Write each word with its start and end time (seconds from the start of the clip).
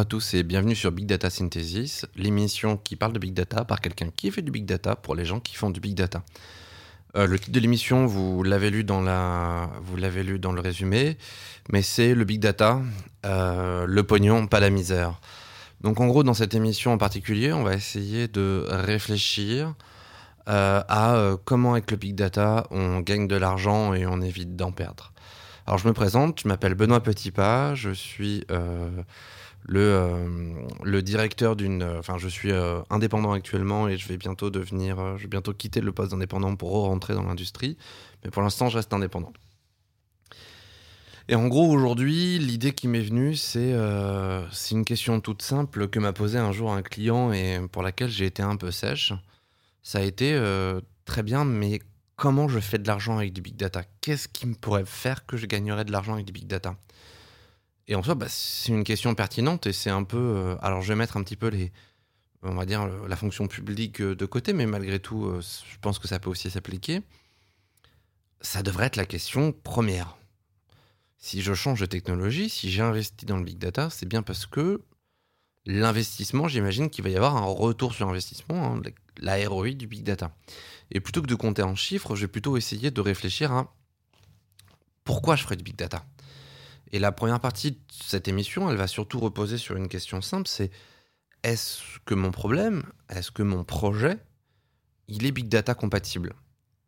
À 0.00 0.06
tous 0.06 0.32
et 0.32 0.42
bienvenue 0.44 0.74
sur 0.74 0.92
Big 0.92 1.04
Data 1.04 1.28
Synthesis, 1.28 2.06
l'émission 2.16 2.78
qui 2.78 2.96
parle 2.96 3.12
de 3.12 3.18
Big 3.18 3.34
Data 3.34 3.66
par 3.66 3.82
quelqu'un 3.82 4.08
qui 4.08 4.30
fait 4.30 4.40
du 4.40 4.50
Big 4.50 4.64
Data 4.64 4.96
pour 4.96 5.14
les 5.14 5.26
gens 5.26 5.40
qui 5.40 5.56
font 5.56 5.68
du 5.68 5.78
Big 5.78 5.94
Data. 5.94 6.22
Euh, 7.16 7.26
le 7.26 7.38
titre 7.38 7.52
de 7.52 7.60
l'émission, 7.60 8.06
vous 8.06 8.42
l'avez 8.42 8.70
lu 8.70 8.82
dans 8.82 9.02
la, 9.02 9.68
lu 10.24 10.38
dans 10.38 10.52
le 10.52 10.62
résumé, 10.62 11.18
mais 11.70 11.82
c'est 11.82 12.14
le 12.14 12.24
big 12.24 12.40
data, 12.40 12.80
euh, 13.26 13.84
le 13.86 14.02
pognon, 14.02 14.46
pas 14.46 14.58
la 14.58 14.70
misère. 14.70 15.20
Donc 15.82 16.00
en 16.00 16.06
gros, 16.06 16.22
dans 16.22 16.32
cette 16.32 16.54
émission 16.54 16.94
en 16.94 16.98
particulier, 16.98 17.52
on 17.52 17.62
va 17.62 17.74
essayer 17.74 18.26
de 18.26 18.64
réfléchir 18.70 19.74
euh, 20.48 20.82
à 20.88 21.36
comment 21.44 21.72
avec 21.72 21.90
le 21.90 21.98
big 21.98 22.14
data 22.14 22.66
on 22.70 23.00
gagne 23.00 23.28
de 23.28 23.36
l'argent 23.36 23.92
et 23.92 24.06
on 24.06 24.22
évite 24.22 24.56
d'en 24.56 24.72
perdre. 24.72 25.12
Alors 25.66 25.76
je 25.76 25.86
me 25.86 25.92
présente, 25.92 26.40
je 26.40 26.48
m'appelle 26.48 26.74
Benoît 26.74 27.02
Petitpas, 27.02 27.74
je 27.74 27.90
suis 27.90 28.46
le, 29.62 29.80
euh, 29.80 30.54
le 30.82 31.02
directeur 31.02 31.56
d'une. 31.56 31.82
Enfin, 31.82 32.18
je 32.18 32.28
suis 32.28 32.50
euh, 32.50 32.80
indépendant 32.90 33.32
actuellement 33.32 33.88
et 33.88 33.96
je 33.96 34.08
vais 34.08 34.16
bientôt 34.16 34.50
devenir. 34.50 34.98
Euh, 34.98 35.16
je 35.16 35.22
vais 35.22 35.28
bientôt 35.28 35.52
quitter 35.52 35.80
le 35.80 35.92
poste 35.92 36.12
d'indépendant 36.12 36.56
pour 36.56 36.72
rentrer 36.72 37.14
dans 37.14 37.22
l'industrie. 37.22 37.76
Mais 38.24 38.30
pour 38.30 38.42
l'instant, 38.42 38.68
je 38.68 38.76
reste 38.76 38.92
indépendant. 38.92 39.32
Et 41.28 41.34
en 41.36 41.46
gros, 41.46 41.70
aujourd'hui, 41.70 42.38
l'idée 42.38 42.72
qui 42.72 42.88
m'est 42.88 43.02
venue, 43.02 43.36
c'est 43.36 43.72
c'est 44.50 44.74
une 44.74 44.84
question 44.84 45.20
toute 45.20 45.42
simple 45.42 45.86
que 45.86 46.00
m'a 46.00 46.12
posée 46.12 46.38
un 46.38 46.50
jour 46.50 46.72
un 46.72 46.82
client 46.82 47.32
et 47.32 47.60
pour 47.70 47.82
laquelle 47.82 48.08
j'ai 48.08 48.26
été 48.26 48.42
un 48.42 48.56
peu 48.56 48.72
sèche. 48.72 49.12
Ça 49.84 49.98
a 49.98 50.02
été 50.02 50.36
très 51.04 51.22
bien, 51.22 51.44
mais 51.44 51.78
comment 52.16 52.48
je 52.48 52.58
fais 52.58 52.78
de 52.78 52.86
l'argent 52.88 53.16
avec 53.18 53.32
du 53.32 53.42
big 53.42 53.54
data? 53.54 53.84
Qu'est-ce 54.00 54.26
qui 54.26 54.48
me 54.48 54.54
pourrait 54.54 54.84
faire 54.84 55.24
que 55.24 55.36
je 55.36 55.46
gagnerais 55.46 55.84
de 55.84 55.92
l'argent 55.92 56.14
avec 56.14 56.26
du 56.26 56.32
big 56.32 56.48
data? 56.48 56.76
Et 57.90 57.96
en 57.96 58.04
soi, 58.04 58.14
bah, 58.14 58.26
c'est 58.28 58.70
une 58.70 58.84
question 58.84 59.16
pertinente 59.16 59.66
et 59.66 59.72
c'est 59.72 59.90
un 59.90 60.04
peu. 60.04 60.16
Euh, 60.16 60.56
alors, 60.62 60.80
je 60.80 60.88
vais 60.88 60.94
mettre 60.94 61.16
un 61.16 61.24
petit 61.24 61.34
peu 61.34 61.48
les, 61.48 61.72
on 62.42 62.54
va 62.54 62.64
dire, 62.64 62.86
la 62.86 63.16
fonction 63.16 63.48
publique 63.48 64.00
euh, 64.00 64.14
de 64.14 64.26
côté, 64.26 64.52
mais 64.52 64.64
malgré 64.64 65.00
tout, 65.00 65.26
euh, 65.26 65.40
je 65.40 65.76
pense 65.80 65.98
que 65.98 66.06
ça 66.06 66.20
peut 66.20 66.30
aussi 66.30 66.48
s'appliquer. 66.50 67.02
Ça 68.40 68.62
devrait 68.62 68.86
être 68.86 68.94
la 68.94 69.06
question 69.06 69.50
première. 69.50 70.16
Si 71.18 71.42
je 71.42 71.52
change 71.52 71.80
de 71.80 71.86
technologie, 71.86 72.48
si 72.48 72.70
j'ai 72.70 72.80
investi 72.80 73.26
dans 73.26 73.36
le 73.36 73.42
big 73.42 73.58
data, 73.58 73.90
c'est 73.90 74.06
bien 74.06 74.22
parce 74.22 74.46
que 74.46 74.80
l'investissement, 75.66 76.46
j'imagine 76.46 76.90
qu'il 76.90 77.02
va 77.02 77.10
y 77.10 77.16
avoir 77.16 77.36
un 77.36 77.44
retour 77.44 77.92
sur 77.92 78.08
investissement, 78.08 78.76
hein, 78.76 78.82
la 79.18 79.48
ROI 79.48 79.70
du 79.70 79.88
big 79.88 80.04
data. 80.04 80.30
Et 80.92 81.00
plutôt 81.00 81.22
que 81.22 81.26
de 81.26 81.34
compter 81.34 81.62
en 81.62 81.74
chiffres, 81.74 82.14
je 82.14 82.20
vais 82.20 82.28
plutôt 82.28 82.56
essayer 82.56 82.92
de 82.92 83.00
réfléchir 83.00 83.50
à 83.50 83.74
pourquoi 85.02 85.34
je 85.34 85.42
ferais 85.42 85.56
du 85.56 85.64
big 85.64 85.76
data. 85.76 86.06
Et 86.92 86.98
la 86.98 87.12
première 87.12 87.40
partie 87.40 87.72
de 87.72 87.78
cette 88.02 88.28
émission, 88.28 88.70
elle 88.70 88.76
va 88.76 88.86
surtout 88.86 89.20
reposer 89.20 89.58
sur 89.58 89.76
une 89.76 89.88
question 89.88 90.20
simple, 90.20 90.48
c'est 90.48 90.70
est-ce 91.42 91.80
que 92.04 92.14
mon 92.14 92.32
problème, 92.32 92.82
est-ce 93.08 93.30
que 93.30 93.42
mon 93.42 93.64
projet, 93.64 94.18
il 95.08 95.24
est 95.24 95.32
Big 95.32 95.48
Data 95.48 95.74
compatible? 95.74 96.34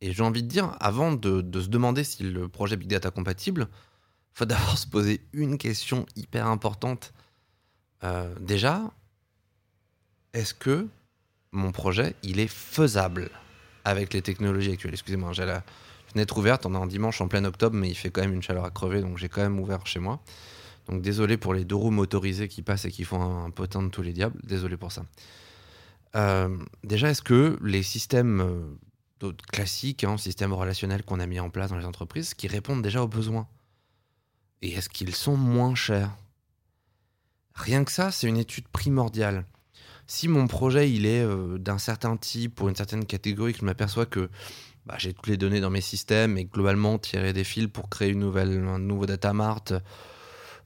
Et 0.00 0.12
j'ai 0.12 0.22
envie 0.22 0.42
de 0.42 0.48
dire, 0.48 0.76
avant 0.80 1.12
de, 1.12 1.60
se 1.60 1.68
demander 1.68 2.02
si 2.02 2.24
le 2.24 2.48
projet 2.48 2.76
Big 2.76 2.88
Data 2.88 3.10
compatible, 3.10 3.68
il 3.70 4.38
faut 4.38 4.44
d'abord 4.44 4.76
se 4.78 4.86
poser 4.86 5.20
une 5.32 5.56
question 5.56 6.06
hyper 6.16 6.46
importante. 6.48 7.12
Euh, 8.02 8.34
déjà, 8.40 8.90
est-ce 10.32 10.54
que 10.54 10.88
mon 11.52 11.70
projet, 11.70 12.16
il 12.22 12.40
est 12.40 12.48
faisable 12.48 13.30
avec 13.84 14.12
les 14.12 14.22
technologies 14.22 14.72
actuelles? 14.72 14.94
Excusez-moi, 14.94 15.32
j'ai 15.32 15.46
la, 15.46 15.62
fenêtre 16.12 16.36
ouverte. 16.38 16.66
On 16.66 16.74
est 16.74 16.78
en 16.78 16.86
dimanche 16.86 17.20
en 17.20 17.28
plein 17.28 17.44
octobre, 17.44 17.76
mais 17.76 17.88
il 17.88 17.94
fait 17.94 18.10
quand 18.10 18.20
même 18.20 18.34
une 18.34 18.42
chaleur 18.42 18.64
à 18.64 18.70
crever, 18.70 19.00
donc 19.00 19.18
j'ai 19.18 19.28
quand 19.28 19.42
même 19.42 19.58
ouvert 19.58 19.86
chez 19.86 19.98
moi. 19.98 20.22
Donc 20.88 21.02
désolé 21.02 21.36
pour 21.36 21.54
les 21.54 21.64
deux 21.64 21.76
roues 21.76 21.90
motorisées 21.90 22.48
qui 22.48 22.62
passent 22.62 22.84
et 22.84 22.90
qui 22.90 23.04
font 23.04 23.44
un, 23.44 23.50
potin 23.50 23.82
de 23.82 23.88
tous 23.88 24.02
les 24.02 24.12
diables. 24.12 24.38
Désolé 24.42 24.76
pour 24.76 24.92
ça. 24.92 25.04
Euh, 26.16 26.56
déjà, 26.84 27.10
est-ce 27.10 27.22
que 27.22 27.58
les 27.62 27.82
systèmes 27.82 28.40
euh, 28.40 29.32
classiques, 29.52 30.04
hein, 30.04 30.16
systèmes 30.16 30.52
relationnels 30.52 31.04
qu'on 31.04 31.20
a 31.20 31.26
mis 31.26 31.40
en 31.40 31.50
place 31.50 31.70
dans 31.70 31.78
les 31.78 31.86
entreprises, 31.86 32.34
qui 32.34 32.48
répondent 32.48 32.82
déjà 32.82 33.02
aux 33.02 33.08
besoins 33.08 33.46
Et 34.60 34.72
est-ce 34.72 34.88
qu'ils 34.88 35.14
sont 35.14 35.36
moins 35.36 35.74
chers? 35.74 36.10
Rien 37.54 37.84
que 37.84 37.92
ça, 37.92 38.10
c'est 38.10 38.26
une 38.26 38.38
étude 38.38 38.66
primordiale. 38.68 39.44
Si 40.06 40.26
mon 40.26 40.46
projet 40.46 40.90
il 40.90 41.06
est 41.06 41.22
euh, 41.22 41.58
d'un 41.58 41.78
certain 41.78 42.16
type 42.16 42.54
pour 42.54 42.68
une 42.68 42.76
certaine 42.76 43.06
catégorie, 43.06 43.52
que 43.52 43.60
je 43.60 43.64
m'aperçois 43.64 44.06
que 44.06 44.28
bah, 44.86 44.96
j'ai 44.98 45.12
toutes 45.12 45.28
les 45.28 45.36
données 45.36 45.60
dans 45.60 45.70
mes 45.70 45.80
systèmes 45.80 46.36
et 46.36 46.44
globalement 46.44 46.98
tirer 46.98 47.32
des 47.32 47.44
fils 47.44 47.68
pour 47.68 47.88
créer 47.88 48.10
une 48.10 48.18
nouvelle, 48.18 48.64
un 48.66 48.78
nouveau 48.78 49.06
data 49.06 49.32
mart, 49.32 49.72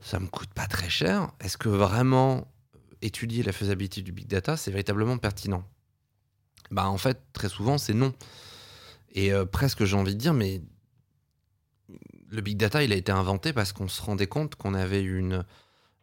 ça 0.00 0.20
me 0.20 0.26
coûte 0.26 0.52
pas 0.54 0.66
très 0.66 0.88
cher. 0.88 1.32
Est-ce 1.40 1.58
que 1.58 1.68
vraiment 1.68 2.46
étudier 3.02 3.42
la 3.42 3.52
faisabilité 3.52 4.02
du 4.02 4.12
big 4.12 4.26
data, 4.26 4.56
c'est 4.56 4.70
véritablement 4.70 5.18
pertinent? 5.18 5.64
Bah, 6.70 6.88
En 6.88 6.98
fait, 6.98 7.20
très 7.32 7.48
souvent, 7.48 7.78
c'est 7.78 7.94
non. 7.94 8.14
Et 9.12 9.32
euh, 9.32 9.44
presque, 9.44 9.84
j'ai 9.84 9.96
envie 9.96 10.14
de 10.14 10.20
dire, 10.20 10.34
mais 10.34 10.62
le 12.28 12.40
big 12.40 12.56
data, 12.56 12.82
il 12.82 12.92
a 12.92 12.96
été 12.96 13.12
inventé 13.12 13.52
parce 13.52 13.72
qu'on 13.72 13.88
se 13.88 14.02
rendait 14.02 14.26
compte 14.26 14.54
qu'on 14.54 14.74
avait 14.74 15.02
une. 15.02 15.44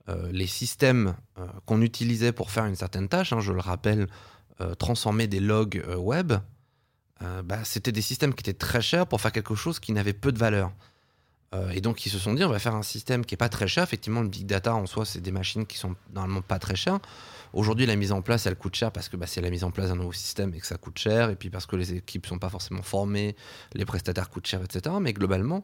Euh, 0.09 0.29
les 0.34 0.47
systèmes 0.47 1.16
euh, 1.38 1.47
qu'on 1.66 1.81
utilisait 1.81 2.34
pour 2.34 2.52
faire 2.52 2.66
une 2.66 2.75
certaine 2.75 3.07
tâche, 3.07 3.31
hein, 3.31 3.40
je 3.40 3.53
le 3.53 3.62
rappelle, 3.62 4.07
transformer 4.78 5.28
des 5.28 5.41
logs 5.41 5.84
web, 5.97 6.31
bah, 7.22 7.63
c'était 7.63 7.91
des 7.91 8.01
systèmes 8.01 8.34
qui 8.34 8.41
étaient 8.41 8.57
très 8.57 8.81
chers 8.81 9.07
pour 9.07 9.22
faire 9.22 9.31
quelque 9.31 9.56
chose 9.56 9.79
qui 9.79 9.94
n'avait 9.94 10.13
peu 10.13 10.31
de 10.31 10.40
valeur. 10.40 10.74
Euh, 11.53 11.69
et 11.69 11.81
donc 11.81 12.06
ils 12.06 12.09
se 12.09 12.18
sont 12.18 12.34
dit 12.34 12.44
on 12.44 12.50
va 12.50 12.59
faire 12.59 12.75
un 12.75 12.84
système 12.84 13.25
qui 13.25 13.35
est 13.35 13.38
pas 13.38 13.50
très 13.50 13.68
cher. 13.68 13.84
Effectivement, 13.84 14.22
le 14.22 14.28
big 14.28 14.46
data 14.46 14.74
en 14.74 14.85
soi, 14.85 15.06
c'est 15.06 15.22
des 15.22 15.31
machines 15.31 15.66
qui 15.66 15.78
sont 15.78 15.96
normalement 16.13 16.41
pas 16.41 16.59
très 16.59 16.75
chères. 16.75 17.00
Aujourd'hui, 17.53 17.85
la 17.85 17.96
mise 17.96 18.12
en 18.12 18.22
place, 18.22 18.47
elle 18.47 18.56
coûte 18.56 18.75
cher 18.75 18.91
parce 18.91 19.09
que 19.09 19.18
c'est 19.28 19.41
la 19.41 19.52
mise 19.52 19.63
en 19.63 19.69
place 19.69 19.90
d'un 19.90 19.96
nouveau 19.96 20.13
système 20.13 20.53
et 20.56 20.59
que 20.59 20.66
ça 20.66 20.78
coûte 20.78 20.97
cher, 20.97 21.29
et 21.29 21.35
puis 21.35 21.52
parce 21.52 21.68
que 21.68 21.75
les 21.75 21.94
équipes 21.94 22.25
sont 22.25 22.40
pas 22.40 22.50
forcément 22.50 22.81
formées, 22.81 23.35
les 23.73 23.85
prestataires 23.85 24.29
coûtent 24.29 24.47
cher, 24.47 24.63
etc. 24.63 24.96
Mais 25.00 25.13
globalement, 25.13 25.63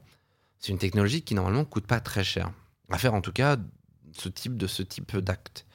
c'est 0.59 0.71
une 0.71 0.77
technologie 0.77 1.23
qui 1.23 1.33
normalement 1.33 1.65
coûte 1.65 1.87
pas 1.87 1.99
très 1.99 2.23
cher 2.23 2.51
à 2.91 2.97
faire 2.97 3.13
en 3.13 3.21
tout 3.21 3.31
cas 3.31 3.57
ce 4.13 4.29
type 4.29 4.57
de 4.57 4.67
ce 4.67 4.83
type 4.83 5.17
d'acte. 5.17 5.65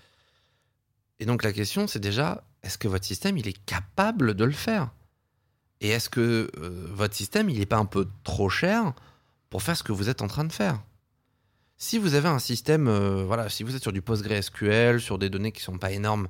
Et 1.19 1.27
donc 1.27 1.43
la 1.43 1.53
question, 1.53 1.87
c'est 1.89 2.01
déjà 2.01 2.45
est-ce 2.63 2.79
que 2.79 2.89
votre 2.89 3.05
système 3.05 3.37
il 3.37 3.49
est 3.49 3.65
capable 3.67 4.35
de 4.35 4.45
le 4.45 4.53
faire? 4.53 4.91
Et 5.85 5.91
est-ce 5.91 6.09
que 6.09 6.51
euh, 6.59 6.87
votre 6.95 7.15
système, 7.15 7.51
il 7.51 7.59
n'est 7.59 7.67
pas 7.67 7.77
un 7.77 7.85
peu 7.85 8.09
trop 8.23 8.49
cher 8.49 8.95
pour 9.51 9.63
faire 9.63 9.77
ce 9.77 9.83
que 9.83 9.93
vous 9.93 10.09
êtes 10.09 10.23
en 10.23 10.29
train 10.29 10.45
de 10.45 10.53
faire? 10.53 10.81
Si 11.77 11.99
vous 11.99 12.15
avez 12.15 12.31
un 12.31 12.39
système, 12.39 12.89
euh, 12.89 13.23
voilà, 13.27 13.51
si 13.51 13.65
vous 13.65 13.77
êtes 13.77 13.83
sur 13.83 13.93
du 13.93 14.01
PostgreSQL, 14.01 14.99
sur 14.99 15.19
des 15.19 15.29
données 15.29 15.53
qui 15.53 15.61
sont 15.61 15.77
pas 15.77 15.93
énormes, 15.93 16.29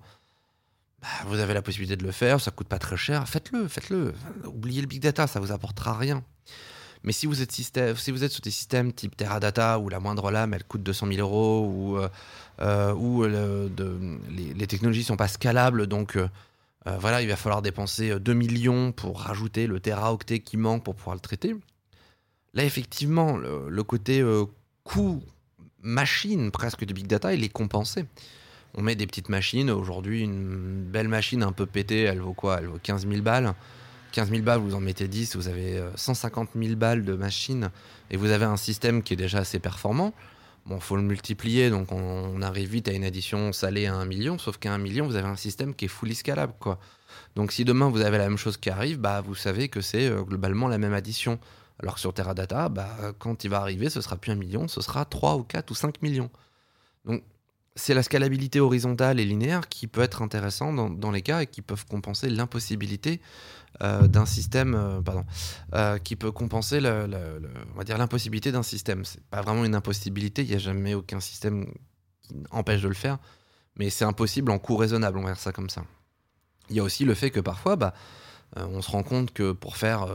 bah, 1.01 1.07
vous 1.27 1.39
avez 1.39 1.55
la 1.55 1.63
possibilité 1.63 1.97
de 1.97 2.03
le 2.03 2.11
faire, 2.11 2.41
ça 2.41 2.51
coûte 2.51 2.67
pas 2.67 2.81
très 2.81 2.97
cher, 2.97 3.29
faites-le, 3.29 3.69
faites-le. 3.69 4.13
Oubliez 4.45 4.81
le 4.81 4.89
big 4.89 5.01
data, 5.01 5.29
ça 5.29 5.39
vous 5.39 5.53
apportera 5.53 5.97
rien. 5.97 6.25
Mais 7.05 7.13
si 7.13 7.27
vous 7.27 7.41
êtes, 7.41 7.53
système, 7.53 7.95
si 7.97 8.11
vous 8.11 8.25
êtes 8.25 8.33
sur 8.33 8.43
des 8.43 8.51
systèmes 8.51 8.93
type 8.93 9.17
Teradata 9.17 9.79
où 9.79 9.89
la 9.89 10.01
moindre 10.01 10.33
lame 10.33 10.53
elle 10.53 10.65
coûte 10.65 10.83
200 10.83 11.07
000 11.13 11.21
euros 11.21 11.65
ou, 11.65 11.99
euh, 12.61 12.93
où 12.93 13.25
les, 13.25 14.53
les, 14.53 14.67
technologies 14.67 15.05
sont 15.05 15.17
pas 15.17 15.29
scalables, 15.29 15.87
donc 15.87 16.19
euh, 16.87 16.99
voilà, 16.99 17.23
il 17.23 17.29
va 17.29 17.37
falloir 17.37 17.63
dépenser 17.63 18.19
2 18.19 18.33
euh, 18.33 18.35
millions 18.35 18.93
pour 18.93 19.21
rajouter 19.21 19.67
le 19.67 19.81
teraoctet 19.81 20.41
qui 20.41 20.57
manque 20.57 20.85
pour 20.85 20.95
pouvoir 20.95 21.15
le 21.15 21.21
traiter. 21.21 21.57
Là, 22.53 22.65
effectivement, 22.65 23.37
le, 23.37 23.83
côté 23.83 24.21
euh, 24.21 24.45
coût 24.85 25.23
machine 25.83 26.51
presque 26.51 26.85
du 26.85 26.95
big 26.95 27.07
data, 27.07 27.35
il 27.35 27.43
est 27.43 27.49
compensé. 27.49 28.05
On 28.75 28.83
met 28.83 28.97
des 28.97 29.07
petites 29.07 29.29
machines. 29.29 29.71
Aujourd'hui, 29.71 30.23
une 30.23 30.85
belle 30.85 31.09
machine 31.09 31.43
un 31.43 31.53
peu 31.53 31.67
pétée, 31.67 32.03
elle 32.03 32.21
vaut 32.21 32.35
quoi? 32.35 32.59
Elle 32.59 32.67
vaut 32.67 32.79
15 32.83 33.09
000 33.09 33.23
balles. 33.23 33.55
15 34.13 34.31
000 34.31 34.43
balles, 34.43 34.61
vous 34.61 34.77
en 34.77 34.81
mettez 34.81 35.09
10, 35.09 35.35
vous 35.35 35.49
avez 35.49 35.83
150 35.97 36.51
000 36.55 36.77
balles 36.77 37.05
de 37.05 37.15
machine 37.15 37.71
et 38.13 38.17
vous 38.17 38.31
avez 38.31 38.45
un 38.45 38.57
système 38.57 39.03
qui 39.03 39.15
est 39.15 39.17
déjà 39.17 39.39
assez 39.39 39.59
performant. 39.59 40.15
Bon, 40.67 40.81
faut 40.81 40.97
le 40.97 41.03
multiplier, 41.03 41.69
donc 41.69 41.93
on, 41.93 42.41
arrive 42.41 42.71
vite 42.71 42.89
à 42.89 42.93
une 42.93 43.05
addition 43.05 43.53
salée 43.53 43.87
à 43.87 43.95
un 43.95 44.07
million, 44.07 44.39
sauf 44.39 44.57
qu'à 44.57 44.73
un 44.73 44.79
million, 44.79 45.07
vous 45.07 45.17
avez 45.17 45.29
un 45.29 45.37
système 45.37 45.75
qui 45.75 45.85
est 45.85 45.89
fully 45.89 46.15
scalable. 46.15 46.55
Donc 47.37 47.53
si 47.53 47.65
demain 47.65 47.91
vous 47.91 48.01
avez 48.01 48.17
la 48.17 48.29
même 48.29 48.39
chose 48.39 48.57
qui 48.57 48.71
arrive, 48.71 48.99
bah 48.99 49.21
vous 49.21 49.35
savez 49.35 49.69
que 49.69 49.83
c'est 49.83 50.09
euh, 50.09 50.23
globalement 50.23 50.69
la 50.69 50.79
même 50.79 50.95
addition. 50.95 51.39
Alors 51.81 51.95
que 51.95 52.01
sur 52.01 52.15
Teradata, 52.15 52.69
bah, 52.69 52.89
quand 53.19 53.45
il 53.45 53.51
va 53.51 53.61
arriver, 53.61 53.91
ce 53.91 54.01
sera 54.01 54.17
plus 54.17 54.33
un 54.33 54.37
million, 54.37 54.69
ce 54.69 54.81
sera 54.81 55.05
3 55.05 55.37
ou 55.37 55.43
4 55.43 55.71
ou 55.71 55.75
5 55.75 56.01
millions. 56.03 56.31
Donc 57.05 57.23
c'est 57.77 57.95
la 57.95 58.03
scalabilité 58.03 58.61
horizontale 58.61 59.19
et 59.19 59.25
linéaire 59.25 59.69
qui 59.69 59.87
peut 59.87 60.01
être 60.01 60.23
intéressant 60.23 60.73
dans, 60.73 61.11
les 61.11 61.23
cas 61.23 61.43
et 61.43 61.47
qui 61.47 61.61
peuvent 61.61 61.85
compenser 61.87 62.31
l'impossibilité 62.31 63.21
d'un 63.81 64.27
système, 64.27 64.75
euh, 64.75 65.01
pardon, 65.03 65.25
euh, 65.75 65.99
qui 65.99 66.17
peut 66.17 66.31
compenser 66.31 66.81
le, 66.81 67.09
on 67.75 67.79
va 67.79 67.85
dire 67.85 67.99
l'impossibilité 67.99 68.53
d'un 68.53 68.63
système. 68.63 69.05
C'est 69.05 69.23
pas 69.25 69.43
vraiment 69.43 69.65
une 69.65 69.75
impossibilité, 69.75 70.43
il 70.43 70.49
n'y 70.49 70.55
a 70.55 70.59
jamais 70.59 70.95
aucun 70.95 71.21
système 71.21 71.67
qui 72.23 72.35
empêche 72.51 72.83
de 72.83 72.89
le 72.89 72.95
faire, 72.95 73.19
mais 73.77 73.91
c'est 73.91 74.05
impossible 74.05 74.51
en 74.51 74.59
coût 74.59 74.77
raisonnable, 74.77 75.19
on 75.19 75.23
va 75.23 75.33
dire 75.33 75.41
ça 75.41 75.53
comme 75.53 75.71
ça. 75.71 75.85
Il 76.71 76.77
y 76.77 76.81
a 76.81 76.83
aussi 76.83 77.05
le 77.05 77.15
fait 77.15 77.31
que 77.31 77.41
parfois, 77.41 77.77
bah, 77.77 77.95
on 78.57 78.81
se 78.81 78.91
rend 78.91 79.03
compte 79.03 79.33
que 79.33 79.53
pour 79.53 79.77
faire 79.77 80.07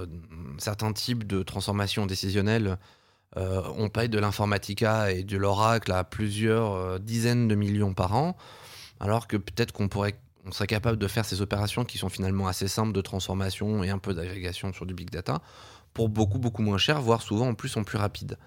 certains 0.57 0.93
types 0.93 1.27
de 1.27 1.43
transformations 1.43 2.05
décisionnelles, 2.05 2.79
on 3.35 3.89
paye 3.89 4.09
de 4.09 4.17
l'informatica 4.17 5.11
et 5.11 5.23
de 5.23 5.37
l'oracle 5.37 5.91
à 5.91 6.03
plusieurs 6.03 6.99
dizaines 6.99 7.47
de 7.47 7.53
millions 7.53 7.93
par 7.93 8.15
an, 8.15 8.35
alors 8.99 9.27
que 9.27 9.37
peut-être 9.37 9.73
qu'on 9.73 9.89
pourrait 9.89 10.19
on 10.45 10.51
serait 10.51 10.67
capable 10.67 10.97
de 10.97 11.07
faire 11.07 11.25
ces 11.25 11.41
opérations 11.41 11.85
qui 11.85 11.97
sont 11.97 12.09
finalement 12.09 12.47
assez 12.47 12.67
simples 12.67 12.93
de 12.93 13.01
transformation 13.01 13.83
et 13.83 13.89
un 13.89 13.97
peu 13.97 14.13
d'agrégation 14.13 14.73
sur 14.73 14.85
du 14.85 14.93
big 14.93 15.09
data 15.09 15.41
pour 15.93 16.09
beaucoup 16.09 16.39
beaucoup 16.39 16.61
moins 16.61 16.77
cher, 16.77 17.01
voire 17.01 17.21
souvent 17.21 17.49
en 17.49 17.53
plus 17.55 17.75
en 17.77 17.83
plus 17.83 17.97
rapide. 17.97 18.37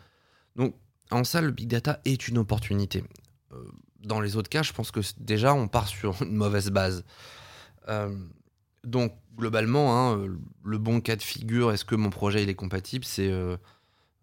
Donc 0.56 0.74
en 1.10 1.24
ça, 1.24 1.40
le 1.40 1.50
big 1.50 1.68
data 1.68 2.00
est 2.04 2.28
une 2.28 2.38
opportunité. 2.38 3.04
Euh, 3.52 3.56
dans 4.00 4.20
les 4.20 4.36
autres 4.36 4.48
cas, 4.48 4.62
je 4.62 4.72
pense 4.72 4.90
que 4.90 5.00
déjà 5.18 5.54
on 5.54 5.68
part 5.68 5.88
sur 5.88 6.22
une 6.22 6.34
mauvaise 6.34 6.70
base. 6.70 7.04
Euh, 7.88 8.16
donc 8.84 9.14
globalement, 9.36 10.12
hein, 10.12 10.26
le 10.64 10.78
bon 10.78 11.00
cas 11.00 11.16
de 11.16 11.22
figure, 11.22 11.72
est-ce 11.72 11.84
que 11.84 11.94
mon 11.94 12.10
projet 12.10 12.42
il 12.42 12.48
est 12.48 12.54
compatible? 12.54 13.04
C'est 13.04 13.30
euh, 13.30 13.56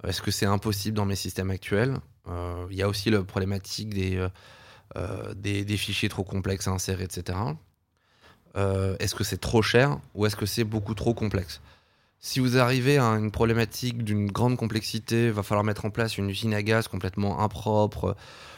est-ce 0.04 0.21
que 0.21 0.31
c'est 0.31 0.45
impossible 0.45 0.95
dans 0.95 1.06
mes 1.06 1.16
systèmes 1.16 1.51
actuels? 1.51 1.98
Il 2.69 2.77
y 2.77 2.83
a 2.83 2.88
aussi 2.88 3.10
la 3.10 3.24
problématique 3.24 3.92
des 3.92 4.24
euh, 4.97 5.33
des, 5.36 5.77
fichiers 5.77 6.09
trop 6.09 6.24
complexes 6.24 6.68
à 6.68 6.71
insérer, 6.71 7.03
etc. 7.03 7.38
Euh, 8.57 8.95
est-ce 9.00 9.13
que 9.13 9.24
c'est 9.24 9.39
trop 9.39 9.62
cher 9.62 10.00
ou 10.15 10.25
est-ce 10.25 10.36
que 10.36 10.45
c'est 10.45 10.63
beaucoup 10.63 10.95
trop 10.95 11.13
complexe? 11.13 11.62
Si 12.19 12.39
vous 12.39 12.57
arrivez 12.57 12.97
à 12.97 13.06
une 13.06 13.31
problématique 13.31 14.03
d'une 14.03 14.30
grande 14.31 14.57
complexité, 14.57 15.27
il 15.27 15.31
va 15.31 15.44
falloir 15.44 15.63
mettre 15.63 15.86
en 15.86 15.89
place 15.89 16.18
une 16.18 16.30
usine 16.30 16.53
à 16.53 16.63
gaz 16.63 16.88
complètement 16.88 17.39
impropre. 17.39 18.18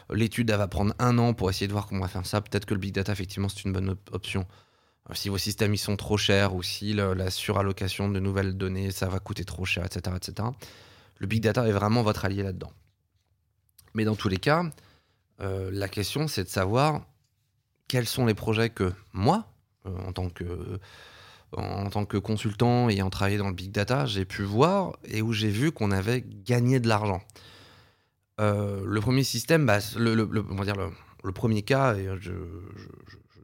L'étude 0.10 0.50
va 0.50 0.68
prendre 0.68 0.95
un 0.98 1.18
an 1.19 1.33
pour 1.33 1.50
essayer 1.50 1.68
de 1.68 1.74
voir 1.74 1.86
comment 1.86 2.07
faire 2.07 2.25
ça. 2.25 2.42
Peut-être 2.42 2.66
que 2.66 2.74
le 2.74 2.80
big 2.80 2.94
data, 2.94 3.12
effectivement, 3.12 3.50
c'est 3.50 3.63
une 3.66 3.74
bonne 3.74 3.95
option. 4.12 4.48
Euh, 5.10 5.13
si 5.13 5.30
vos 5.30 5.38
systèmes 5.38 5.74
ils 5.74 5.80
sont 5.80 5.98
trop 5.98 6.18
chers 6.18 6.56
ou 6.56 6.63
si 6.63 6.94
la 6.94 7.30
surallocation 7.30 8.10
de 8.10 8.19
nouvelles 8.19 8.57
données, 8.57 8.92
ça 8.92 9.07
va 9.10 9.19
coûter 9.19 9.44
trop 9.44 9.66
cher, 9.66 9.86
etc., 9.86 10.16
etc. 10.16 10.48
Le 11.19 11.27
big 11.27 11.44
data 11.44 11.68
est 11.68 11.72
vraiment 11.72 12.01
votre 12.01 12.25
allié 12.25 12.42
là-dedans. 12.42 12.72
Mais 13.94 14.06
dans 14.06 14.16
tous 14.16 14.30
les 14.30 14.38
cas, 14.38 14.63
euh, 15.42 15.70
la 15.74 15.88
question, 15.88 16.28
c'est 16.28 16.44
de 16.44 16.50
savoir 16.50 17.02
quels 17.88 18.08
sont 18.08 18.26
les 18.26 18.34
projets 18.34 18.70
que 18.70 18.94
moi, 19.14 19.48
euh, 19.86 19.98
en, 19.98 20.14
tant 20.14 20.30
que, 22.06 22.18
consultant 22.18 22.90
ayant 22.90 23.10
travaillé 23.10 23.38
dans 23.38 23.48
le 23.48 23.54
big 23.54 23.72
data, 23.72 24.06
j'ai 24.06 24.26
pu 24.26 24.44
voir 24.44 24.98
et 25.06 25.22
où 25.22 25.34
j'ai 25.34 25.50
vu 25.50 25.72
qu'on 25.72 25.92
avait 25.92 26.22
gagné 26.22 26.80
de 26.80 26.88
l'argent. 26.88 27.22
Euh, 28.40 28.84
le 28.86 29.02
premier 29.02 29.24
système, 29.24 29.66
bah, 29.66 29.80
le, 29.98 30.16
dire 30.64 30.76
le, 31.24 31.32
premier 31.32 31.64
cas, 31.64 31.96
je, 32.20 32.32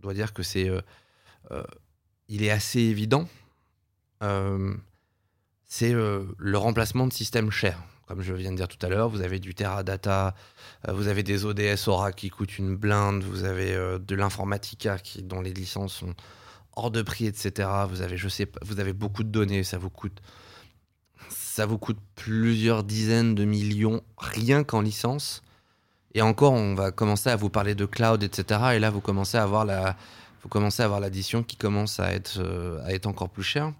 dois 0.01 0.13
dire 0.13 0.33
que 0.33 0.43
c'est, 0.43 0.69
il 2.27 2.43
est 2.43 2.51
assez 2.51 2.79
évident. 2.79 3.27
c'est 5.65 5.93
le 5.93 6.57
remplacement 6.57 7.07
de 7.07 7.13
systèmes 7.13 7.51
chers 7.51 7.81
comme 8.07 8.21
je 8.21 8.33
viens 8.33 8.51
de 8.51 8.57
dire 8.57 8.67
tout 8.67 8.83
à 8.85 8.89
l'heure, 8.89 9.09
vous 9.09 9.21
avez 9.21 9.39
du 9.39 9.53
Teradata, 9.53 10.33
euh, 10.87 10.93
vous 10.93 11.07
avez 11.07 11.23
des 11.23 11.45
ODS 11.45 11.87
Aura 11.87 12.11
qui 12.13 12.29
coûtent 12.29 12.57
une 12.57 12.75
blinde, 12.75 13.23
vous 13.23 13.43
avez 13.43 13.73
euh, 13.73 13.99
de 13.99 14.15
l'informatica 14.15 14.97
dont 15.23 15.41
les 15.41 15.53
licences 15.53 15.93
sont 15.93 16.13
hors 16.75 16.89
de 16.89 17.01
prix, 17.01 17.25
etc. 17.25 17.69
Vous 17.89 18.01
avez, 18.01 18.17
je 18.17 18.29
sais 18.29 18.49
vous 18.61 18.79
avez 18.79 18.93
beaucoup 18.93 19.23
de 19.23 19.29
données, 19.29 19.63
ça 19.63 19.77
vous 19.77 19.89
coûte, 19.89 20.21
ça 21.29 21.65
vous 21.65 21.77
coûte 21.77 21.99
plusieurs 22.15 22.83
dizaines 22.83 23.35
de 23.35 23.43
millions 23.43 24.01
rien 24.17 24.63
qu'en 24.63 24.81
licence. 24.81 25.41
Et 26.13 26.21
encore, 26.21 26.53
on 26.53 26.75
va 26.75 26.91
commencer 26.91 27.29
à 27.29 27.35
vous 27.35 27.49
parler 27.49 27.75
de 27.75 27.85
cloud, 27.85 28.23
etc. 28.23 28.61
Et 28.75 28.79
là, 28.79 28.89
vous 28.89 29.01
commencez 29.01 29.37
à 29.37 29.43
avoir 29.43 29.65
la, 29.65 29.97
vous 30.43 30.49
commencez 30.49 30.81
à 30.81 30.85
avoir 30.85 31.01
l'addition 31.01 31.43
qui 31.43 31.57
commence 31.57 31.99
à 31.99 32.13
être, 32.13 32.39
euh, 32.39 32.81
à 32.85 32.93
être 32.93 33.05
encore 33.05 33.29
plus 33.29 33.43
chère. 33.43 33.73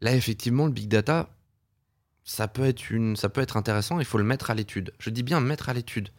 Là, 0.00 0.14
effectivement, 0.14 0.66
le 0.66 0.72
big 0.72 0.88
data, 0.88 1.28
ça 2.24 2.48
peut 2.48 2.64
être 2.64 2.90
une, 2.90 3.16
ça 3.16 3.28
intéressant. 3.54 3.98
Il 3.98 4.04
faut 4.04 4.18
le 4.18 4.24
mettre 4.24 4.50
à 4.50 4.54
l'étude. 4.54 4.92
Je 4.98 5.10
dis 5.10 5.22
bien 5.22 5.40
mettre 5.40 5.68
à 5.68 5.74
l'étude. 5.74 6.10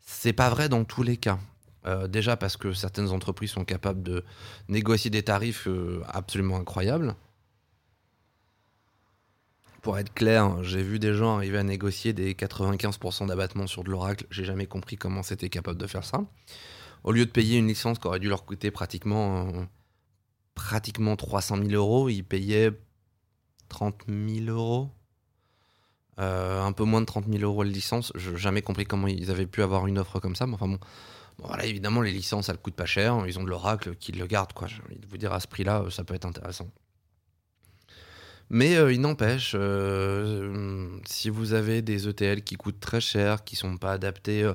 C'est 0.00 0.32
pas 0.32 0.50
vrai 0.50 0.68
dans 0.68 0.84
tous 0.84 1.02
les 1.02 1.16
cas. 1.16 1.38
Euh, 1.86 2.08
déjà 2.08 2.36
parce 2.36 2.56
que 2.56 2.72
certaines 2.72 3.10
entreprises 3.10 3.50
sont 3.50 3.64
capables 3.64 4.02
de 4.02 4.24
négocier 4.68 5.10
des 5.10 5.22
tarifs 5.22 5.68
euh, 5.68 6.02
absolument 6.08 6.56
incroyables. 6.56 7.14
Pour 9.82 9.98
être 9.98 10.14
clair, 10.14 10.62
j'ai 10.62 10.82
vu 10.82 10.98
des 10.98 11.12
gens 11.12 11.36
arriver 11.36 11.58
à 11.58 11.62
négocier 11.62 12.14
des 12.14 12.32
95% 12.32 13.26
d'abattement 13.26 13.66
sur 13.66 13.84
de 13.84 13.90
l'oracle. 13.90 14.26
J'ai 14.30 14.44
jamais 14.46 14.66
compris 14.66 14.96
comment 14.96 15.22
c'était 15.22 15.50
capable 15.50 15.78
de 15.78 15.86
faire 15.86 16.04
ça. 16.04 16.24
Au 17.02 17.12
lieu 17.12 17.26
de 17.26 17.30
payer 17.30 17.58
une 17.58 17.68
licence 17.68 17.98
qui 17.98 18.06
aurait 18.06 18.18
dû 18.18 18.30
leur 18.30 18.46
coûter 18.46 18.70
pratiquement, 18.70 19.48
euh, 19.48 19.64
pratiquement 20.54 21.16
300 21.16 21.58
000 21.58 21.68
euros, 21.72 22.08
ils 22.08 22.24
payaient 22.24 22.70
30 23.68 24.04
000 24.08 24.46
euros 24.46 24.88
un 26.18 26.72
peu 26.72 26.84
moins 26.84 27.00
de 27.00 27.06
30 27.06 27.26
000 27.28 27.42
euros 27.42 27.64
de 27.64 27.70
licence. 27.70 28.12
Je 28.14 28.36
jamais 28.36 28.62
compris 28.62 28.84
comment 28.84 29.08
ils 29.08 29.30
avaient 29.30 29.46
pu 29.46 29.62
avoir 29.62 29.86
une 29.86 29.98
offre 29.98 30.20
comme 30.20 30.36
ça. 30.36 30.46
Mais 30.46 30.54
enfin 30.54 30.68
bon, 30.68 30.78
voilà, 31.38 31.64
évidemment, 31.66 32.00
les 32.00 32.12
licences, 32.12 32.48
elles 32.48 32.58
coûtent 32.58 32.74
pas 32.74 32.86
cher. 32.86 33.24
Ils 33.26 33.38
ont 33.38 33.44
de 33.44 33.50
l'oracle 33.50 33.96
qui 33.96 34.12
le 34.12 34.26
garde. 34.26 34.52
Quoi. 34.52 34.68
J'ai 34.68 34.80
envie 34.86 34.98
de 34.98 35.06
vous 35.06 35.18
dire, 35.18 35.32
à 35.32 35.40
ce 35.40 35.48
prix-là, 35.48 35.82
euh, 35.82 35.90
ça 35.90 36.04
peut 36.04 36.14
être 36.14 36.26
intéressant. 36.26 36.68
Mais 38.50 38.76
euh, 38.76 38.92
il 38.92 39.00
n'empêche, 39.00 39.56
si 41.06 41.30
vous 41.30 41.54
avez 41.54 41.82
des 41.82 42.08
ETL 42.08 42.42
qui 42.42 42.56
coûtent 42.56 42.80
très 42.80 43.00
cher, 43.00 43.42
qui 43.42 43.56
sont 43.56 43.76
pas 43.78 43.92
adaptés 43.92 44.50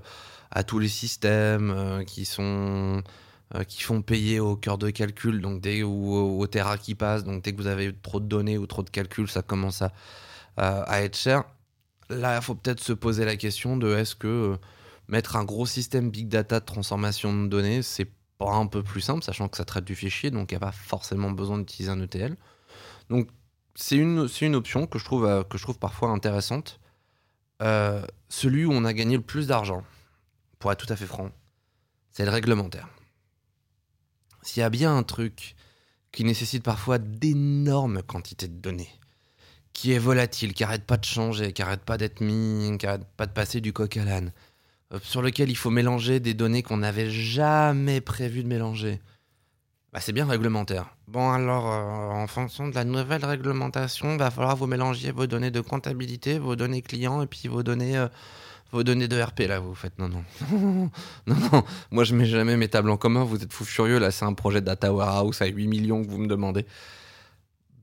à 0.51 0.63
tous 0.63 0.79
les 0.79 0.87
systèmes, 0.87 2.03
qui 2.05 2.25
sont 2.25 3.03
qui 3.67 3.81
font 3.81 4.03
payer 4.03 4.39
au 4.39 4.55
cœur 4.55 4.77
de 4.77 4.91
calcul, 4.91 5.41
donc 5.41 5.59
dès 5.59 5.81
ou 5.81 6.13
au, 6.13 6.45
Terra 6.45 6.77
qui 6.77 6.93
passe, 6.93 7.23
donc 7.23 7.43
dès 7.43 7.51
que 7.51 7.57
vous 7.57 7.65
avez 7.65 7.91
trop 7.91 8.19
de 8.19 8.27
données 8.27 8.59
ou 8.59 8.67
trop 8.67 8.83
de 8.83 8.91
calculs, 8.91 9.27
ça 9.27 9.41
commence 9.41 9.81
à, 9.81 9.91
à 10.59 11.01
être 11.01 11.17
cher. 11.17 11.43
Là, 12.09 12.37
il 12.37 12.41
faut 12.41 12.55
peut-être 12.55 12.79
se 12.79 12.93
poser 12.93 13.23
la 13.23 13.35
question 13.35 13.77
de 13.77 13.95
est-ce 13.95 14.15
que 14.15 14.27
euh, 14.27 14.57
mettre 15.07 15.35
un 15.35 15.43
gros 15.43 15.65
système 15.65 16.09
big 16.09 16.27
data 16.27 16.59
de 16.59 16.65
transformation 16.65 17.33
de 17.43 17.47
données, 17.47 17.83
c'est 17.83 18.09
pas 18.39 18.51
un 18.51 18.65
peu 18.65 18.81
plus 18.81 19.01
simple, 19.01 19.23
sachant 19.23 19.47
que 19.47 19.57
ça 19.57 19.65
traite 19.65 19.85
du 19.85 19.95
fichier, 19.95 20.31
donc 20.31 20.51
il 20.51 20.55
n'y 20.55 20.57
a 20.57 20.65
pas 20.67 20.71
forcément 20.71 21.29
besoin 21.29 21.59
d'utiliser 21.59 21.91
un 21.91 22.01
ETL. 22.01 22.35
Donc 23.09 23.29
c'est 23.75 23.97
une, 23.97 24.27
une 24.41 24.55
option 24.55 24.87
que 24.87 24.97
je, 24.97 25.05
trouve, 25.05 25.25
euh, 25.25 25.43
que 25.43 25.57
je 25.57 25.63
trouve 25.63 25.77
parfois 25.77 26.09
intéressante. 26.09 26.79
Euh, 27.61 28.03
celui 28.29 28.65
où 28.65 28.71
on 28.71 28.85
a 28.85 28.93
gagné 28.93 29.17
le 29.17 29.23
plus 29.23 29.47
d'argent, 29.47 29.83
pour 30.57 30.71
être 30.71 30.85
tout 30.85 30.91
à 30.91 30.95
fait 30.95 31.05
franc, 31.05 31.29
c'est 32.09 32.25
le 32.25 32.31
réglementaire. 32.31 32.89
S'il 34.41 34.61
y 34.61 34.63
a 34.63 34.69
bien 34.69 34.95
un 34.95 35.03
truc 35.03 35.55
qui 36.11 36.23
nécessite 36.23 36.63
parfois 36.63 36.97
d'énormes 36.97 38.01
quantités 38.01 38.47
de 38.47 38.59
données, 38.59 38.89
qui 39.73 39.93
est 39.93 39.99
volatile, 39.99 40.53
qui 40.53 40.63
arrête 40.63 40.85
pas 40.85 40.97
de 40.97 41.05
changer, 41.05 41.53
qui 41.53 41.61
arrête 41.61 41.83
pas 41.83 41.97
d'être 41.97 42.21
mis, 42.21 42.77
qui 42.77 42.85
arrête 42.85 43.05
pas 43.17 43.25
de 43.25 43.31
passer 43.31 43.61
du 43.61 43.73
coq 43.73 43.95
à 43.97 44.05
l'âne, 44.05 44.31
euh, 44.93 44.99
sur 45.03 45.21
lequel 45.21 45.49
il 45.49 45.55
faut 45.55 45.69
mélanger 45.69 46.19
des 46.19 46.33
données 46.33 46.63
qu'on 46.63 46.77
n'avait 46.77 47.09
jamais 47.09 48.01
prévu 48.01 48.43
de 48.43 48.47
mélanger. 48.47 48.99
Bah, 49.91 49.99
c'est 49.99 50.11
bien 50.11 50.27
réglementaire. 50.27 50.95
Bon, 51.07 51.31
alors, 51.31 51.71
euh, 51.71 52.11
en 52.11 52.27
fonction 52.27 52.67
de 52.67 52.75
la 52.75 52.83
nouvelle 52.83 53.25
réglementation, 53.25 54.17
va 54.17 54.29
falloir 54.29 54.55
vous 54.55 54.67
mélanger 54.67 55.11
vos 55.11 55.25
données 55.25 55.49
de 55.49 55.61
comptabilité, 55.61 56.37
vos 56.37 56.55
données 56.55 56.83
clients 56.83 57.23
et 57.23 57.27
puis 57.27 57.47
vos 57.47 57.63
données, 57.63 57.97
euh, 57.97 58.07
vos 58.71 58.83
données 58.83 59.07
de 59.07 59.19
RP. 59.19 59.47
Là, 59.47 59.59
vous 59.59 59.73
faites 59.73 59.97
non, 59.97 60.09
non. 60.09 60.23
non, 61.25 61.35
non. 61.51 61.63
Moi, 61.89 62.03
je 62.03 62.13
mets 62.13 62.27
jamais 62.27 62.55
mes 62.55 62.67
tables 62.67 62.91
en 62.91 62.97
commun. 62.97 63.23
Vous 63.23 63.41
êtes 63.41 63.51
fou 63.51 63.65
furieux. 63.65 63.97
Là, 63.97 64.11
c'est 64.11 64.25
un 64.25 64.33
projet 64.33 64.61
data 64.61 64.93
warehouse 64.93 65.41
à 65.41 65.47
8 65.47 65.67
millions 65.67 66.03
que 66.03 66.09
vous 66.09 66.19
me 66.19 66.27
demandez 66.27 66.67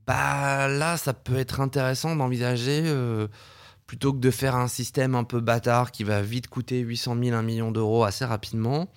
bah 0.07 0.67
là, 0.69 0.97
ça 0.97 1.13
peut 1.13 1.37
être 1.37 1.59
intéressant 1.59 2.15
d'envisager, 2.15 2.83
euh, 2.85 3.27
plutôt 3.87 4.13
que 4.13 4.19
de 4.19 4.31
faire 4.31 4.55
un 4.55 4.67
système 4.67 5.15
un 5.15 5.23
peu 5.23 5.41
bâtard 5.41 5.91
qui 5.91 6.03
va 6.03 6.21
vite 6.21 6.47
coûter 6.47 6.79
800 6.79 7.17
000, 7.21 7.35
1 7.35 7.41
million 7.43 7.71
d'euros 7.71 8.03
assez 8.03 8.25
rapidement, 8.25 8.89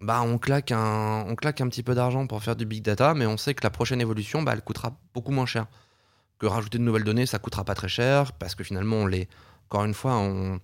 bah 0.00 0.22
on 0.22 0.38
claque 0.38 0.72
un, 0.72 1.24
on 1.28 1.34
claque 1.34 1.60
un 1.60 1.68
petit 1.68 1.82
peu 1.82 1.94
d'argent 1.94 2.26
pour 2.26 2.42
faire 2.42 2.56
du 2.56 2.66
big 2.66 2.82
data, 2.84 3.14
mais 3.14 3.26
on 3.26 3.36
sait 3.36 3.54
que 3.54 3.64
la 3.64 3.70
prochaine 3.70 4.00
évolution, 4.00 4.42
bah, 4.42 4.52
elle 4.54 4.62
coûtera 4.62 4.98
beaucoup 5.14 5.32
moins 5.32 5.46
cher. 5.46 5.66
Que 6.38 6.46
rajouter 6.46 6.78
de 6.78 6.84
nouvelles 6.84 7.04
données, 7.04 7.26
ça 7.26 7.38
coûtera 7.38 7.64
pas 7.64 7.74
très 7.74 7.88
cher, 7.88 8.32
parce 8.32 8.54
que 8.54 8.62
finalement, 8.64 9.06
les, 9.06 9.28
encore 9.66 9.84
une 9.84 9.94
fois, 9.94 10.16
on, 10.18 10.60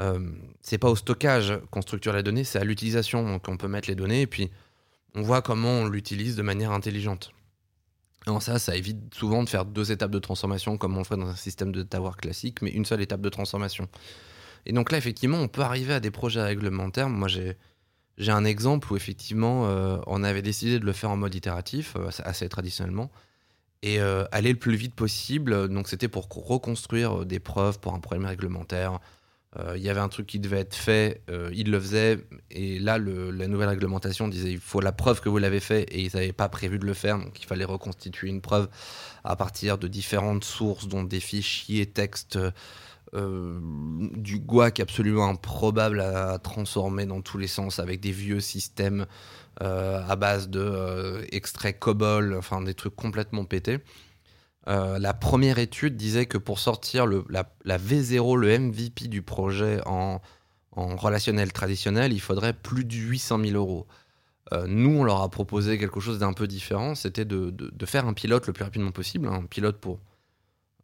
euh, 0.00 0.30
c'est 0.62 0.78
pas 0.78 0.88
au 0.88 0.96
stockage 0.96 1.58
qu'on 1.70 1.82
structure 1.82 2.12
les 2.12 2.22
données, 2.22 2.44
c'est 2.44 2.58
à 2.58 2.64
l'utilisation. 2.64 3.26
Donc 3.26 3.48
on 3.48 3.56
peut 3.56 3.68
mettre 3.68 3.88
les 3.88 3.94
données 3.94 4.22
et 4.22 4.26
puis 4.26 4.50
on 5.14 5.22
voit 5.22 5.42
comment 5.42 5.70
on 5.70 5.86
l'utilise 5.86 6.36
de 6.36 6.42
manière 6.42 6.72
intelligente. 6.72 7.32
Alors 8.26 8.42
ça, 8.42 8.58
ça 8.58 8.76
évite 8.76 9.14
souvent 9.14 9.42
de 9.42 9.48
faire 9.48 9.64
deux 9.64 9.92
étapes 9.92 10.10
de 10.10 10.18
transformation 10.18 10.76
comme 10.76 10.94
on 10.94 10.98
le 10.98 11.04
ferait 11.04 11.18
dans 11.18 11.28
un 11.28 11.36
système 11.36 11.72
de 11.72 11.82
tower 11.82 12.12
classique, 12.18 12.60
mais 12.62 12.70
une 12.70 12.84
seule 12.84 13.00
étape 13.00 13.20
de 13.20 13.28
transformation. 13.28 13.88
Et 14.66 14.72
donc 14.72 14.92
là, 14.92 14.98
effectivement, 14.98 15.38
on 15.38 15.48
peut 15.48 15.62
arriver 15.62 15.94
à 15.94 16.00
des 16.00 16.10
projets 16.10 16.42
réglementaires. 16.42 17.08
Moi, 17.08 17.28
j'ai 17.28 17.56
j'ai 18.20 18.32
un 18.32 18.44
exemple 18.44 18.92
où 18.92 18.96
effectivement, 18.96 19.66
euh, 19.66 19.96
on 20.06 20.22
avait 20.22 20.42
décidé 20.42 20.78
de 20.78 20.84
le 20.84 20.92
faire 20.92 21.10
en 21.10 21.16
mode 21.16 21.34
itératif, 21.34 21.94
euh, 21.96 22.10
assez 22.22 22.48
traditionnellement, 22.50 23.10
et 23.82 23.98
euh, 23.98 24.24
aller 24.30 24.52
le 24.52 24.58
plus 24.58 24.76
vite 24.76 24.94
possible. 24.94 25.68
Donc 25.70 25.88
c'était 25.88 26.08
pour 26.08 26.28
reconstruire 26.28 27.24
des 27.24 27.40
preuves 27.40 27.80
pour 27.80 27.94
un 27.94 27.98
problème 27.98 28.26
réglementaire, 28.26 29.00
il 29.74 29.82
y 29.82 29.88
avait 29.88 30.00
un 30.00 30.08
truc 30.08 30.26
qui 30.26 30.38
devait 30.38 30.60
être 30.60 30.76
fait, 30.76 31.22
euh, 31.28 31.50
il 31.52 31.72
le 31.72 31.80
faisait, 31.80 32.24
et 32.52 32.78
là, 32.78 32.98
la 32.98 33.48
nouvelle 33.48 33.70
réglementation 33.70 34.28
disait 34.28 34.52
il 34.52 34.60
faut 34.60 34.80
la 34.80 34.92
preuve 34.92 35.20
que 35.20 35.28
vous 35.28 35.38
l'avez 35.38 35.58
fait, 35.58 35.82
et 35.90 36.00
ils 36.00 36.10
n'avaient 36.14 36.32
pas 36.32 36.48
prévu 36.48 36.78
de 36.78 36.86
le 36.86 36.94
faire, 36.94 37.18
donc 37.18 37.40
il 37.42 37.46
fallait 37.46 37.64
reconstituer 37.64 38.28
une 38.28 38.40
preuve 38.40 38.68
à 39.24 39.34
partir 39.34 39.76
de 39.76 39.88
différentes 39.88 40.44
sources, 40.44 40.86
dont 40.86 41.02
des 41.02 41.20
fichiers 41.20 41.86
textes 41.86 42.38
du 43.12 44.38
guac 44.38 44.78
absolument 44.78 45.28
improbable 45.28 46.00
à, 46.00 46.38
transformer 46.38 47.06
dans 47.06 47.20
tous 47.20 47.38
les 47.38 47.48
sens 47.48 47.80
avec 47.80 47.98
des 47.98 48.12
vieux 48.12 48.38
systèmes 48.38 49.06
à 49.58 50.14
base 50.14 50.48
de 50.48 51.26
extraits 51.32 51.76
COBOL, 51.76 52.36
enfin 52.38 52.62
des 52.62 52.74
trucs 52.74 52.94
complètement 52.94 53.44
pétés. 53.44 53.80
La 54.66 55.14
première 55.14 55.58
étude 55.58 55.96
disait 55.96 56.26
que 56.26 56.38
pour 56.38 56.58
sortir 56.58 57.06
la, 57.06 57.78
V0, 57.78 58.36
le 58.36 58.58
MVP 58.58 59.08
du 59.08 59.22
projet 59.22 59.80
en, 59.86 60.20
en 60.72 60.96
relationnel 60.96 61.52
traditionnel, 61.52 62.12
il 62.12 62.20
faudrait 62.20 62.52
plus 62.52 62.84
de 62.84 62.94
800 62.94 63.40
000 63.44 63.56
euros. 63.56 63.86
Euh, 64.52 64.66
nous, 64.66 64.90
on 64.90 65.04
leur 65.04 65.22
a 65.22 65.28
proposé 65.30 65.78
quelque 65.78 66.00
chose 66.00 66.18
d'un 66.18 66.32
peu 66.32 66.46
différent, 66.46 66.94
c'était 66.94 67.24
de, 67.24 67.52
faire 67.86 68.06
un 68.06 68.14
pilote 68.14 68.46
le 68.46 68.52
plus 68.52 68.64
rapidement 68.64 68.90
possible, 68.90 69.28
un 69.28 69.44
pilote 69.44 69.78
pour 69.78 70.00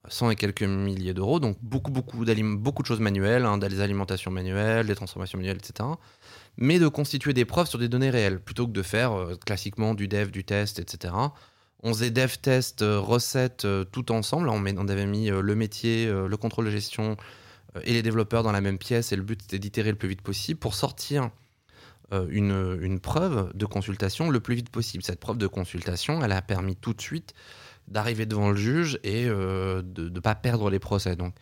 100 0.09 0.30
et 0.30 0.37
quelques 0.37 0.62
milliers 0.62 1.14
d'euros, 1.14 1.40
donc 1.40 1.56
beaucoup, 1.62 1.90
beaucoup, 1.90 2.25
beaucoup 2.25 2.83
de 2.83 2.87
choses 2.87 3.00
manuelles, 3.00 3.45
hein, 3.45 3.59
des 3.59 3.80
alimentations 3.80 4.30
manuelles, 4.30 4.87
des 4.87 4.95
transformations 4.95 5.38
manuelles, 5.38 5.56
etc. 5.56 5.88
Mais 6.56 6.78
de 6.78 6.87
constituer 6.87 7.33
des 7.33 7.45
preuves 7.45 7.66
sur 7.66 7.78
des 7.78 7.88
données 7.88 8.11
réelles, 8.11 8.40
plutôt 8.40 8.66
que 8.66 8.73
de 8.73 8.83
faire 8.83 9.12
euh, 9.12 9.35
classiquement 9.35 9.95
du 9.95 10.06
dev, 10.06 10.30
du 10.30 10.45
test, 10.45 10.78
etc. 10.78 11.14
On 11.83 11.92
faisait 11.92 12.11
dev, 12.11 12.37
test, 12.40 12.83
euh, 12.83 12.99
recette 12.99 13.66
tout 13.92 14.12
ensemble. 14.12 14.49
On, 14.49 14.88
avait 14.88 15.06
mis 15.06 15.28
le 15.28 15.54
métier, 15.54 16.06
le 16.06 16.37
contrôle 16.37 16.66
de 16.66 16.71
gestion 16.71 17.16
et 17.85 17.92
les 17.92 18.02
développeurs 18.02 18.42
dans 18.42 18.52
la 18.52 18.61
même 18.61 18.78
pièce, 18.78 19.12
et 19.12 19.16
le 19.16 19.23
but 19.23 19.42
c'était 19.42 19.59
d'itérer 19.59 19.90
le 19.90 19.97
plus 19.97 20.09
vite 20.09 20.23
possible 20.23 20.59
pour 20.59 20.75
sortir 20.75 21.30
euh, 22.12 22.26
une, 22.30 23.00
preuve 23.00 23.50
de 23.54 23.66
consultation 23.66 24.30
le 24.30 24.38
plus 24.38 24.54
vite 24.54 24.71
possible. 24.71 25.02
Cette 25.02 25.18
preuve 25.18 25.38
de 25.38 25.49
consultation, 25.49 26.23
elle 26.23 26.30
a 26.33 26.40
permis 26.40 26.76
tout 26.76 26.95
de 26.95 27.00
suite 27.00 27.35
d'arriver 27.88 28.26
devant 28.26 28.50
le 28.50 28.56
juge 28.56 29.00
et 29.02 29.26
euh, 29.26 29.83
de 29.83 30.09
ne 30.09 30.21
pas 30.21 30.37
perdre 30.37 30.71
les 30.71 30.78
procès. 30.78 31.16
Donc, 31.16 31.35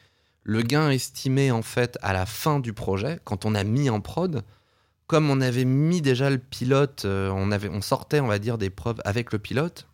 le 0.42 0.62
gain 0.62 0.90
estimé 0.90 1.50
en 1.50 1.60
fait 1.60 1.98
à 2.00 2.14
la 2.14 2.24
fin 2.24 2.60
du 2.60 2.72
projet, 2.72 3.18
quand 3.24 3.44
on 3.44 3.54
a 3.54 3.62
mis 3.62 3.90
en 3.90 4.00
prod, 4.00 4.42
comme 5.06 5.28
on 5.28 5.42
avait 5.42 5.66
mis 5.66 6.00
déjà 6.00 6.30
le 6.30 6.38
pilote, 6.38 7.04
euh, 7.04 7.30
on 7.30 7.80
sortait, 7.82 8.20
on 8.20 8.26
va 8.26 8.38
dire, 8.38 8.56
des 8.56 8.70
preuves 8.70 9.02
avec 9.04 9.32
le 9.32 9.38
pilote, 9.38 9.86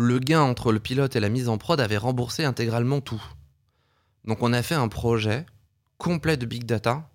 le 0.00 0.20
gain 0.20 0.42
entre 0.42 0.70
le 0.70 0.78
pilote 0.78 1.16
et 1.16 1.20
la 1.20 1.28
mise 1.28 1.48
en 1.48 1.58
prod 1.58 1.80
avait 1.80 1.96
remboursé 1.96 2.44
intégralement 2.44 3.00
tout. 3.00 3.20
Donc 4.24 4.44
on 4.44 4.52
a 4.52 4.62
fait 4.62 4.76
un 4.76 4.86
projet 4.86 5.44
complet 5.98 6.36
de 6.36 6.46
big 6.46 6.64
data 6.64 7.10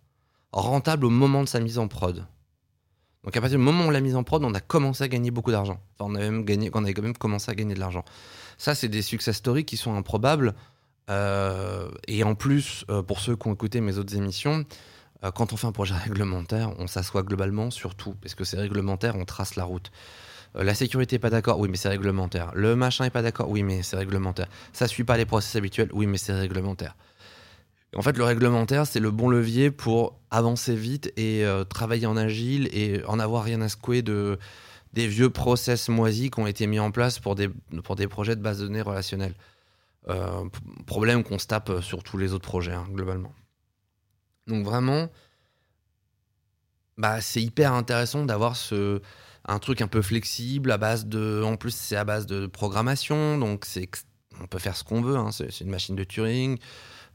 rentable 0.52 1.06
au 1.06 1.10
moment 1.10 1.44
de 1.44 1.48
sa 1.48 1.62
mise 1.62 1.80
en 1.80 1.88
prod. 1.88 2.28
Donc 3.24 3.38
à 3.38 3.40
partir 3.40 3.58
du 3.58 3.64
moment 3.64 3.86
où 3.86 3.88
on 3.88 3.90
l'a 3.90 4.02
mise 4.02 4.18
en 4.18 4.26
prod, 4.26 4.44
on 4.44 4.54
a 4.54 4.60
commencé 4.60 5.02
à 5.02 5.08
gagner 5.08 5.32
beaucoup 5.32 5.52
d'argent. 5.52 5.80
Enfin, 5.98 6.12
on, 6.12 6.16
avait 6.16 6.30
même 6.30 6.44
gagné, 6.44 6.70
quand 6.70 6.82
même 6.82 7.16
commencé 7.16 7.50
à 7.50 7.56
gagner 7.56 7.74
de 7.74 7.80
l'argent. 7.80 8.04
Ça, 8.58 8.76
c'est 8.76 8.90
des 8.90 9.02
success 9.02 9.38
stories 9.38 9.64
qui 9.64 9.78
sont 9.78 9.96
improbables. 9.96 10.54
Euh, 11.10 11.90
et 12.10 12.26
en 12.26 12.36
plus, 12.36 12.84
euh, 12.90 13.02
pour 13.02 13.22
ceux 13.22 13.38
qui 13.38 13.48
ont 13.48 13.54
écouté 13.54 13.80
mes 13.80 13.98
autres 13.98 14.18
émissions, 14.18 14.66
euh, 15.24 15.32
quand 15.32 15.54
on 15.54 15.58
fait 15.58 15.68
un 15.68 15.72
projet 15.72 15.96
réglementaire, 16.04 16.78
on 16.80 16.88
s'assoit 16.88 17.24
globalement 17.24 17.72
sur 17.72 17.96
tout. 17.96 18.14
Parce 18.22 18.36
que 18.36 18.44
c'est 18.44 18.58
réglementaire, 18.58 19.16
on 19.16 19.24
trace 19.24 19.56
la 19.56 19.64
route. 19.64 19.90
La 20.56 20.76
sécurité 20.76 21.16
n'est 21.16 21.20
pas 21.20 21.30
d'accord, 21.30 21.60
oui, 21.60 21.68
mais 21.70 21.78
c'est 21.78 21.90
réglementaire. 21.90 22.52
Le 22.54 22.76
machin 22.76 23.06
n'est 23.06 23.10
pas 23.10 23.22
d'accord, 23.22 23.50
oui, 23.50 23.64
mais 23.64 23.82
c'est 23.82 23.98
réglementaire. 23.98 24.48
Ça 24.72 24.88
suit 24.88 25.04
pas 25.04 25.18
les 25.18 25.26
process 25.26 25.56
habituels, 25.56 25.90
oui, 25.94 26.06
mais 26.06 26.18
c'est 26.18 26.34
réglementaire. 26.34 26.96
En 27.96 28.02
fait, 28.02 28.18
le 28.18 28.24
réglementaire, 28.24 28.88
c'est 28.88 29.00
le 29.00 29.12
bon 29.12 29.30
levier 29.30 29.72
pour 29.72 30.20
avancer 30.32 30.76
vite 30.76 31.14
et 31.16 31.46
euh, 31.46 31.64
travailler 31.64 32.08
en 32.08 32.18
agile 32.18 32.68
et 32.72 33.04
en 33.06 33.20
avoir 33.20 33.44
rien 33.44 33.62
à 33.62 33.70
secouer 33.70 34.02
de, 34.02 34.40
des 34.94 35.08
vieux 35.08 35.30
process 35.30 35.90
moisis 35.90 36.32
qui 36.32 36.40
ont 36.40 36.48
été 36.48 36.66
mis 36.66 36.80
en 36.80 36.92
place 36.92 37.20
pour 37.20 37.36
des, 37.36 37.50
pour 37.84 37.96
des 37.96 38.08
projets 38.08 38.36
de 38.36 38.42
base 38.42 38.60
de 38.60 38.68
données 38.68 38.82
relationnelles. 38.82 39.36
Euh, 40.10 40.44
problème 40.86 41.24
qu'on 41.24 41.40
se 41.40 41.48
tape 41.48 41.82
sur 41.82 42.04
tous 42.04 42.18
les 42.18 42.34
autres 42.34 42.48
projets, 42.48 42.74
hein, 42.74 42.86
globalement. 42.92 43.34
Donc 44.48 44.66
vraiment, 44.66 45.10
bah, 46.98 47.22
c'est 47.22 47.42
hyper 47.42 47.74
intéressant 47.74 48.26
d'avoir 48.26 48.56
ce, 48.56 49.02
un 49.46 49.60
truc 49.60 49.82
un 49.82 49.88
peu 49.88 50.02
flexible 50.02 50.72
à 50.72 50.78
base 50.78 51.06
de... 51.06 51.44
En 51.44 51.58
plus, 51.58 51.76
c'est 51.76 51.96
à 51.96 52.06
base 52.06 52.26
de 52.26 52.48
programmation, 52.48 53.38
donc 53.38 53.66
c'est 53.66 53.90
on 54.42 54.48
peut 54.48 54.60
faire 54.60 54.76
ce 54.76 54.84
qu'on 54.84 55.02
veut, 55.02 55.16
hein, 55.16 55.32
c'est 55.32 55.62
une 55.62 55.70
machine 55.70 55.96
de 55.96 56.04
Turing. 56.04 56.58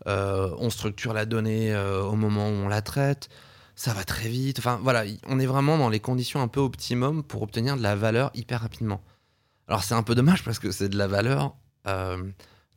Euh, 0.07 0.55
on 0.59 0.71
structure 0.71 1.13
la 1.13 1.27
donnée 1.27 1.75
euh, 1.75 2.03
au 2.03 2.15
moment 2.15 2.49
où 2.49 2.53
on 2.53 2.69
la 2.69 2.83
traite, 2.83 3.29
ça 3.75 3.93
va 3.93 4.05
très 4.05 4.29
vite. 4.29 4.59
Enfin 4.59 4.79
voilà, 4.83 5.05
on 5.27 5.41
est 5.41 5.47
vraiment 5.47 5.79
dans 5.79 5.89
les 5.89 6.01
conditions 6.01 6.41
un 6.41 6.49
peu 6.49 6.61
optimum 6.61 7.25
pour 7.25 7.43
obtenir 7.43 7.77
de 7.77 7.83
la 7.83 7.97
valeur 7.97 8.31
hyper 8.35 8.61
rapidement. 8.61 9.03
Alors 9.67 9.83
c'est 9.83 9.95
un 9.95 10.03
peu 10.03 10.15
dommage 10.15 10.45
parce 10.45 10.59
que 10.59 10.71
c'est 10.71 10.89
de 10.89 10.97
la 10.97 11.09
valeur 11.09 11.57
euh, 11.87 12.23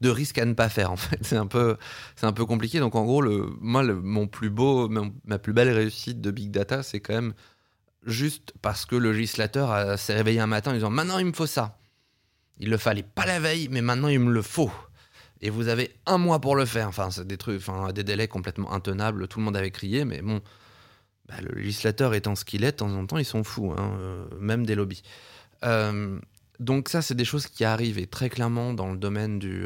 de 0.01 0.09
risque 0.09 0.39
à 0.39 0.45
ne 0.45 0.53
pas 0.53 0.69
faire 0.69 0.91
en 0.91 0.97
fait. 0.97 1.19
C'est 1.23 1.37
un 1.37 1.47
peu, 1.47 1.77
c'est 2.15 2.25
un 2.25 2.33
peu 2.33 2.45
compliqué. 2.45 2.79
Donc 2.79 2.95
en 2.95 3.05
gros, 3.05 3.21
le, 3.21 3.47
moi, 3.61 3.83
mon 3.83 4.27
plus 4.27 4.49
beau, 4.49 4.89
ma 4.89 5.37
plus 5.37 5.53
belle 5.53 5.69
réussite 5.69 6.21
de 6.21 6.31
big 6.31 6.49
data, 6.51 6.81
c'est 6.81 6.99
quand 6.99 7.13
même 7.13 7.33
juste 8.05 8.53
parce 8.61 8.85
que 8.85 8.95
le 8.95 9.11
législateur 9.11 9.97
s'est 9.97 10.13
réveillé 10.13 10.39
un 10.39 10.47
matin 10.47 10.71
en 10.71 10.73
disant 10.73 10.89
maintenant 10.89 11.19
il 11.19 11.25
me 11.25 11.33
faut 11.33 11.47
ça. 11.47 11.77
Il 12.57 12.69
le 12.69 12.77
fallait 12.77 13.03
pas 13.03 13.25
la 13.25 13.39
veille, 13.39 13.67
mais 13.69 13.81
maintenant 13.81 14.07
il 14.07 14.19
me 14.19 14.31
le 14.31 14.41
faut 14.41 14.71
et 15.41 15.49
vous 15.49 15.67
avez 15.67 15.91
un 16.05 16.17
mois 16.17 16.39
pour 16.39 16.55
le 16.55 16.65
faire. 16.65 16.87
Enfin, 16.87 17.09
c'est 17.11 17.25
des 17.25 17.37
trucs, 17.37 17.57
enfin, 17.57 17.91
des 17.91 18.03
délais 18.03 18.27
complètement 18.27 18.71
intenables. 18.71 19.27
Tout 19.27 19.39
le 19.39 19.45
monde 19.45 19.57
avait 19.57 19.71
crié, 19.71 20.05
mais 20.05 20.21
bon, 20.21 20.41
bah, 21.27 21.35
le 21.41 21.59
législateur 21.59 22.13
étant 22.13 22.35
ce 22.35 22.45
qu'il 22.45 22.63
est, 22.63 22.71
de 22.71 22.77
temps 22.77 22.93
en 22.93 23.05
temps, 23.05 23.17
ils 23.17 23.25
sont 23.25 23.43
fous, 23.43 23.73
hein, 23.75 23.97
euh, 23.99 24.25
même 24.39 24.65
des 24.65 24.75
lobbies. 24.75 25.01
Euh, 25.63 26.19
donc 26.59 26.89
ça, 26.89 27.01
c'est 27.01 27.15
des 27.15 27.25
choses 27.25 27.47
qui 27.47 27.65
arrivent 27.65 27.97
et 27.97 28.07
très 28.07 28.29
clairement 28.29 28.73
dans 28.73 28.91
le 28.91 28.97
domaine 28.97 29.39
du, 29.39 29.65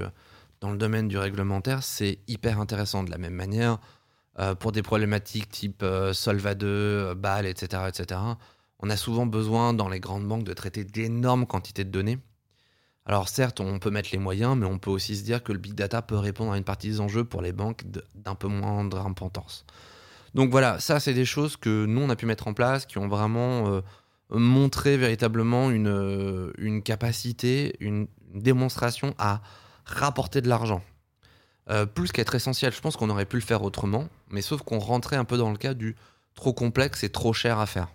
dans 0.61 0.71
le 0.71 0.77
domaine 0.77 1.09
du 1.09 1.17
réglementaire, 1.17 1.83
c'est 1.83 2.19
hyper 2.27 2.59
intéressant. 2.59 3.03
De 3.03 3.11
la 3.11 3.17
même 3.17 3.33
manière, 3.33 3.79
pour 4.59 4.71
des 4.71 4.81
problématiques 4.81 5.49
type 5.49 5.85
Solva 6.13 6.55
2, 6.55 7.13
BAL, 7.15 7.45
etc., 7.45 7.83
etc., 7.87 8.19
on 8.79 8.89
a 8.89 8.97
souvent 8.97 9.25
besoin 9.25 9.73
dans 9.73 9.87
les 9.87 9.99
grandes 9.99 10.27
banques 10.27 10.43
de 10.43 10.53
traiter 10.53 10.83
d'énormes 10.83 11.45
quantités 11.45 11.83
de 11.83 11.89
données. 11.89 12.19
Alors 13.05 13.29
certes, 13.29 13.59
on 13.59 13.79
peut 13.79 13.91
mettre 13.91 14.09
les 14.11 14.17
moyens, 14.17 14.57
mais 14.57 14.65
on 14.65 14.79
peut 14.79 14.89
aussi 14.89 15.15
se 15.15 15.23
dire 15.23 15.43
que 15.43 15.51
le 15.51 15.59
big 15.59 15.73
data 15.73 16.01
peut 16.01 16.17
répondre 16.17 16.51
à 16.51 16.57
une 16.57 16.63
partie 16.63 16.89
des 16.89 17.01
enjeux 17.01 17.23
pour 17.23 17.41
les 17.41 17.53
banques 17.53 17.83
d'un 18.15 18.35
peu 18.35 18.47
moindre 18.47 19.05
importance. 19.05 19.65
Donc 20.33 20.49
voilà, 20.49 20.79
ça 20.79 20.99
c'est 20.99 21.13
des 21.13 21.25
choses 21.25 21.55
que 21.55 21.85
nous 21.85 22.01
on 22.01 22.09
a 22.09 22.15
pu 22.15 22.25
mettre 22.25 22.47
en 22.47 22.53
place, 22.53 22.85
qui 22.85 22.97
ont 22.97 23.07
vraiment 23.07 23.69
euh, 23.69 23.81
montré 24.31 24.97
véritablement 24.97 25.69
une, 25.69 25.87
euh, 25.87 26.51
une 26.57 26.81
capacité, 26.81 27.75
une, 27.79 28.07
démonstration 28.33 29.15
à 29.17 29.41
rapporter 29.85 30.41
de 30.41 30.49
l'argent. 30.49 30.81
Euh, 31.69 31.85
plus 31.85 32.11
qu'être 32.11 32.35
essentiel, 32.35 32.71
je 32.71 32.79
pense 32.79 32.95
qu'on 32.95 33.09
aurait 33.09 33.25
pu 33.25 33.37
le 33.37 33.41
faire 33.41 33.63
autrement, 33.63 34.07
mais 34.29 34.41
sauf 34.41 34.61
qu'on 34.61 34.79
rentrait 34.79 35.15
un 35.15 35.25
peu 35.25 35.37
dans 35.37 35.51
le 35.51 35.57
cas 35.57 35.73
du 35.73 35.95
trop 36.35 36.53
complexe 36.53 37.03
et 37.03 37.09
trop 37.09 37.33
cher 37.33 37.59
à 37.59 37.65
faire. 37.65 37.87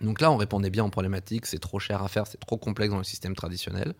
Donc 0.00 0.20
là, 0.20 0.30
on 0.30 0.36
répondait 0.36 0.70
bien 0.70 0.84
aux 0.84 0.90
problématiques, 0.90 1.46
c'est 1.46 1.58
trop 1.58 1.78
cher 1.78 2.02
à 2.02 2.08
faire, 2.08 2.26
c'est 2.26 2.40
trop 2.40 2.56
complexe 2.56 2.90
dans 2.90 2.98
le 2.98 3.04
système 3.04 3.34
traditionnel. 3.34 3.94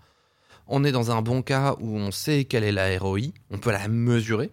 On 0.66 0.84
est 0.84 0.92
dans 0.92 1.10
un 1.10 1.20
bon 1.20 1.42
cas 1.42 1.74
où 1.80 1.96
on 1.96 2.10
sait 2.10 2.44
quelle 2.44 2.64
est 2.64 2.72
la 2.72 2.98
ROI, 2.98 3.32
on 3.50 3.58
peut 3.58 3.72
la 3.72 3.86
mesurer, 3.88 4.50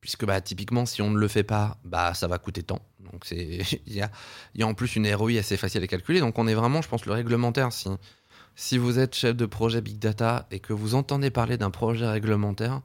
puisque 0.00 0.24
bah, 0.24 0.40
typiquement, 0.40 0.86
si 0.86 1.02
on 1.02 1.10
ne 1.10 1.18
le 1.18 1.26
fait 1.26 1.42
pas, 1.42 1.78
bah, 1.84 2.14
ça 2.14 2.28
va 2.28 2.38
coûter 2.38 2.62
tant. 2.62 2.80
Donc 3.00 3.26
il 3.30 3.64
y 3.86 4.02
a, 4.02 4.66
en 4.66 4.74
plus 4.74 4.94
une 4.94 5.12
ROI 5.12 5.38
assez 5.38 5.56
facile 5.56 5.82
à 5.82 5.86
calculer. 5.88 6.20
Donc 6.20 6.38
on 6.38 6.46
est 6.46 6.54
vraiment, 6.54 6.80
je 6.80 6.88
pense, 6.88 7.06
le 7.06 7.12
réglementaire. 7.12 7.70
Si 8.54 8.78
vous 8.78 8.98
êtes 8.98 9.14
chef 9.14 9.34
de 9.36 9.46
projet 9.46 9.80
Big 9.80 9.98
Data 9.98 10.46
et 10.50 10.60
que 10.60 10.72
vous 10.72 10.94
entendez 10.94 11.30
parler 11.30 11.56
d'un 11.56 11.70
projet 11.70 12.06
réglementaire, 12.06 12.82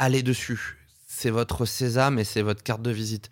allez 0.00 0.22
dessus. 0.22 0.78
C'est 1.06 1.30
votre 1.30 1.66
sésame 1.66 2.18
et 2.18 2.24
c'est 2.24 2.42
votre 2.42 2.62
carte 2.62 2.82
de 2.82 2.90
visite. 2.90 3.30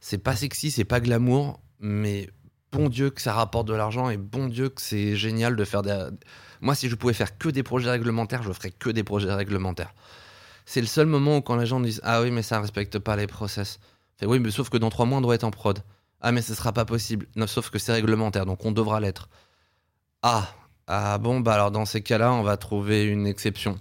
C'est 0.00 0.18
pas 0.18 0.36
sexy, 0.36 0.70
c'est 0.70 0.84
pas 0.84 1.00
glamour, 1.00 1.60
mais 1.80 2.28
bon 2.72 2.88
Dieu 2.88 3.10
que 3.10 3.22
ça 3.22 3.32
rapporte 3.32 3.66
de 3.66 3.74
l'argent 3.74 4.10
et 4.10 4.18
bon 4.18 4.48
Dieu 4.48 4.68
que 4.68 4.82
c'est 4.82 5.16
génial 5.16 5.56
de 5.56 5.64
faire 5.64 5.82
des... 5.82 6.08
Moi, 6.60 6.74
si 6.74 6.90
je 6.90 6.94
pouvais 6.94 7.14
faire 7.14 7.38
que 7.38 7.48
des 7.48 7.62
projets 7.62 7.90
réglementaires, 7.90 8.42
je 8.42 8.52
ferais 8.52 8.70
que 8.70 8.90
des 8.90 9.02
projets 9.02 9.32
réglementaires. 9.32 9.94
C'est 10.66 10.82
le 10.82 10.86
seul 10.86 11.06
moment 11.06 11.38
où 11.38 11.40
quand 11.40 11.56
les 11.56 11.64
gens 11.64 11.80
disent 11.80 12.02
Ah 12.04 12.20
oui, 12.20 12.30
mais 12.30 12.42
ça 12.42 12.60
respecte 12.60 12.98
pas 12.98 13.16
les 13.16 13.26
process. 13.26 13.80
Fait, 14.18 14.26
oui, 14.26 14.38
mais 14.38 14.50
sauf 14.50 14.68
que 14.68 14.76
dans 14.76 14.90
trois 14.90 15.06
mois, 15.06 15.18
on 15.18 15.22
doit 15.22 15.34
être 15.34 15.44
en 15.44 15.50
prod. 15.50 15.82
Ah, 16.20 16.32
mais 16.32 16.42
ce 16.42 16.54
sera 16.54 16.72
pas 16.72 16.84
possible. 16.84 17.26
Sauf 17.46 17.70
que 17.70 17.78
c'est 17.78 17.92
réglementaire, 17.92 18.44
donc 18.44 18.62
on 18.66 18.72
devra 18.72 19.00
l'être. 19.00 19.30
Ah, 20.22 20.52
ah 20.86 21.16
bon, 21.16 21.40
bah 21.40 21.54
alors 21.54 21.70
dans 21.70 21.86
ces 21.86 22.02
cas-là, 22.02 22.30
on 22.34 22.42
va 22.42 22.58
trouver 22.58 23.04
une 23.04 23.26
exception 23.26 23.80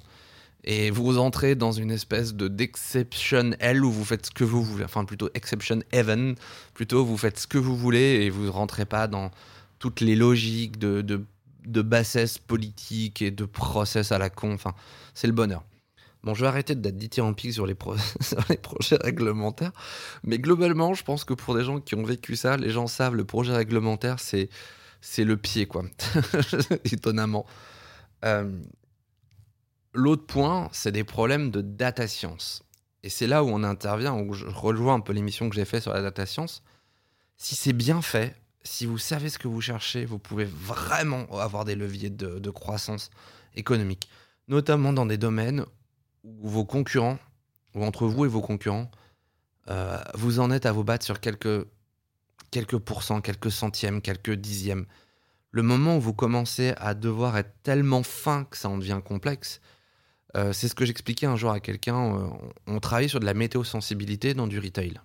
et 0.64 0.92
vous 0.92 1.18
entrez 1.18 1.56
dans 1.56 1.72
une 1.72 1.92
espèce 1.92 2.34
de 2.34 2.48
d'exception 2.48 3.52
L 3.60 3.84
où 3.86 3.92
vous 3.92 4.06
faites 4.06 4.28
ce 4.28 4.32
que 4.32 4.44
vous 4.44 4.64
voulez, 4.64 4.84
enfin 4.84 5.06
plutôt 5.06 5.30
exception 5.34 5.80
heaven, 5.92 6.36
plutôt 6.74 7.06
vous 7.06 7.18
faites 7.18 7.40
ce 7.40 7.48
que 7.48 7.58
vous 7.58 7.76
voulez 7.76 8.26
et 8.26 8.30
vous 8.30 8.52
rentrez 8.52 8.86
pas 8.86 9.08
dans 9.08 9.32
toutes 9.80 10.02
les 10.02 10.16
logiques 10.16 10.78
de, 10.78 11.02
de, 11.02 11.82
bassesse 11.82 12.38
politique 12.38 13.22
et 13.22 13.32
de 13.32 13.46
process 13.46 14.12
à 14.12 14.18
la 14.18 14.30
con, 14.30 14.54
enfin 14.54 14.74
c'est 15.14 15.28
le 15.28 15.34
bonheur. 15.34 15.64
Bon, 16.24 16.34
je 16.34 16.42
vais 16.42 16.48
arrêter 16.48 16.76
d'être 16.76 16.98
dithyrambique 16.98 17.54
sur 17.54 17.66
les, 17.66 17.78
sur 18.20 18.44
les 18.50 18.58
projets 18.58 18.98
réglementaires, 18.98 19.72
mais 20.24 20.38
globalement, 20.38 20.94
je 20.94 21.04
pense 21.04 21.24
que 21.24 21.34
pour 21.34 21.56
des 21.56 21.64
gens 21.64 21.80
qui 21.80 21.96
ont 21.96 22.04
vécu 22.04 22.36
ça, 22.36 22.58
les 22.58 22.70
gens 22.70 22.88
savent 22.88 23.16
le 23.16 23.24
projet 23.24 23.54
réglementaire, 23.54 24.20
c'est 24.20 24.50
c'est 25.02 25.24
le 25.24 25.38
pied, 25.38 25.66
quoi, 25.66 25.84
étonnamment. 26.84 27.46
Euh, 28.26 28.52
L'autre 30.00 30.26
point, 30.26 30.70
c'est 30.72 30.94
des 30.94 31.04
problèmes 31.04 31.52
de 31.52 31.60
data 31.60 32.08
science. 32.08 32.64
et 33.04 33.10
c'est 33.10 33.28
là 33.28 33.44
où 33.44 33.50
on 33.50 33.64
intervient, 33.64 34.14
où 34.14 34.34
je 34.34 34.46
rejoins 34.46 34.94
un 34.96 35.00
peu 35.02 35.12
l'émission 35.12 35.50
que 35.50 35.56
j'ai 35.56 35.66
fait 35.66 35.82
sur 35.82 35.92
la 35.92 36.02
data 36.02 36.26
science. 36.26 36.64
Si 37.36 37.56
c'est 37.56 37.74
bien 37.74 38.02
fait, 38.02 38.34
si 38.64 38.86
vous 38.86 38.98
savez 38.98 39.28
ce 39.28 39.38
que 39.38 39.50
vous 39.50 39.60
cherchez, 39.60 40.06
vous 40.06 40.18
pouvez 40.18 40.46
vraiment 40.46 41.26
avoir 41.38 41.66
des 41.66 41.76
leviers 41.76 42.10
de, 42.10 42.50
croissance 42.50 43.10
économique, 43.56 44.10
notamment 44.48 44.94
dans 44.94 45.06
des 45.06 45.18
domaines 45.18 45.66
où 46.24 46.48
vos 46.48 46.64
concurrents, 46.64 47.20
ou 47.76 47.84
entre 47.84 48.08
vous 48.08 48.24
et 48.24 48.30
vos 48.30 48.42
concurrents, 48.42 48.90
euh, 49.70 50.02
vous 50.14 50.40
en 50.40 50.50
êtes 50.50 50.66
à 50.66 50.72
vous 50.72 50.86
battre 50.86 51.04
sur 51.04 51.20
quelques, 51.20 51.68
quelques 52.52 52.78
pourcents, 52.78 53.20
quelques 53.20 53.52
centièmes, 53.52 54.02
quelques 54.02 54.32
dixièmes. 54.32 54.86
Le 55.52 55.62
moment 55.62 55.98
où 55.98 56.02
vous 56.02 56.14
commencez 56.14 56.74
à 56.78 56.94
devoir 56.94 57.38
être 57.38 57.54
tellement 57.64 58.04
fin 58.04 58.46
que 58.46 58.56
ça 58.56 58.70
en 58.70 58.78
devient 58.78 59.02
complexe, 59.04 59.60
euh, 60.38 60.54
c'est 60.54 60.68
ce 60.68 60.76
que 60.76 60.86
j'expliquais 60.86 61.26
un 61.26 61.36
jour 61.36 61.52
à 61.52 61.60
quelqu'un. 61.60 62.16
Euh, 62.16 62.30
on 62.68 62.80
travaillait 62.80 63.10
sur 63.10 63.20
de 63.20 63.26
la 63.26 63.34
météo-sensibilité 63.34 64.34
dans 64.34 64.48
du 64.48 64.60
retail. 64.60 65.00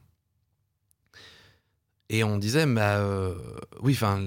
Et 2.11 2.23
on 2.23 2.37
disait, 2.37 2.67
bah, 2.67 2.99
euh, 2.99 3.35
oui, 3.81 3.95
enfin, 3.95 4.23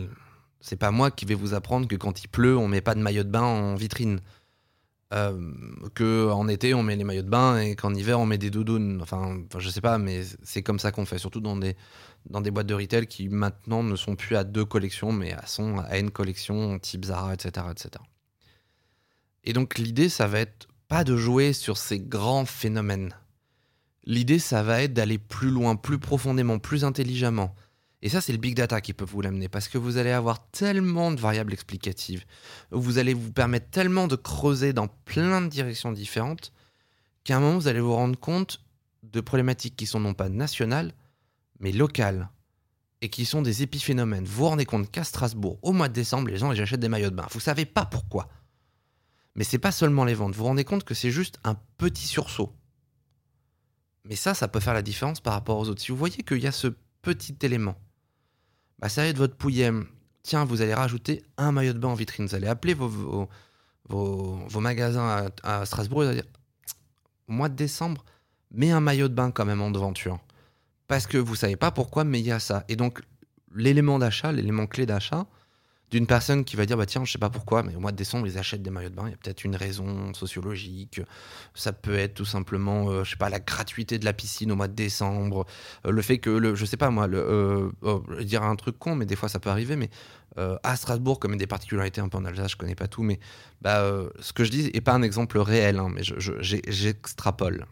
c'est 0.59 0.75
pas 0.75 0.91
moi 0.91 1.11
qui 1.11 1.25
vais 1.25 1.35
vous 1.35 1.53
apprendre 1.53 1.87
que 1.87 1.95
quand 1.95 2.23
il 2.23 2.27
pleut, 2.27 2.57
on 2.57 2.67
met 2.67 2.81
pas 2.81 2.95
de 2.95 2.99
maillot 2.99 3.23
de 3.23 3.29
bain 3.29 3.43
en 3.43 3.75
vitrine. 3.75 4.19
Que 5.09 6.29
en 6.29 6.49
été, 6.49 6.73
on 6.73 6.83
met 6.83 6.97
les 6.97 7.05
maillots 7.05 7.21
de 7.21 7.29
bain 7.29 7.59
et 7.59 7.77
qu'en 7.77 7.93
hiver, 7.93 8.19
on 8.19 8.25
met 8.25 8.37
des 8.37 8.49
doudounes. 8.49 8.99
Enfin, 9.01 9.39
enfin 9.45 9.59
je 9.59 9.69
sais 9.69 9.79
pas, 9.79 9.97
mais 9.97 10.23
c'est 10.43 10.63
comme 10.63 10.79
ça 10.79 10.91
qu'on 10.91 11.05
fait, 11.05 11.17
surtout 11.17 11.39
dans 11.39 11.55
des, 11.55 11.77
dans 12.29 12.41
des 12.41 12.51
boîtes 12.51 12.67
de 12.67 12.73
retail 12.73 13.07
qui 13.07 13.29
maintenant 13.29 13.83
ne 13.83 13.95
sont 13.95 14.17
plus 14.17 14.35
à 14.35 14.43
deux 14.43 14.65
collections, 14.65 15.13
mais 15.13 15.31
à, 15.31 15.45
sont 15.45 15.77
à 15.77 15.97
une 15.97 16.11
collection, 16.11 16.77
type 16.79 17.05
Zara, 17.05 17.33
etc. 17.35 17.67
etc. 17.71 18.03
Et 19.45 19.53
donc, 19.53 19.77
l'idée, 19.77 20.09
ça 20.09 20.27
va 20.27 20.41
être 20.41 20.67
pas 20.87 21.03
de 21.03 21.17
jouer 21.17 21.53
sur 21.53 21.77
ces 21.77 21.99
grands 21.99 22.45
phénomènes. 22.45 23.13
L'idée, 24.05 24.39
ça 24.39 24.63
va 24.63 24.83
être 24.83 24.93
d'aller 24.93 25.17
plus 25.17 25.49
loin, 25.49 25.75
plus 25.75 25.99
profondément, 25.99 26.59
plus 26.59 26.85
intelligemment. 26.85 27.53
Et 28.01 28.09
ça, 28.09 28.21
c'est 28.21 28.31
le 28.31 28.37
big 28.37 28.55
data 28.55 28.79
qui 28.79 28.93
peut 28.93 29.05
vous 29.05 29.21
l'amener, 29.21 29.49
parce 29.49 29.67
que 29.67 29.77
vous 29.77 29.97
allez 29.97 30.11
avoir 30.11 30.49
tellement 30.51 31.11
de 31.11 31.19
variables 31.19 31.51
explicatives, 31.51 32.23
vous 32.71 32.99
allez 32.99 33.13
vous 33.13 33.31
permettre 33.31 33.69
tellement 33.69 34.07
de 34.07 34.15
creuser 34.15 34.71
dans 34.71 34.87
plein 34.87 35.41
de 35.41 35.47
directions 35.47 35.91
différentes, 35.91 36.53
qu'à 37.23 37.37
un 37.37 37.39
moment, 37.39 37.57
vous 37.57 37.67
allez 37.67 37.81
vous 37.81 37.95
rendre 37.95 38.17
compte 38.17 38.61
de 39.03 39.19
problématiques 39.19 39.75
qui 39.75 39.87
sont 39.87 39.99
non 39.99 40.13
pas 40.13 40.29
nationales, 40.29 40.93
mais 41.59 41.71
locales, 41.71 42.29
et 43.01 43.09
qui 43.09 43.25
sont 43.25 43.41
des 43.41 43.63
épiphénomènes. 43.63 44.25
Vous 44.25 44.37
vous 44.37 44.45
rendez 44.45 44.65
compte 44.65 44.91
qu'à 44.91 45.03
Strasbourg, 45.03 45.59
au 45.61 45.73
mois 45.73 45.89
de 45.89 45.93
décembre, 45.93 46.29
les 46.29 46.37
gens 46.37 46.51
ils 46.51 46.61
achètent 46.61 46.79
des 46.79 46.89
maillots 46.89 47.09
de 47.09 47.15
bain. 47.15 47.27
Vous 47.31 47.39
savez 47.39 47.65
pas 47.65 47.85
pourquoi. 47.85 48.29
Mais 49.37 49.43
c'est 49.43 49.59
pas 49.59 49.71
seulement 49.71 50.03
les 50.03 50.15
ventes. 50.15 50.33
Vous 50.33 50.39
vous 50.39 50.45
rendez 50.45 50.65
compte 50.65 50.83
que 50.83 50.95
c'est 50.95 51.11
juste 51.11 51.39
un 51.43 51.55
petit 51.77 52.07
sursaut. 52.07 52.53
Mais 54.03 54.15
ça, 54.15 54.33
ça 54.33 54.47
peut 54.47 54.59
faire 54.59 54.73
la 54.73 54.81
différence 54.81 55.19
par 55.21 55.33
rapport 55.33 55.59
aux 55.59 55.69
autres. 55.69 55.81
Si 55.81 55.91
vous 55.91 55.97
voyez 55.97 56.23
qu'il 56.23 56.39
y 56.39 56.47
a 56.47 56.51
ce 56.51 56.67
petit 57.03 57.37
élément, 57.43 57.75
bah, 58.79 58.89
ça 58.89 59.05
être 59.05 59.17
votre 59.17 59.35
pouillem. 59.35 59.85
Tiens, 60.23 60.43
vous 60.43 60.61
allez 60.61 60.73
rajouter 60.73 61.23
un 61.37 61.51
maillot 61.51 61.73
de 61.73 61.79
bain 61.79 61.89
en 61.89 61.93
vitrine. 61.93 62.25
Vous 62.25 62.35
allez 62.35 62.47
appeler 62.47 62.73
vos, 62.73 63.29
vos, 63.89 64.59
magasins 64.59 65.29
à, 65.43 65.65
Strasbourg 65.65 66.03
et 66.03 66.05
vous 66.05 66.11
allez 66.11 66.21
dire 66.21 66.31
mois 67.27 67.49
de 67.49 67.55
décembre, 67.55 68.05
mets 68.51 68.71
un 68.71 68.79
maillot 68.79 69.09
de 69.09 69.13
bain 69.13 69.31
quand 69.31 69.45
même 69.45 69.61
en 69.61 69.69
devanture. 69.69 70.19
Parce 70.87 71.05
que 71.05 71.17
vous 71.17 71.35
savez 71.35 71.57
pas 71.57 71.71
pourquoi, 71.71 72.05
mais 72.05 72.19
il 72.19 72.25
y 72.25 72.31
a 72.31 72.39
ça. 72.39 72.63
Et 72.69 72.75
donc, 72.75 73.01
l'élément 73.53 73.99
d'achat, 73.99 74.31
l'élément 74.31 74.65
clé 74.65 74.85
d'achat, 74.85 75.27
d'une 75.91 76.05
personne 76.05 76.43
qui 76.43 76.55
va 76.55 76.65
dire 76.65 76.77
bah 76.77 76.85
tiens 76.85 77.05
je 77.05 77.11
sais 77.11 77.17
pas 77.17 77.29
pourquoi 77.29 77.63
mais 77.63 77.75
au 77.75 77.79
mois 77.79 77.91
de 77.91 77.97
décembre 77.97 78.27
ils 78.27 78.37
achètent 78.37 78.61
des 78.61 78.69
maillots 78.69 78.89
de 78.89 78.95
bain. 78.95 79.03
Il 79.07 79.11
y 79.11 79.13
a 79.13 79.17
peut-être 79.17 79.43
une 79.45 79.55
raison 79.55 80.13
sociologique. 80.13 81.01
Ça 81.53 81.73
peut 81.73 81.95
être 81.95 82.15
tout 82.15 82.25
simplement 82.25 82.89
euh, 82.89 83.03
je 83.03 83.11
sais 83.11 83.15
pas 83.17 83.29
la 83.29 83.39
gratuité 83.39 83.97
de 83.97 84.05
la 84.05 84.13
piscine 84.13 84.51
au 84.51 84.55
mois 84.55 84.67
de 84.67 84.73
décembre. 84.73 85.45
Euh, 85.85 85.91
le 85.91 86.01
fait 86.01 86.17
que 86.17 86.29
le 86.29 86.55
je 86.55 86.65
sais 86.65 86.77
pas 86.77 86.89
moi 86.89 87.07
le 87.07 87.19
euh, 87.19 87.69
oh, 87.83 88.03
dire 88.21 88.43
un 88.43 88.55
truc 88.55 88.77
con 88.77 88.95
mais 88.95 89.05
des 89.05 89.15
fois 89.15 89.29
ça 89.29 89.39
peut 89.39 89.49
arriver 89.49 89.75
mais 89.75 89.89
à 90.61 90.75
Strasbourg 90.75 91.19
comme 91.19 91.35
des 91.35 91.47
particularités 91.47 91.99
un 91.99 92.09
peu 92.09 92.19
en 92.19 92.23
Alsace 92.23 92.51
je 92.51 92.57
connais 92.57 92.75
pas 92.75 92.87
tout 92.87 93.01
mais 93.01 93.19
bah 93.63 93.83
ce 94.19 94.33
que 94.33 94.43
je 94.43 94.51
dis 94.51 94.69
est 94.71 94.81
pas 94.81 94.93
un 94.93 95.01
exemple 95.01 95.39
réel 95.39 95.79
hein, 95.79 95.89
mais 95.91 96.03
j'extrapole 96.03 97.65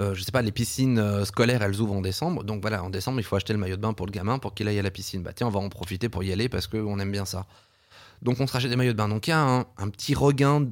euh, 0.00 0.14
je 0.14 0.22
sais 0.22 0.32
pas, 0.32 0.42
les 0.42 0.52
piscines 0.52 0.98
euh, 0.98 1.24
scolaires, 1.24 1.62
elles 1.62 1.80
ouvrent 1.80 1.94
en 1.94 2.02
décembre. 2.02 2.44
Donc 2.44 2.60
voilà, 2.60 2.82
en 2.82 2.90
décembre, 2.90 3.18
il 3.20 3.22
faut 3.22 3.36
acheter 3.36 3.52
le 3.52 3.58
maillot 3.58 3.76
de 3.76 3.80
bain 3.80 3.94
pour 3.94 4.06
le 4.06 4.12
gamin 4.12 4.38
pour 4.38 4.54
qu'il 4.54 4.68
aille 4.68 4.78
à 4.78 4.82
la 4.82 4.90
piscine. 4.90 5.22
Bah 5.22 5.32
tiens, 5.32 5.46
on 5.46 5.50
va 5.50 5.60
en 5.60 5.68
profiter 5.68 6.08
pour 6.08 6.22
y 6.22 6.32
aller 6.32 6.48
parce 6.48 6.66
qu'on 6.66 6.98
aime 6.98 7.12
bien 7.12 7.24
ça. 7.24 7.46
Donc 8.22 8.40
on 8.40 8.46
se 8.46 8.52
rachète 8.52 8.70
des 8.70 8.76
maillots 8.76 8.92
de 8.92 8.98
bain. 8.98 9.08
Donc 9.08 9.26
il 9.26 9.30
y 9.30 9.32
a 9.32 9.40
un, 9.40 9.88
petit 9.88 10.14
regain 10.14 10.68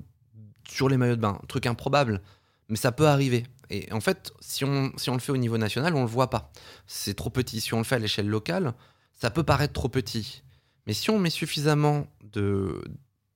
sur 0.69 0.89
les 0.89 0.97
maillots 0.97 1.17
de 1.17 1.21
bain. 1.21 1.39
Un 1.43 1.47
truc 1.47 1.67
improbable, 1.67 2.21
mais 2.69 2.77
ça 2.77 2.93
peut 2.93 3.07
arriver. 3.07 3.45
Et 3.71 3.91
en 3.93 4.01
fait, 4.01 4.33
si 4.41 4.65
on, 4.65 4.93
si 4.97 5.09
on 5.09 5.15
le 5.15 5.21
fait 5.21 5.33
au 5.33 5.39
niveau 5.39 5.57
national, 5.57 5.95
on 5.95 6.03
le 6.03 6.09
voit 6.09 6.29
pas. 6.29 6.53
C'est 6.87 7.15
trop 7.15 7.31
petit. 7.31 7.63
Si 7.63 7.73
on 7.73 7.79
le 7.79 7.85
fait 7.85 7.95
à 7.95 7.99
l'échelle 7.99 8.29
locale, 8.29 8.75
ça 9.13 9.31
peut 9.31 9.43
paraître 9.43 9.73
trop 9.73 9.89
petit. 9.89 10.43
Mais 10.87 10.93
si 10.93 11.09
on 11.09 11.19
met 11.19 11.31
suffisamment 11.31 12.07
de, 12.33 12.85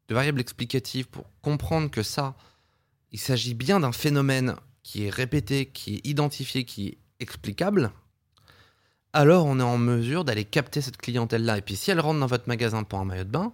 de 0.09 0.15
variables 0.15 0.41
explicatives 0.41 1.09
pour 1.09 1.25
comprendre 1.41 1.91
que 1.91 2.03
ça, 2.03 2.37
il 3.11 3.19
s'agit 3.19 3.55
bien 3.55 3.81
d'un 3.81 3.93
phénomène 3.93 4.55
qui 4.89 5.05
est 5.05 5.11
répété, 5.11 5.67
qui 5.67 5.97
est 5.97 6.07
identifié, 6.07 6.65
qui 6.65 6.89
est 6.89 6.99
explicable, 7.21 7.91
alors 9.13 9.45
on 9.45 9.61
est 9.61 9.63
en 9.63 9.77
mesure 9.77 10.25
d'aller 10.25 10.47
capter 10.47 10.81
cette 10.81 10.97
clientèle-là. 10.97 11.59
Et 11.59 11.61
puis 11.61 11.77
si 11.77 11.91
elle 11.91 12.01
rentre 12.01 12.19
dans 12.21 12.27
votre 12.27 12.49
magasin 12.49 12.85
pour 12.85 12.99
un 12.99 13.05
maillot 13.05 13.25
de 13.25 13.29
bain, 13.29 13.53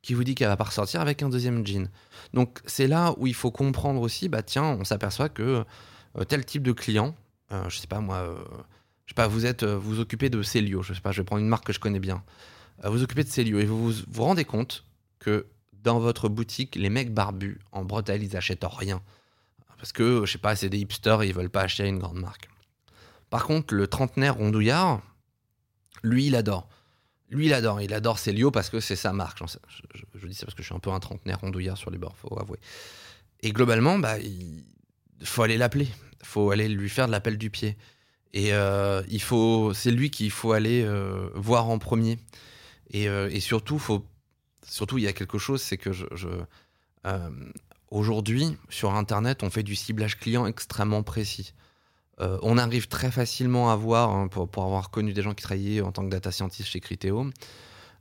qui 0.00 0.14
vous 0.14 0.22
dit 0.22 0.36
qu'elle 0.36 0.46
va 0.46 0.56
pas 0.56 0.62
ressortir 0.62 1.00
avec 1.00 1.24
un 1.24 1.28
deuxième 1.28 1.66
jean. 1.66 1.90
Donc 2.34 2.60
c'est 2.66 2.86
là 2.86 3.14
où 3.16 3.26
il 3.26 3.34
faut 3.34 3.50
comprendre 3.50 4.00
aussi, 4.00 4.28
bah 4.28 4.44
tiens, 4.44 4.62
on 4.62 4.84
s'aperçoit 4.84 5.28
que 5.28 5.64
euh, 6.18 6.24
tel 6.24 6.44
type 6.44 6.62
de 6.62 6.70
client, 6.70 7.16
euh, 7.50 7.68
je 7.68 7.78
sais 7.78 7.88
pas 7.88 7.98
moi, 7.98 8.18
euh, 8.18 8.36
je 9.06 9.10
sais 9.10 9.16
pas, 9.16 9.26
vous 9.26 9.44
êtes, 9.44 9.64
vous, 9.64 9.98
occupez 9.98 10.30
de 10.30 10.40
Célio, 10.44 10.82
je 10.82 10.94
sais 10.94 11.00
pas, 11.00 11.10
je 11.10 11.20
vais 11.20 11.24
prendre 11.24 11.42
une 11.42 11.48
marque 11.48 11.66
que 11.66 11.72
je 11.72 11.80
connais 11.80 11.98
bien. 11.98 12.22
vous 12.84 13.02
occupez 13.02 13.24
de 13.24 13.28
Célio 13.28 13.58
et 13.58 13.64
vous, 13.64 13.90
vous 13.90 14.02
vous 14.06 14.22
rendez 14.22 14.44
compte 14.44 14.84
que 15.18 15.48
dans 15.72 15.98
votre 15.98 16.28
boutique, 16.28 16.76
les 16.76 16.90
mecs 16.90 17.12
barbus 17.12 17.58
en 17.72 17.84
Bretagne, 17.84 18.22
ils 18.22 18.36
achètent 18.36 18.64
rien. 18.64 19.02
Parce 19.86 19.92
que, 19.92 20.26
je 20.26 20.32
sais 20.32 20.38
pas, 20.38 20.56
c'est 20.56 20.68
des 20.68 20.78
hipsters 20.78 21.22
et 21.22 21.28
ils 21.28 21.32
veulent 21.32 21.48
pas 21.48 21.60
acheter 21.60 21.86
une 21.86 22.00
grande 22.00 22.18
marque. 22.18 22.48
Par 23.30 23.46
contre, 23.46 23.72
le 23.72 23.86
trentenaire 23.86 24.34
rondouillard, 24.34 25.00
lui, 26.02 26.26
il 26.26 26.34
adore. 26.34 26.68
Lui, 27.30 27.46
il 27.46 27.54
adore. 27.54 27.80
Il 27.80 27.94
adore 27.94 28.18
Célio 28.18 28.50
parce 28.50 28.68
que 28.68 28.80
c'est 28.80 28.96
sa 28.96 29.12
marque. 29.12 29.38
Je, 29.44 30.26
dis 30.26 30.34
ça 30.34 30.44
parce 30.44 30.56
que 30.56 30.62
je 30.62 30.66
suis 30.66 30.74
un 30.74 30.80
peu 30.80 30.90
un 30.90 30.98
trentenaire 30.98 31.38
rondouillard 31.38 31.78
sur 31.78 31.92
les 31.92 31.98
bords, 31.98 32.16
faut 32.16 32.36
avouer. 32.36 32.58
Et 33.42 33.52
globalement, 33.52 33.96
bah, 34.00 34.18
il 34.18 34.64
faut 35.22 35.44
aller 35.44 35.56
l'appeler. 35.56 35.86
Faut 36.24 36.50
aller 36.50 36.68
lui 36.68 36.88
faire 36.88 37.06
de 37.06 37.12
l'appel 37.12 37.38
du 37.38 37.50
pied. 37.50 37.76
Et 38.32 38.52
euh, 38.54 39.04
il 39.08 39.22
faut, 39.22 39.72
c'est 39.72 39.92
lui 39.92 40.10
qu'il 40.10 40.32
faut 40.32 40.50
aller 40.50 40.82
euh, 40.82 41.30
voir 41.36 41.68
en 41.68 41.78
premier. 41.78 42.18
Et, 42.90 43.08
euh, 43.08 43.30
surtout, 43.38 43.78
il 44.98 45.04
y 45.04 45.06
a 45.06 45.12
quelque 45.12 45.38
chose, 45.38 45.62
c'est 45.62 45.78
que 45.78 45.92
je, 45.92 46.06
je 46.16 46.28
Aujourd'hui, 47.90 48.56
sur 48.68 48.94
Internet, 48.94 49.42
on 49.42 49.50
fait 49.50 49.62
du 49.62 49.76
ciblage 49.76 50.18
client 50.18 50.46
extrêmement 50.46 51.02
précis. 51.02 51.54
Euh, 52.20 52.38
on 52.42 52.58
arrive 52.58 52.88
très 52.88 53.10
facilement 53.10 53.70
à 53.70 53.76
voir, 53.76 54.10
hein, 54.10 54.28
pour, 54.28 54.64
avoir 54.64 54.90
connu 54.90 55.12
des 55.12 55.22
gens 55.22 55.34
qui 55.34 55.44
travaillaient 55.44 55.82
en 55.82 55.92
tant 55.92 56.04
que 56.04 56.10
data 56.10 56.32
scientist 56.32 56.68
chez 56.68 56.80
Criteo, 56.80 57.26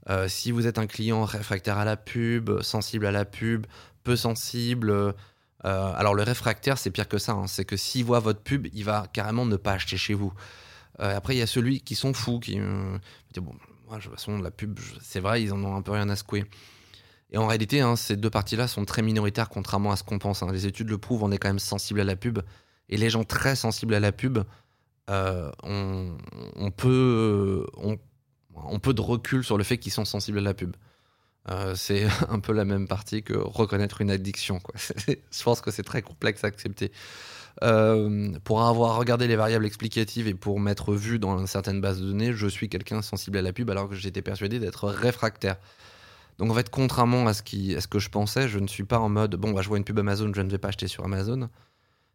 euh, 0.10 0.28
si 0.28 0.52
vous 0.52 0.67
êtes 0.67 0.80
un 0.80 0.88
client 0.88 1.24
réfractaire 1.24 1.78
à 1.78 1.86
la 1.86 1.98
pub, 1.98 2.62
sensible 2.62 3.06
à 3.06 3.12
la 3.12 3.26
pub, 3.26 3.65
peu 4.04 4.15
sensible. 4.15 4.89
Euh, 4.91 5.13
alors 5.63 6.13
le 6.13 6.24
réfractaire, 6.24 6.78
c'est 6.78 6.91
pire 6.91 7.08
que 7.08 7.17
ça. 7.17 7.34
Hein. 7.34 7.48
c'est 7.48 7.65
que 7.65 7.78
s'il 7.78 8.06
voit 8.06 8.19
votre 8.19 8.41
pub, 8.41 8.67
il 8.74 8.86
va 8.86 9.08
carrément 9.12 9.45
ne 9.45 9.56
pas 9.56 9.74
acheter 9.74 9.98
chez 9.98 10.13
vous. 10.13 10.34
après, 10.98 11.36
il 11.36 11.39
y 11.39 11.41
a 11.41 11.48
celui 11.48 11.82
qui 11.82 11.95
sont 11.95 12.13
fous, 12.13 12.39
qui 12.39 12.58
bon, 12.58 13.54
moi, 13.88 13.98
de 13.98 14.04
toute 14.04 14.12
façon, 14.13 14.38
la 14.39 14.52
pub, 14.52 14.80
c'est 15.02 15.19
vrai, 15.19 15.43
ils 15.43 15.54
en 15.54 15.63
ont 15.63 15.76
un 15.76 15.82
peu 15.82 15.91
rien 15.91 16.10
à 16.10 16.15
secouer. 16.15 16.45
Et 17.31 17.38
en 17.38 17.47
réalité, 17.47 17.81
hein, 17.81 17.95
ces 17.95 18.15
deux 18.15 18.29
parties-là 18.29 18.67
sont 18.67 18.85
très 18.85 19.01
minoritaires, 19.01 19.49
contrairement 19.49 19.91
à 19.91 19.95
ce 19.95 20.03
qu'on 20.03 20.19
pense. 20.19 20.43
Hein. 20.43 20.51
Les 20.51 20.67
études 20.67 20.89
le 20.89 20.97
prouvent, 20.97 21.23
on 21.23 21.31
est 21.31 21.38
quand 21.38 21.49
même 21.49 21.59
sensible 21.59 21.99
à 21.99 22.03
la 22.03 22.15
pub. 22.15 22.39
Et 22.89 22.97
les 22.97 23.09
gens 23.09 23.23
très 23.23 23.55
sensibles 23.55 23.93
à 23.95 23.99
la 23.99 24.11
pub, 24.11 24.39
euh, 25.09 25.51
on, 25.63 26.71
peut, 26.71 27.65
on, 27.75 28.79
peut 28.79 28.93
de 28.93 29.01
recul 29.01 29.43
sur 29.43 29.57
le 29.57 29.63
fait 29.63 29.77
qu'ils 29.77 29.91
sont 29.91 30.05
sensibles 30.05 30.39
à 30.39 30.41
la 30.41 30.53
pub. 30.53 30.75
Euh, 31.49 31.75
c'est 31.75 32.07
un 32.29 32.39
peu 32.39 32.53
la 32.53 32.65
même 32.65 32.88
partie 32.88 33.23
que 33.23 33.33
reconnaître 33.33 34.01
une 34.01 34.11
addiction. 34.11 34.59
Je 35.07 35.43
pense 35.43 35.61
que 35.61 35.71
c'est 35.71 35.83
très 35.83 36.01
complexe 36.01 36.43
à 36.43 36.47
accepter. 36.47 36.91
Euh, 37.63 38.38
pour 38.43 38.63
avoir 38.63 38.97
regardé 38.97 39.27
les 39.27 39.38
variables 39.38 39.65
explicatives 39.65 40.27
et 40.27 40.33
pour 40.33 40.59
m'être 40.59 40.93
vu 40.93 41.19
dans 41.19 41.45
certaines 41.47 41.79
bases 41.79 42.01
de 42.01 42.07
données, 42.07 42.33
je 42.33 42.47
suis 42.47 42.67
quelqu'un 42.67 43.01
sensible 43.01 43.38
à 43.38 43.41
la 43.41 43.53
pub 43.53 43.69
alors 43.69 43.88
que 43.88 43.95
j'étais 43.95 44.21
persuadé 44.21 44.59
d'être 44.59 44.89
réfractaire. 44.89 45.55
Donc 46.38 46.52
en 46.52 46.54
fait, 46.54 46.69
contrairement 46.69 47.28
à 47.28 47.34
ce, 47.34 47.41
qui, 47.41 47.80
ce 47.80 47.88
que 47.88 48.00
je 48.00 48.10
pensais, 48.10 48.48
je 48.48 48.60
ne 48.60 48.67
suis 48.67 48.84
pas 48.84 49.00
en 49.00 49.10
mode 49.10 49.36
bon, 49.36 49.52
bah, 49.52 49.62
je 49.62 49.69
vois 49.69 49.78
une 49.78 49.84
pub 49.84 50.00
Amazon, 50.00 50.32
je 50.34 50.41
ne 50.41 50.50
vais 50.50 50.58
pas 50.58 50.69
acheter 50.69 50.88
sur 50.88 51.06
Amazon. 51.06 51.50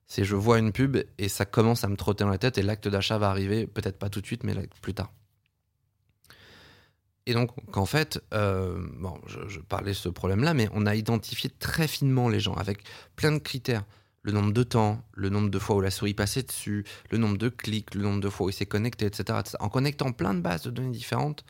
C'est 0.07 0.25
je 0.25 0.37
vois 0.37 0.59
une 0.59 0.73
pub 0.73 0.99
et 1.19 1.29
ça 1.29 1.45
commence 1.45 1.85
à 1.85 1.89
me 1.89 1.97
trotter 1.97 2.25
dans 2.25 2.31
la 2.31 2.39
tête 2.39 2.59
et 2.59 2.63
l'acte 2.63 2.89
d'achat 2.89 3.17
va 3.19 3.31
arriver, 3.31 3.67
peut-être 3.67 3.99
pas 3.99 4.11
tout 4.11 4.21
de 4.21 4.27
suite, 4.27 4.45
mais 4.45 4.55
plus 4.83 4.95
tard. 4.95 5.13
Et 7.27 7.33
donc, 7.33 7.51
en 7.77 7.87
fait, 7.87 8.21
euh, 8.35 8.85
bon, 8.99 9.21
je, 9.27 9.61
parlais 9.61 9.93
de 9.93 9.97
ce 9.97 10.09
problème-là, 10.09 10.53
mais 10.53 10.69
on 10.73 10.85
a 10.85 10.97
identifié 10.97 11.49
très 11.49 11.87
finement 11.87 12.29
les 12.29 12.41
gens 12.41 12.55
avec 12.55 12.83
plein 13.15 13.31
de 13.31 13.39
critères. 13.39 13.85
le 14.23 14.33
nombre 14.33 14.53
de 14.53 14.63
temps, 14.65 15.03
le 15.15 15.29
nombre 15.29 15.49
de 15.49 15.59
fois 15.59 15.77
où 15.77 15.81
la 15.81 15.91
souris 15.91 16.13
passait 16.13 16.43
dessus, 16.43 16.85
le 17.11 17.19
nombre 17.19 17.39
de 17.39 17.49
clics, 17.49 17.95
le 17.95 18.03
nombre 18.03 18.21
de 18.21 18.29
fois 18.29 18.47
où 18.47 18.51
il 18.51 18.53
s'est 18.53 18.67
connecté, 18.67 19.07
etc., 19.07 19.39
En 19.61 19.69
connectant 19.69 20.13
plein 20.13 20.35
de 20.35 20.41
bases 20.41 20.63
de 20.63 20.71
données 20.71 20.91
différentes, 20.91 21.45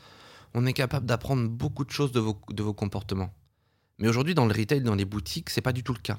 on 0.54 0.66
est 0.66 0.72
capable 0.72 1.06
d'apprendre 1.06 1.48
beaucoup 1.48 1.84
de 1.84 1.90
choses 1.90 2.12
de 2.12 2.20
vos, 2.20 2.40
de 2.50 2.62
vos 2.62 2.74
comportements. 2.74 3.32
Mais 3.98 4.08
aujourd'hui, 4.08 4.34
dans 4.34 4.46
le 4.46 4.54
retail, 4.54 4.80
dans 4.80 4.94
les 4.94 5.04
boutiques, 5.04 5.50
c'est 5.50 5.60
pas 5.60 5.72
du 5.72 5.82
tout 5.82 5.92
le 5.92 6.00
cas. 6.00 6.18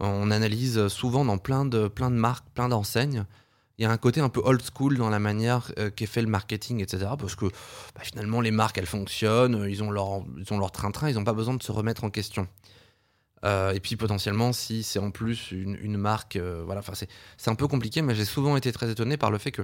On 0.00 0.30
analyse 0.30 0.88
souvent 0.88 1.24
dans 1.24 1.38
plein 1.38 1.64
de, 1.64 1.88
plein 1.88 2.10
de 2.10 2.16
marques, 2.16 2.48
plein 2.54 2.68
d'enseignes. 2.68 3.24
Il 3.78 3.84
y 3.84 3.86
a 3.86 3.90
un 3.90 3.96
côté 3.96 4.20
un 4.20 4.28
peu 4.28 4.42
old 4.44 4.62
school 4.62 4.96
dans 4.96 5.08
la 5.08 5.18
manière 5.18 5.72
euh, 5.78 5.90
qu'est 5.90 6.06
fait 6.06 6.20
le 6.20 6.28
marketing, 6.28 6.82
etc. 6.82 7.12
Parce 7.18 7.34
que 7.34 7.46
bah, 7.46 8.02
finalement, 8.02 8.40
les 8.40 8.50
marques, 8.50 8.76
elles 8.76 8.86
fonctionnent, 8.86 9.66
ils 9.68 9.82
ont 9.82 9.90
leur, 9.90 10.72
train-train, 10.72 11.08
ils 11.08 11.14
n'ont 11.14 11.24
pas 11.24 11.32
besoin 11.32 11.54
de 11.54 11.62
se 11.62 11.72
remettre 11.72 12.04
en 12.04 12.10
question. 12.10 12.46
Euh, 13.44 13.72
et 13.72 13.80
puis 13.80 13.96
potentiellement, 13.96 14.52
si 14.52 14.82
c'est 14.82 14.98
en 14.98 15.10
plus 15.10 15.50
une, 15.52 15.96
marque, 15.96 16.36
euh, 16.36 16.62
voilà, 16.64 16.82
c'est 17.38 17.50
un 17.50 17.54
peu 17.54 17.68
compliqué, 17.68 18.02
mais 18.02 18.14
j'ai 18.14 18.26
souvent 18.26 18.56
été 18.56 18.70
très 18.72 18.90
étonné 18.90 19.16
par 19.16 19.30
le 19.30 19.38
fait 19.38 19.50
que 19.50 19.62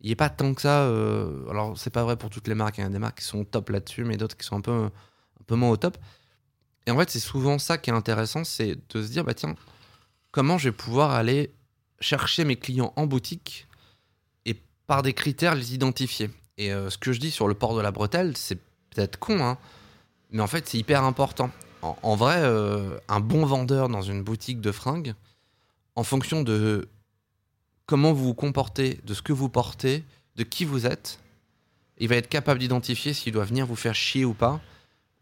il 0.00 0.06
n'y 0.06 0.12
ait 0.12 0.16
pas 0.16 0.30
tant 0.30 0.54
que 0.54 0.62
ça. 0.62 0.82
Euh, 0.82 1.48
alors 1.50 1.76
c'est 1.78 1.90
pas 1.90 2.04
vrai 2.04 2.16
pour 2.16 2.30
toutes 2.30 2.48
les 2.48 2.54
marques, 2.54 2.78
il 2.78 2.82
y 2.82 2.84
a 2.84 2.88
des 2.88 2.98
marques 2.98 3.18
qui 3.18 3.24
sont 3.24 3.44
top 3.44 3.70
là-dessus, 3.70 4.04
mais 4.04 4.16
d'autres 4.16 4.36
qui 4.36 4.46
sont 4.46 4.56
un 4.56 4.60
peu, 4.60 4.72
un 4.72 5.44
peu 5.46 5.54
moins 5.54 5.70
au 5.70 5.76
top. 5.76 5.98
Et 6.86 6.90
en 6.90 6.98
fait, 6.98 7.10
c'est 7.10 7.20
souvent 7.20 7.58
ça 7.58 7.78
qui 7.78 7.90
est 7.90 7.92
intéressant, 7.92 8.44
c'est 8.44 8.76
de 8.76 9.02
se 9.02 9.10
dire, 9.10 9.24
bah 9.24 9.34
tiens, 9.34 9.54
comment 10.30 10.56
je 10.56 10.70
vais 10.70 10.76
pouvoir 10.76 11.10
aller 11.10 11.52
chercher 12.00 12.44
mes 12.44 12.56
clients 12.56 12.92
en 12.96 13.06
boutique 13.06 13.66
et 14.46 14.56
par 14.86 15.02
des 15.02 15.12
critères 15.12 15.54
les 15.54 15.74
identifier. 15.74 16.30
Et 16.56 16.70
ce 16.70 16.96
que 16.96 17.12
je 17.12 17.20
dis 17.20 17.30
sur 17.30 17.46
le 17.46 17.54
port 17.54 17.76
de 17.76 17.80
la 17.80 17.90
bretelle, 17.90 18.36
c'est 18.36 18.58
peut-être 18.90 19.18
con, 19.18 19.40
hein, 19.40 19.58
mais 20.30 20.40
en 20.40 20.46
fait 20.46 20.66
c'est 20.66 20.78
hyper 20.78 21.04
important 21.04 21.50
en, 21.82 22.16
vrai, 22.16 22.38
euh, 22.38 22.98
un 23.08 23.20
bon 23.20 23.44
vendeur 23.46 23.88
dans 23.88 24.02
une 24.02 24.22
boutique 24.22 24.60
de 24.60 24.72
fringues, 24.72 25.14
en 25.94 26.02
fonction 26.02 26.42
de 26.42 26.88
comment 27.88 28.12
vous 28.12 28.26
vous 28.26 28.34
comportez, 28.34 29.00
de 29.04 29.14
ce 29.14 29.22
que 29.22 29.32
vous 29.32 29.48
portez, 29.48 30.04
de 30.36 30.44
qui 30.44 30.64
vous 30.64 30.86
êtes, 30.86 31.18
il 31.96 32.06
va 32.08 32.16
être 32.16 32.28
capable 32.28 32.60
d'identifier 32.60 33.14
s'il 33.14 33.32
doit 33.32 33.46
venir 33.46 33.66
vous 33.66 33.76
faire 33.76 33.94
chier 33.94 34.24
ou 34.24 34.34
pas, 34.34 34.60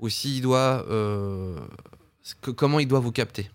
ou 0.01 0.09
s'il 0.09 0.43
doit, 0.43 0.85
euh, 0.91 1.57
comment 2.57 2.81
il 2.81 2.89
doit 2.89 2.99
vous 2.99 3.13
capter. 3.13 3.51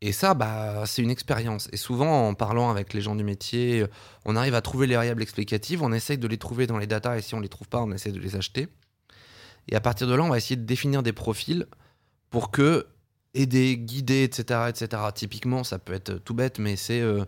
Et 0.00 0.10
ça, 0.10 0.34
bah, 0.34 0.82
c'est 0.84 1.00
une 1.00 1.12
expérience. 1.12 1.68
Et 1.72 1.76
souvent, 1.76 2.28
en 2.28 2.34
parlant 2.34 2.70
avec 2.70 2.92
les 2.92 3.00
gens 3.00 3.14
du 3.14 3.22
métier, 3.22 3.86
on 4.24 4.34
arrive 4.34 4.56
à 4.56 4.60
trouver 4.62 4.88
les 4.88 4.96
variables 4.96 5.22
explicatives, 5.22 5.80
on 5.80 5.92
essaye 5.92 6.18
de 6.18 6.26
les 6.26 6.38
trouver 6.38 6.66
dans 6.66 6.78
les 6.78 6.88
datas, 6.88 7.18
et 7.18 7.22
si 7.22 7.34
on 7.34 7.38
ne 7.38 7.44
les 7.44 7.48
trouve 7.48 7.68
pas, 7.68 7.82
on 7.82 7.92
essaie 7.92 8.10
de 8.10 8.18
les 8.18 8.34
acheter. 8.34 8.66
Et 9.68 9.76
à 9.76 9.80
partir 9.80 10.08
de 10.08 10.14
là, 10.14 10.24
on 10.24 10.28
va 10.28 10.38
essayer 10.38 10.56
de 10.56 10.66
définir 10.66 11.04
des 11.04 11.12
profils 11.12 11.66
pour 12.30 12.50
que 12.50 12.88
aider, 13.32 13.78
guider, 13.78 14.24
etc., 14.24 14.64
etc. 14.68 15.02
Typiquement, 15.14 15.62
ça 15.62 15.78
peut 15.78 15.94
être 15.94 16.14
tout 16.14 16.34
bête, 16.34 16.58
mais 16.58 16.74
c'est 16.74 17.00
euh, 17.00 17.24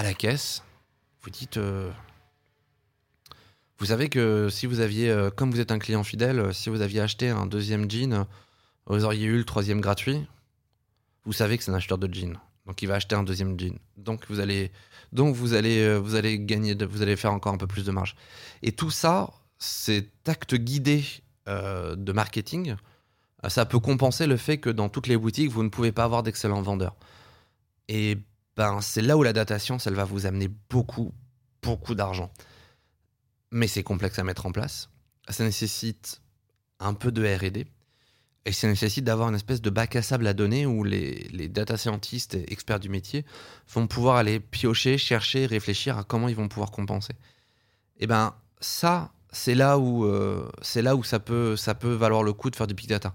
à 0.00 0.02
la 0.02 0.14
caisse. 0.14 0.62
Vous 1.22 1.30
dites, 1.30 1.56
euh, 1.56 1.90
vous 3.78 3.86
savez 3.86 4.08
que 4.08 4.48
si 4.50 4.66
vous 4.66 4.80
aviez, 4.80 5.10
euh, 5.10 5.30
comme 5.30 5.50
vous 5.50 5.60
êtes 5.60 5.72
un 5.72 5.78
client 5.78 6.04
fidèle, 6.04 6.52
si 6.54 6.70
vous 6.70 6.80
aviez 6.80 7.00
acheté 7.00 7.28
un 7.28 7.46
deuxième 7.46 7.90
jean, 7.90 8.26
vous 8.86 9.04
auriez 9.04 9.26
eu 9.26 9.36
le 9.36 9.44
troisième 9.44 9.80
gratuit. 9.80 10.26
Vous 11.24 11.32
savez 11.32 11.58
que 11.58 11.64
c'est 11.64 11.70
un 11.70 11.74
acheteur 11.74 11.98
de 11.98 12.12
jean, 12.12 12.38
donc 12.66 12.80
il 12.82 12.86
va 12.86 12.94
acheter 12.94 13.14
un 13.14 13.22
deuxième 13.22 13.58
jean. 13.58 13.78
Donc 13.96 14.24
vous 14.28 14.40
allez, 14.40 14.72
donc 15.12 15.34
vous 15.34 15.54
allez, 15.54 15.98
vous 15.98 16.14
allez 16.14 16.38
gagner, 16.38 16.74
vous 16.74 17.02
allez 17.02 17.16
faire 17.16 17.32
encore 17.32 17.52
un 17.52 17.58
peu 17.58 17.66
plus 17.66 17.84
de 17.84 17.90
marge. 17.90 18.16
Et 18.62 18.72
tout 18.72 18.90
ça, 18.90 19.30
cet 19.58 20.28
acte 20.28 20.54
guidé 20.54 21.04
de 21.46 22.12
marketing 22.12 22.76
euh, 23.44 23.48
ça 23.48 23.66
peut 23.66 23.78
compenser 23.78 24.26
le 24.26 24.36
fait 24.36 24.58
que 24.58 24.70
dans 24.70 24.88
toutes 24.88 25.06
les 25.06 25.16
boutiques, 25.16 25.50
vous 25.50 25.62
ne 25.62 25.68
pouvez 25.68 25.92
pas 25.92 26.04
avoir 26.04 26.22
d'excellents 26.22 26.62
vendeurs. 26.62 26.96
Et 27.88 28.18
ben, 28.60 28.82
c'est 28.82 29.00
là 29.00 29.16
où 29.16 29.22
la 29.22 29.32
data 29.32 29.58
science, 29.58 29.86
va 29.86 30.04
vous 30.04 30.26
amener 30.26 30.48
beaucoup, 30.68 31.14
beaucoup 31.62 31.94
d'argent. 31.94 32.30
Mais 33.50 33.66
c'est 33.66 33.82
complexe 33.82 34.18
à 34.18 34.22
mettre 34.22 34.44
en 34.44 34.52
place. 34.52 34.90
Ça 35.30 35.44
nécessite 35.44 36.20
un 36.78 36.92
peu 36.92 37.10
de 37.10 37.24
RD. 37.24 37.64
Et 38.44 38.52
ça 38.52 38.68
nécessite 38.68 39.02
d'avoir 39.02 39.30
une 39.30 39.34
espèce 39.34 39.62
de 39.62 39.70
bac 39.70 39.96
à 39.96 40.02
sable 40.02 40.26
à 40.26 40.34
donner 40.34 40.66
où 40.66 40.84
les, 40.84 41.48
data 41.48 41.78
scientists 41.78 42.34
et 42.34 42.52
experts 42.52 42.80
du 42.80 42.90
métier 42.90 43.24
vont 43.72 43.86
pouvoir 43.86 44.16
aller 44.16 44.40
piocher, 44.40 44.98
chercher, 44.98 45.46
réfléchir 45.46 45.96
à 45.96 46.04
comment 46.04 46.28
ils 46.28 46.36
vont 46.36 46.48
pouvoir 46.48 46.70
compenser. 46.70 47.14
Et 47.98 48.06
ben 48.06 48.34
ça, 48.60 49.10
c'est 49.32 49.54
là 49.54 49.78
où, 49.78 50.04
euh, 50.04 50.46
c'est 50.60 50.82
là 50.82 50.96
où 50.96 51.02
ça, 51.02 51.18
peut, 51.18 51.56
ça 51.56 51.74
peut 51.74 51.94
valoir 51.94 52.22
le 52.22 52.34
coup 52.34 52.50
de 52.50 52.56
faire 52.56 52.66
du 52.66 52.74
big 52.74 52.90
data 52.90 53.14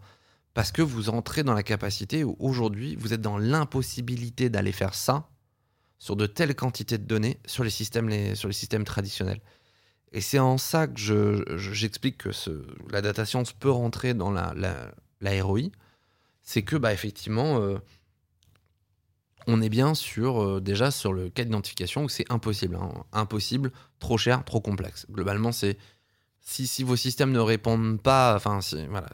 parce 0.55 0.71
que 0.71 0.81
vous 0.81 1.09
entrez 1.09 1.43
dans 1.43 1.53
la 1.53 1.61
capacité 1.61 2.23
où 2.23 2.35
aujourd'hui, 2.39 2.95
vous 2.95 3.13
êtes 3.13 3.21
dans 3.21 3.37
l'impossibilité 3.37 4.49
d'aller 4.49 4.71
faire 4.71 4.95
ça 4.95 5.29
sur 6.05 6.15
de 6.15 6.27
telles 6.27 6.53
quantités 6.53 6.99
de 6.99 7.03
données 7.03 7.39
sur 7.47 7.63
les 7.63 7.71
systèmes, 7.71 8.35
sur 8.35 8.47
les 8.47 8.53
systèmes 8.53 8.83
traditionnels. 8.83 9.41
Et 10.11 10.21
c'est 10.21 10.37
en 10.37 10.59
ça 10.59 10.85
que 10.85 11.43
j'explique 11.57 12.19
que 12.19 12.29
la 12.91 13.01
data 13.01 13.25
science 13.25 13.53
peut 13.53 13.71
rentrer 13.71 14.13
dans 14.13 14.29
la, 14.29 14.53
la, 15.19 15.43
ROI. 15.43 15.71
C'est 16.43 16.61
que, 16.61 16.75
bah, 16.75 16.93
effectivement, 16.93 17.59
euh, 17.59 17.79
on 19.47 19.63
est 19.63 19.69
bien 19.69 19.95
sur, 19.95 20.43
euh, 20.43 20.61
déjà 20.61 20.91
sur 20.91 21.11
le 21.11 21.31
cas 21.31 21.43
d'identification 21.43 22.03
où 22.03 22.09
c'est 22.09 22.31
impossible. 22.31 22.75
Hein. 22.75 22.93
Impossible, 23.11 23.71
trop 23.97 24.19
cher, 24.19 24.45
trop 24.45 24.61
complexe. 24.61 25.07
Globalement, 25.09 25.51
c'est 25.51 25.75
si, 26.39 26.83
vos 26.83 26.95
systèmes 26.95 27.31
ne 27.31 27.39
répondent 27.39 27.99
pas, 27.99 28.35
enfin, 28.35 28.59
voilà, 28.91 29.07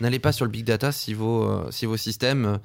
n'allez 0.00 0.18
pas 0.18 0.32
sur 0.32 0.46
le 0.46 0.50
big 0.50 0.64
data 0.64 0.92
si 0.92 1.12
vos, 1.12 1.44
euh, 1.44 1.70
si 1.70 1.84
vos 1.84 1.98
systèmes 1.98 2.58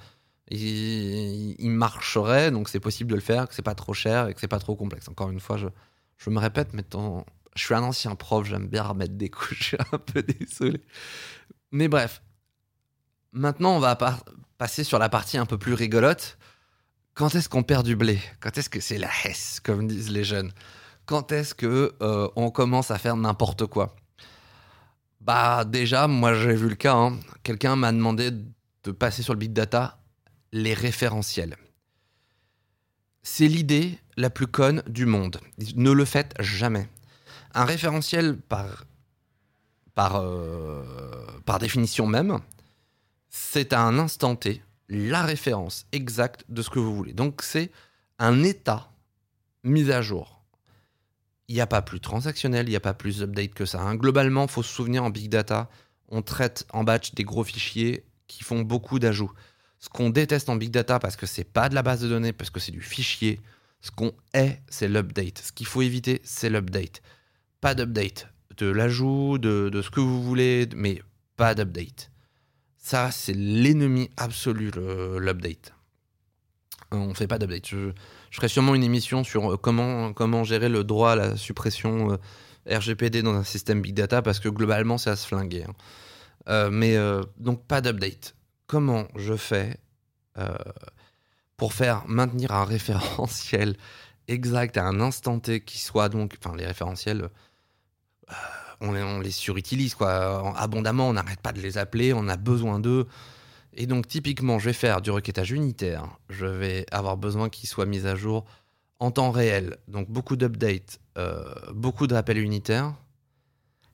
ils, 0.50 1.70
marcheraient, 1.70 2.52
donc 2.52 2.70
c'est 2.70 2.80
possible 2.80 3.10
de 3.12 3.16
le 3.16 3.22
faire, 3.22 3.48
que 3.48 3.56
c'est 3.56 3.62
pas 3.62 3.76
trop 3.76 3.94
cher 3.94 4.28
et 4.28 4.34
que 4.34 4.40
c'est 4.40 4.48
pas 4.48 4.60
trop 4.60 4.76
complexe. 4.76 5.08
Encore 5.10 5.30
une 5.30 5.40
fois, 5.40 5.58
je, 5.58 5.68
je 6.18 6.30
me 6.30 6.40
répète, 6.40 6.74
mais 6.74 6.84
je 7.56 7.64
suis 7.64 7.74
un 7.74 7.84
ancien 7.84 8.16
prof, 8.16 8.48
j'aime 8.48 8.68
bien 8.68 8.84
remettre 8.84 9.16
des 9.16 9.30
couches, 9.30 9.58
je 9.60 9.64
suis 9.64 9.78
un 9.92 9.98
peu 9.98 10.24
désolé. 10.24 10.82
Mais 11.72 11.88
bref, 11.88 12.22
maintenant 13.34 13.76
on 13.76 13.80
va 13.80 13.98
passer 14.58 14.84
sur 14.84 15.00
la 15.00 15.10
partie 15.10 15.38
un 15.38 15.46
peu 15.46 15.58
plus 15.58 15.74
rigolote. 15.74 16.38
Quand 17.14 17.34
est-ce 17.34 17.50
qu'on 17.50 17.64
perd 17.64 17.86
du 17.86 17.96
blé? 17.96 18.20
Quand 18.40 18.58
est-ce 18.58 18.70
que 18.70 18.80
c'est 18.80 19.00
la 19.00 19.10
hesse, 19.26 19.60
comme 19.60 19.88
disent 19.88 20.12
les 20.12 20.24
jeunes? 20.24 20.52
Quand 21.06 21.32
est-ce 21.32 21.56
que 21.56 21.96
euh, 22.02 22.30
on 22.36 22.52
commence 22.52 22.92
à 22.92 22.98
faire 22.98 23.18
n'importe 23.18 23.66
quoi? 23.66 23.96
Bah 25.20 25.66
déjà, 25.66 26.08
moi 26.08 26.34
j'ai 26.36 26.54
vu 26.54 26.70
le 26.70 26.76
cas. 26.76 26.94
Hein. 26.94 27.20
Quelqu'un 27.44 27.76
m'a 27.76 27.92
demandé 27.92 28.32
de 28.32 28.92
passer 28.92 29.24
sur 29.24 29.34
le 29.34 29.40
big 29.40 29.52
data 29.52 30.00
les 30.52 30.74
référentiels. 30.74 31.56
C'est 33.24 33.48
l'idée 33.48 34.00
la 34.16 34.30
plus 34.30 34.48
conne 34.48 34.84
du 34.88 35.06
monde. 35.06 35.40
Ne 35.76 35.92
le 35.92 36.06
faites 36.06 36.34
jamais. 36.40 36.88
Un 37.54 37.66
référentiel 37.66 38.38
par 38.38 38.86
par, 39.96 40.18
euh, 40.18 41.26
par 41.46 41.58
définition 41.58 42.06
même, 42.06 42.40
c'est 43.30 43.74
à 43.74 43.82
un 43.82 43.98
instant 43.98 44.36
T 44.36 44.62
la 44.90 45.24
référence 45.24 45.88
exacte 45.92 46.46
de 46.50 46.62
ce 46.62 46.70
que 46.70 46.80
vous 46.80 46.96
voulez. 46.96 47.14
Donc 47.14 47.42
c'est 47.42 47.72
un 48.20 48.44
état 48.44 48.92
mis 49.64 49.92
à 49.92 50.02
jour 50.02 50.38
il 51.48 51.56
n'y 51.56 51.62
a 51.62 51.68
pas 51.68 51.82
plus 51.82 52.00
transactionnel, 52.00 52.68
il 52.68 52.72
n'y 52.72 52.76
a 52.76 52.82
pas 52.82 52.94
plus 52.94 53.22
update 53.22 53.54
que 53.54 53.66
ça. 53.66 53.82
Hein. 53.82 53.96
Globalement, 53.96 54.44
il 54.44 54.50
faut 54.50 54.64
se 54.64 54.74
souvenir 54.74 55.04
en 55.04 55.10
big 55.10 55.30
data, 55.30 55.70
on 56.10 56.22
traite 56.22 56.66
en 56.74 56.84
batch 56.84 57.14
des 57.14 57.24
gros 57.24 57.44
fichiers 57.44 58.06
qui 58.28 58.44
font 58.44 58.62
beaucoup 58.62 59.00
d'ajouts. 59.00 59.32
Ce 59.80 59.90
qu'on 59.90 60.10
déteste 60.10 60.50
en 60.50 60.56
big 60.56 60.72
data 60.72 61.00
parce 61.00 61.16
que 61.16 61.26
c'est 61.26 61.44
pas 61.44 61.70
de 61.70 61.76
la 61.76 61.84
base 61.84 62.02
de 62.02 62.08
données, 62.08 62.34
parce 62.34 62.50
que 62.50 62.60
c'est 62.60 62.72
du 62.72 62.82
fichier, 62.82 63.40
ce 63.82 63.92
qu'on 63.92 64.12
est, 64.34 64.62
c'est 64.70 64.88
l'update. 64.88 65.40
Ce 65.40 65.52
qu'il 65.52 65.68
faut 65.68 65.82
éviter, 65.82 66.22
c'est 66.24 66.50
l'update. 66.50 67.02
Pas 67.62 67.76
d'update. 67.76 68.28
De 68.58 68.68
l'ajout, 68.68 69.38
de, 69.38 69.70
de, 69.70 69.82
ce 69.82 69.92
que 69.92 70.00
vous 70.00 70.24
voulez, 70.24 70.68
mais 70.76 71.02
pas 71.36 71.54
d'update. 71.54 72.12
Ça, 72.78 73.12
c'est 73.12 73.34
l'ennemi 73.34 74.10
absolu, 74.18 74.72
l'update. 75.20 75.74
On 76.92 77.14
fait 77.14 77.28
pas 77.28 77.38
d'update. 77.38 77.68
Je, 77.68 77.92
ferai 78.32 78.48
sûrement 78.48 78.76
une 78.76 78.84
émission 78.84 79.24
sur 79.24 79.54
euh, 79.54 79.58
comment, 79.58 80.14
comment 80.14 80.44
gérer 80.44 80.70
le 80.70 80.84
droit 80.84 81.12
à 81.12 81.16
la 81.16 81.36
suppression 81.36 82.14
euh, 82.14 82.78
RGPD 82.78 83.22
dans 83.22 83.34
un 83.34 83.44
système 83.44 83.82
big 83.82 83.94
data 83.94 84.22
parce 84.22 84.40
que 84.40 84.50
globalement, 84.50 84.98
c'est 84.98 85.10
à 85.10 85.16
se 85.16 85.28
flinguer. 85.28 85.64
Hein. 85.64 85.74
Euh, 86.50 86.70
mais 86.72 86.96
donc, 87.38 87.66
pas 87.66 87.82
d'update. 87.82 88.37
Comment 88.68 89.08
je 89.16 89.36
fais 89.36 89.78
pour 91.58 91.74
faire 91.74 92.08
maintenir 92.08 92.52
un 92.52 92.66
référentiel 92.76 93.76
exact 94.28 94.78
à 94.78 94.86
un 94.86 95.02
instant 95.02 95.40
T 95.40 95.62
qui 95.62 95.80
soit 95.80 96.10
donc. 96.10 96.38
Enfin, 96.44 96.56
les 96.56 96.66
référentiels. 96.66 97.30
On 98.80 98.92
les, 98.92 99.02
on 99.02 99.20
les, 99.20 99.32
surutilise 99.32 99.96
quoi 99.96 100.56
abondamment, 100.56 101.10
on 101.10 101.14
n'arrête 101.14 101.42
pas 101.42 101.52
de 101.52 101.60
les 101.60 101.80
appeler, 101.80 102.14
on 102.14 102.28
a 102.28 102.38
besoin 102.38 102.80
d'eux. 102.80 103.08
Et 103.74 103.88
donc 103.88 104.08
typiquement, 104.08 104.60
je 104.60 104.66
vais 104.66 104.74
faire 104.74 105.02
du 105.02 105.10
requêtage 105.10 105.52
unitaire. 105.52 106.08
Je 106.30 106.46
vais 106.46 106.86
avoir 106.92 107.18
besoin 107.18 107.50
qu'il 107.50 107.68
soit 107.68 107.88
mis 107.88 108.06
à 108.06 108.16
jour 108.16 108.46
en 109.00 109.10
temps 109.10 109.32
réel. 109.32 109.78
Donc 109.88 110.10
beaucoup 110.10 110.36
d'updates, 110.36 111.00
euh, 111.18 111.54
beaucoup 111.74 112.06
de 112.06 112.14
rappels 112.14 112.38
unitaires. 112.38 112.94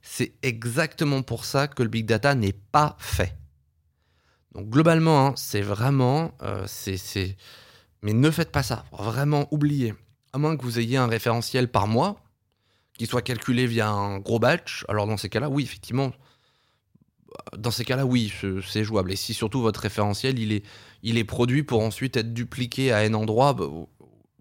C'est 0.02 0.34
exactement 0.42 1.22
pour 1.22 1.46
ça 1.46 1.70
que 1.70 1.82
le 1.82 1.90
big 1.90 2.06
data 2.06 2.36
n'est 2.36 2.52
pas 2.52 2.98
fait. 3.00 3.38
Donc 4.56 4.70
globalement, 4.70 5.28
hein, 5.28 5.34
c'est 5.36 5.62
vraiment, 5.62 6.32
euh, 6.44 6.66
c'est 6.68 7.38
Mais 8.02 8.13
ne 8.13 8.30
faites 8.30 8.52
pas 8.52 8.63
ça. 8.63 8.86
Vraiment, 8.92 9.48
oubliez. 9.52 9.94
À 10.32 10.38
moins 10.38 10.58
que 10.58 10.63
vous 10.63 10.80
ayez 10.80 10.98
un 10.98 11.08
référentiel 11.08 11.70
par 11.70 11.88
mois 11.88 12.20
qui 12.98 13.06
soit 13.08 13.22
calculé 13.22 13.66
via 13.66 13.89
un 13.89 14.20
gros 14.20 14.39
batch. 14.39 14.86
Alors 14.88 15.08
dans 15.08 15.18
ces 15.18 15.30
cas-là, 15.30 15.50
oui, 15.50 15.63
effectivement. 15.63 16.12
Dans 17.58 17.72
ces 17.72 17.84
cas-là, 17.84 18.06
oui, 18.06 18.32
c'est 18.68 18.84
jouable. 18.84 19.12
Et 19.12 19.16
si 19.16 19.34
surtout 19.34 19.62
votre 19.62 19.80
référentiel, 19.80 20.38
il 20.38 20.52
est, 20.52 20.63
il 21.02 21.18
est 21.18 21.24
produit 21.24 21.63
pour 21.63 21.82
ensuite 21.82 22.16
être 22.18 22.34
dupliqué 22.34 22.92
à 22.92 23.00
un 23.00 23.13
endroit, 23.16 23.54
bah, 23.54 23.66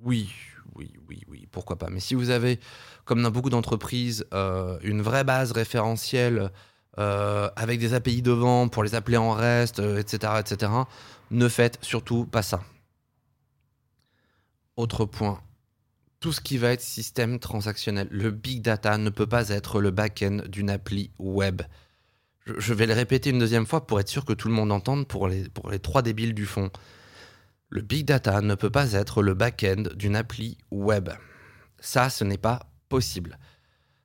oui, 0.02 0.30
oui, 0.74 0.92
oui, 1.08 1.22
oui, 1.28 1.48
pourquoi 1.50 1.76
pas. 1.78 1.88
Mais 1.88 2.00
si 2.00 2.14
vous 2.14 2.28
avez, 2.28 2.60
comme 3.06 3.22
dans 3.22 3.30
beaucoup 3.30 3.50
d'entreprises, 3.50 4.26
euh, 4.34 4.78
une 4.82 5.00
vraie 5.00 5.24
base 5.24 5.52
référentielle 5.52 6.50
euh, 6.98 7.48
avec 7.56 7.80
des 7.80 7.94
API 7.94 8.20
devant 8.20 8.68
pour 8.68 8.82
les 8.84 8.94
appeler 8.94 9.16
en 9.16 9.32
reste, 9.32 9.78
etc., 9.78 10.32
euh, 10.34 10.40
etc., 10.40 10.72
ne 11.30 11.48
faites 11.48 11.78
surtout 11.82 12.26
pas 12.26 12.42
ça. 12.42 12.62
Autre 14.76 15.06
point, 15.06 15.40
tout 16.20 16.32
ce 16.32 16.40
qui 16.40 16.58
va 16.58 16.72
être 16.72 16.82
système 16.82 17.38
transactionnel. 17.38 18.08
Le 18.10 18.30
big 18.30 18.62
data 18.62 18.98
ne 18.98 19.10
peut 19.10 19.26
pas 19.26 19.48
être 19.48 19.80
le 19.80 19.90
back-end 19.90 20.42
d'une 20.48 20.70
appli 20.70 21.10
web. 21.18 21.62
Je, 22.46 22.74
vais 22.74 22.86
le 22.86 22.92
répéter 22.94 23.30
une 23.30 23.38
deuxième 23.38 23.66
fois 23.66 23.86
pour 23.86 24.00
être 24.00 24.08
sûr 24.08 24.24
que 24.24 24.32
tout 24.32 24.48
le 24.48 24.54
monde 24.54 24.72
entende 24.72 25.06
pour 25.06 25.28
les, 25.28 25.48
pour 25.48 25.70
les 25.70 25.78
trois 25.78 26.02
débiles 26.02 26.34
du 26.34 26.46
fond. 26.46 26.70
Le 27.68 27.80
big 27.80 28.04
data 28.06 28.40
ne 28.40 28.54
peut 28.54 28.70
pas 28.70 28.92
être 28.92 29.22
le 29.22 29.34
back-end 29.34 29.84
d'une 29.94 30.16
appli 30.16 30.58
web. 30.70 31.08
Ça, 31.80 32.10
ce 32.10 32.24
n'est 32.24 32.38
pas 32.38 32.70
possible. 32.88 33.38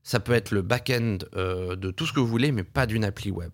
Ça 0.07 0.21
peut 0.21 0.31
être 0.31 0.51
le 0.51 0.61
back-end 0.61 1.17
euh, 1.35 1.75
de 1.75 1.91
tout 1.91 2.05
ce 2.05 2.13
que 2.13 2.21
vous 2.21 2.27
voulez, 2.27 2.53
mais 2.53 2.63
pas 2.63 2.85
d'une 2.85 3.03
appli 3.03 3.29
web. 3.29 3.51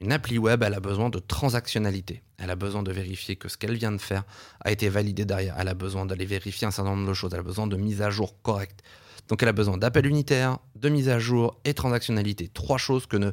Une 0.00 0.12
appli 0.12 0.38
web, 0.38 0.62
elle 0.62 0.74
a 0.74 0.78
besoin 0.78 1.10
de 1.10 1.18
transactionnalité. 1.18 2.22
Elle 2.36 2.50
a 2.50 2.54
besoin 2.54 2.84
de 2.84 2.92
vérifier 2.92 3.34
que 3.34 3.48
ce 3.48 3.58
qu'elle 3.58 3.76
vient 3.76 3.90
de 3.90 3.98
faire 3.98 4.22
a 4.60 4.70
été 4.70 4.88
validé 4.88 5.24
derrière. 5.24 5.56
Elle 5.58 5.66
a 5.66 5.74
besoin 5.74 6.06
d'aller 6.06 6.24
vérifier 6.24 6.68
un 6.68 6.70
certain 6.70 6.94
nombre 6.94 7.08
de 7.08 7.14
choses. 7.14 7.32
Elle 7.34 7.40
a 7.40 7.42
besoin 7.42 7.66
de 7.66 7.76
mise 7.76 8.00
à 8.00 8.10
jour 8.10 8.40
correcte. 8.42 8.84
Donc 9.26 9.42
elle 9.42 9.48
a 9.48 9.52
besoin 9.52 9.76
d'appel 9.76 10.06
unitaire, 10.06 10.58
de 10.76 10.88
mise 10.88 11.08
à 11.08 11.18
jour 11.18 11.58
et 11.64 11.74
transactionnalité. 11.74 12.46
Trois 12.46 12.78
choses 12.78 13.06
que 13.06 13.16
ne 13.16 13.32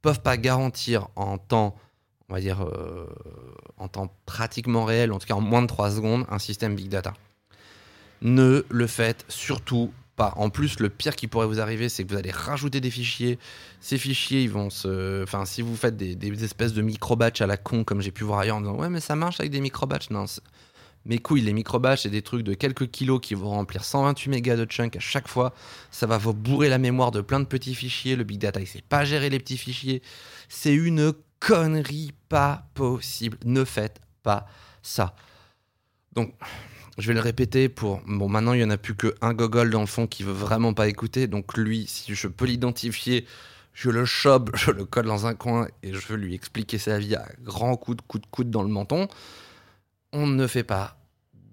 peuvent 0.00 0.22
pas 0.22 0.36
garantir 0.36 1.08
en 1.16 1.38
temps, 1.38 1.74
on 2.28 2.34
va 2.34 2.40
dire, 2.40 2.62
euh, 2.62 3.08
en 3.78 3.88
temps 3.88 4.14
pratiquement 4.26 4.84
réel, 4.84 5.10
en 5.10 5.18
tout 5.18 5.26
cas 5.26 5.34
en 5.34 5.40
moins 5.40 5.62
de 5.62 5.66
trois 5.66 5.90
secondes, 5.90 6.24
un 6.30 6.38
système 6.38 6.76
big 6.76 6.88
data. 6.88 7.14
Ne 8.22 8.64
le 8.70 8.86
faites 8.86 9.24
surtout 9.26 9.90
en 10.18 10.50
plus, 10.50 10.80
le 10.80 10.88
pire 10.88 11.14
qui 11.14 11.26
pourrait 11.26 11.46
vous 11.46 11.60
arriver, 11.60 11.88
c'est 11.88 12.04
que 12.04 12.10
vous 12.10 12.18
allez 12.18 12.30
rajouter 12.30 12.80
des 12.80 12.90
fichiers. 12.90 13.38
Ces 13.80 13.98
fichiers, 13.98 14.42
ils 14.42 14.50
vont 14.50 14.70
se. 14.70 15.22
Enfin, 15.22 15.44
si 15.44 15.62
vous 15.62 15.76
faites 15.76 15.96
des, 15.96 16.44
espèces 16.44 16.72
de 16.72 16.82
micro-batch 16.82 17.40
à 17.40 17.46
la 17.46 17.56
con, 17.56 17.84
comme 17.84 18.00
j'ai 18.00 18.10
pu 18.10 18.24
voir 18.24 18.40
ailleurs, 18.40 18.56
en 18.56 18.60
disant 18.60 18.76
Ouais, 18.76 18.88
mais 18.88 19.00
ça 19.00 19.14
marche 19.14 19.40
avec 19.40 19.52
des 19.52 19.60
micro-batch. 19.60 20.10
Non, 20.10 20.24
mes 21.04 21.18
couilles, 21.18 21.42
les 21.42 21.52
micro-batch, 21.52 22.02
c'est 22.02 22.10
des 22.10 22.22
trucs 22.22 22.42
de 22.42 22.54
quelques 22.54 22.90
kilos 22.90 23.20
qui 23.22 23.34
vont 23.34 23.50
remplir 23.50 23.84
128 23.84 24.30
mégas 24.30 24.56
de 24.56 24.64
chunk 24.64 24.96
à 24.96 25.00
chaque 25.00 25.28
fois. 25.28 25.54
Ça 25.90 26.06
va 26.06 26.18
vous 26.18 26.32
bourrer 26.32 26.68
la 26.68 26.78
mémoire 26.78 27.10
de 27.10 27.20
plein 27.20 27.38
de 27.38 27.44
petits 27.44 27.74
fichiers. 27.74 28.16
Le 28.16 28.24
big 28.24 28.40
data, 28.40 28.58
il 28.58 28.66
sait 28.66 28.82
pas 28.82 29.04
gérer 29.04 29.30
les 29.30 29.38
petits 29.38 29.58
fichiers. 29.58 30.02
C'est 30.48 30.74
une 30.74 31.12
connerie 31.38 32.12
pas 32.28 32.66
possible. 32.74 33.38
Ne 33.44 33.64
faites 33.64 34.00
pas 34.22 34.46
ça. 34.82 35.14
Donc, 36.14 36.34
je 36.98 37.08
vais 37.08 37.14
le 37.14 37.20
répéter 37.20 37.68
pour. 37.68 38.00
Bon, 38.06 38.28
maintenant, 38.28 38.52
il 38.52 38.58
n'y 38.58 38.64
en 38.64 38.70
a 38.70 38.78
plus 38.78 38.94
qu'un 38.94 39.34
gogol 39.34 39.70
dans 39.70 39.80
le 39.80 39.86
fond 39.86 40.06
qui 40.06 40.22
veut 40.22 40.32
vraiment 40.32 40.74
pas 40.74 40.88
écouter. 40.88 41.26
Donc, 41.26 41.56
lui, 41.56 41.86
si 41.86 42.14
je 42.14 42.28
peux 42.28 42.46
l'identifier, 42.46 43.26
je 43.72 43.90
le 43.90 44.04
chope, 44.04 44.50
je 44.56 44.70
le 44.70 44.84
colle 44.84 45.06
dans 45.06 45.26
un 45.26 45.34
coin 45.34 45.68
et 45.82 45.92
je 45.92 46.06
veux 46.08 46.16
lui 46.16 46.34
expliquer 46.34 46.78
sa 46.78 46.98
vie 46.98 47.14
à 47.14 47.26
grands 47.42 47.76
coups 47.76 47.98
de 47.98 48.02
coups 48.02 48.22
de 48.22 48.30
coude 48.30 48.50
dans 48.50 48.62
le 48.62 48.68
menton. 48.68 49.08
On 50.12 50.26
ne 50.26 50.46
fait 50.46 50.64
pas 50.64 50.96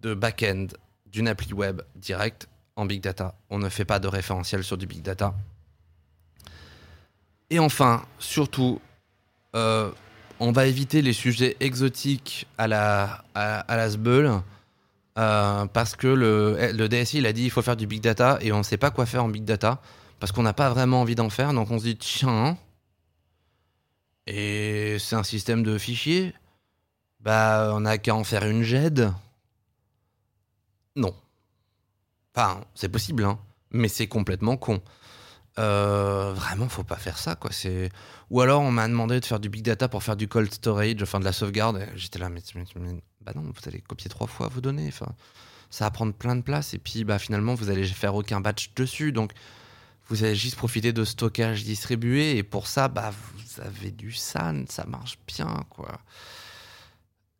de 0.01 0.13
back-end 0.13 0.67
d'une 1.07 1.27
appli 1.27 1.53
web 1.53 1.81
direct 1.95 2.47
en 2.75 2.85
big 2.85 3.01
data. 3.01 3.35
On 3.49 3.59
ne 3.59 3.69
fait 3.69 3.85
pas 3.85 3.99
de 3.99 4.07
référentiel 4.07 4.63
sur 4.63 4.77
du 4.77 4.87
big 4.87 5.01
data. 5.01 5.35
Et 7.49 7.59
enfin, 7.59 8.05
surtout, 8.17 8.81
euh, 9.55 9.91
on 10.39 10.51
va 10.51 10.65
éviter 10.65 11.01
les 11.01 11.13
sujets 11.13 11.55
exotiques 11.59 12.47
à 12.57 12.67
la, 12.67 13.23
à, 13.35 13.77
la 13.77 13.89
euh, 15.19 15.65
parce 15.67 15.95
que 15.95 16.07
le, 16.07 16.71
le, 16.73 16.89
DSI 16.89 17.19
il 17.19 17.27
a 17.27 17.33
dit 17.33 17.43
il 17.43 17.51
faut 17.51 17.61
faire 17.61 17.75
du 17.75 17.85
big 17.85 18.01
data 18.01 18.39
et 18.41 18.51
on 18.51 18.59
ne 18.59 18.63
sait 18.63 18.77
pas 18.77 18.89
quoi 18.89 19.05
faire 19.05 19.23
en 19.23 19.29
big 19.29 19.43
data 19.43 19.79
parce 20.19 20.31
qu'on 20.31 20.41
n'a 20.41 20.53
pas 20.53 20.69
vraiment 20.69 21.01
envie 21.01 21.13
d'en 21.13 21.29
faire 21.29 21.53
donc 21.53 21.69
on 21.69 21.77
se 21.77 21.83
dit 21.83 21.97
tiens 21.97 22.57
et 24.25 24.97
c'est 24.99 25.15
un 25.15 25.23
système 25.23 25.63
de 25.63 25.77
fichiers. 25.77 26.33
Bah 27.19 27.71
on 27.75 27.81
n'a 27.81 27.97
qu'à 27.97 28.15
en 28.15 28.23
faire 28.23 28.45
une 28.45 28.63
GED 28.63 29.13
non. 30.95 31.13
Enfin 32.35 32.61
c'est 32.73 32.89
possible 32.89 33.23
hein 33.23 33.37
mais 33.69 33.89
c'est 33.89 34.07
complètement 34.07 34.57
con. 34.57 34.81
Euh, 35.59 36.33
vraiment 36.33 36.69
faut 36.69 36.83
pas 36.83 36.97
faire 36.97 37.19
ça 37.19 37.35
quoi 37.35 37.51
c'est 37.51 37.91
ou 38.31 38.41
alors 38.41 38.63
on 38.63 38.71
m'a 38.71 38.87
demandé 38.87 39.19
de 39.19 39.25
faire 39.25 39.39
du 39.39 39.49
big 39.49 39.61
data 39.61 39.87
pour 39.87 40.01
faire 40.01 40.15
du 40.15 40.27
cold 40.27 40.51
storage 40.51 41.03
enfin 41.03 41.19
de 41.19 41.25
la 41.25 41.31
sauvegarde 41.33 41.85
j'étais 41.95 42.17
là 42.17 42.29
mais, 42.29 42.41
mais 42.55 42.95
bah 43.25 43.33
non, 43.35 43.41
vous 43.41 43.69
allez 43.69 43.81
copier 43.81 44.09
trois 44.09 44.27
fois 44.27 44.47
vos 44.47 44.61
données. 44.61 44.87
Enfin, 44.87 45.13
ça 45.69 45.85
va 45.85 45.91
prendre 45.91 46.13
plein 46.13 46.35
de 46.35 46.41
place 46.41 46.73
et 46.73 46.77
puis 46.77 47.03
bah, 47.03 47.19
finalement, 47.19 47.55
vous 47.55 47.69
allez 47.69 47.85
faire 47.85 48.15
aucun 48.15 48.41
batch 48.41 48.73
dessus. 48.75 49.11
Donc, 49.11 49.31
vous 50.09 50.23
allez 50.23 50.35
juste 50.35 50.55
profiter 50.55 50.93
de 50.93 51.03
stockage 51.05 51.63
distribué 51.63 52.37
et 52.37 52.43
pour 52.43 52.67
ça, 52.67 52.87
bah, 52.87 53.11
vous 53.11 53.61
avez 53.61 53.91
du 53.91 54.11
SAN, 54.11 54.65
ça 54.67 54.85
marche 54.85 55.17
bien, 55.27 55.65
quoi. 55.69 55.99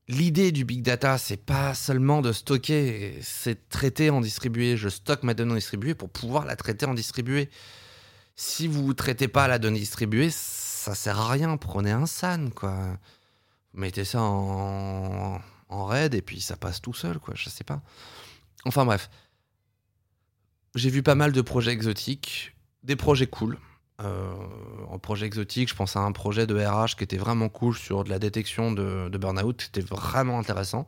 L'idée 0.10 0.52
du 0.52 0.66
big 0.66 0.82
data, 0.82 1.18
c'est 1.18 1.38
pas 1.38 1.74
seulement 1.74 2.22
de 2.22 2.34
stocker, 2.34 3.20
c'est 3.22 3.70
traiter 3.70 4.10
en 4.10 4.20
distribué. 4.20 4.76
Je 4.76 4.90
stocke 4.90 5.24
ma 5.24 5.34
donnée 5.34 5.54
en 5.54 5.56
distribué 5.56 5.96
pour 5.96 6.10
pouvoir 6.10 6.46
la 6.46 6.58
traiter 6.58 6.86
en 6.86 6.94
distribué. 6.94 7.50
Si 8.36 8.68
vous 8.68 8.88
ne 8.88 8.94
traitez 8.94 9.30
pas 9.30 9.48
la 9.48 9.60
donnée 9.60 9.80
distribuée, 9.80 10.30
ça 10.30 10.94
sert 10.96 11.20
à 11.20 11.30
rien. 11.30 11.56
Prenez 11.56 11.92
un 11.92 12.06
SAN, 12.06 12.50
quoi. 12.50 12.98
Mettez 13.74 14.06
ça 14.06 14.22
en, 14.22 15.40
en 15.74 15.86
raid 15.86 16.14
et 16.14 16.22
puis 16.22 16.42
ça 16.42 16.56
passe 16.56 16.82
tout 16.82 16.94
seul, 16.94 17.20
quoi. 17.20 17.34
Je 17.36 17.50
sais 17.50 17.64
pas. 17.64 17.82
Enfin 18.66 18.86
bref. 18.86 19.10
J'ai 20.76 20.90
vu 20.90 21.04
pas 21.04 21.16
mal 21.16 21.32
de 21.32 21.42
projets 21.42 21.72
exotiques, 21.72 22.56
des 22.84 22.96
projets 22.96 23.28
cool. 23.28 23.60
Euh, 24.02 24.34
en 24.90 24.98
projet 24.98 25.28
exotique, 25.28 25.70
je 25.70 25.76
pense 25.76 25.96
à 25.96 26.00
un 26.00 26.12
projet 26.12 26.48
de 26.48 26.56
RH 26.56 26.96
qui 26.98 27.04
était 27.04 27.18
vraiment 27.18 27.48
cool 27.48 27.76
sur 27.76 28.04
de 28.04 28.10
la 28.10 28.18
détection 28.18 28.72
de, 28.72 29.10
burn-out. 29.18 29.62
C'était 29.62 29.82
vraiment 29.82 30.40
intéressant. 30.40 30.88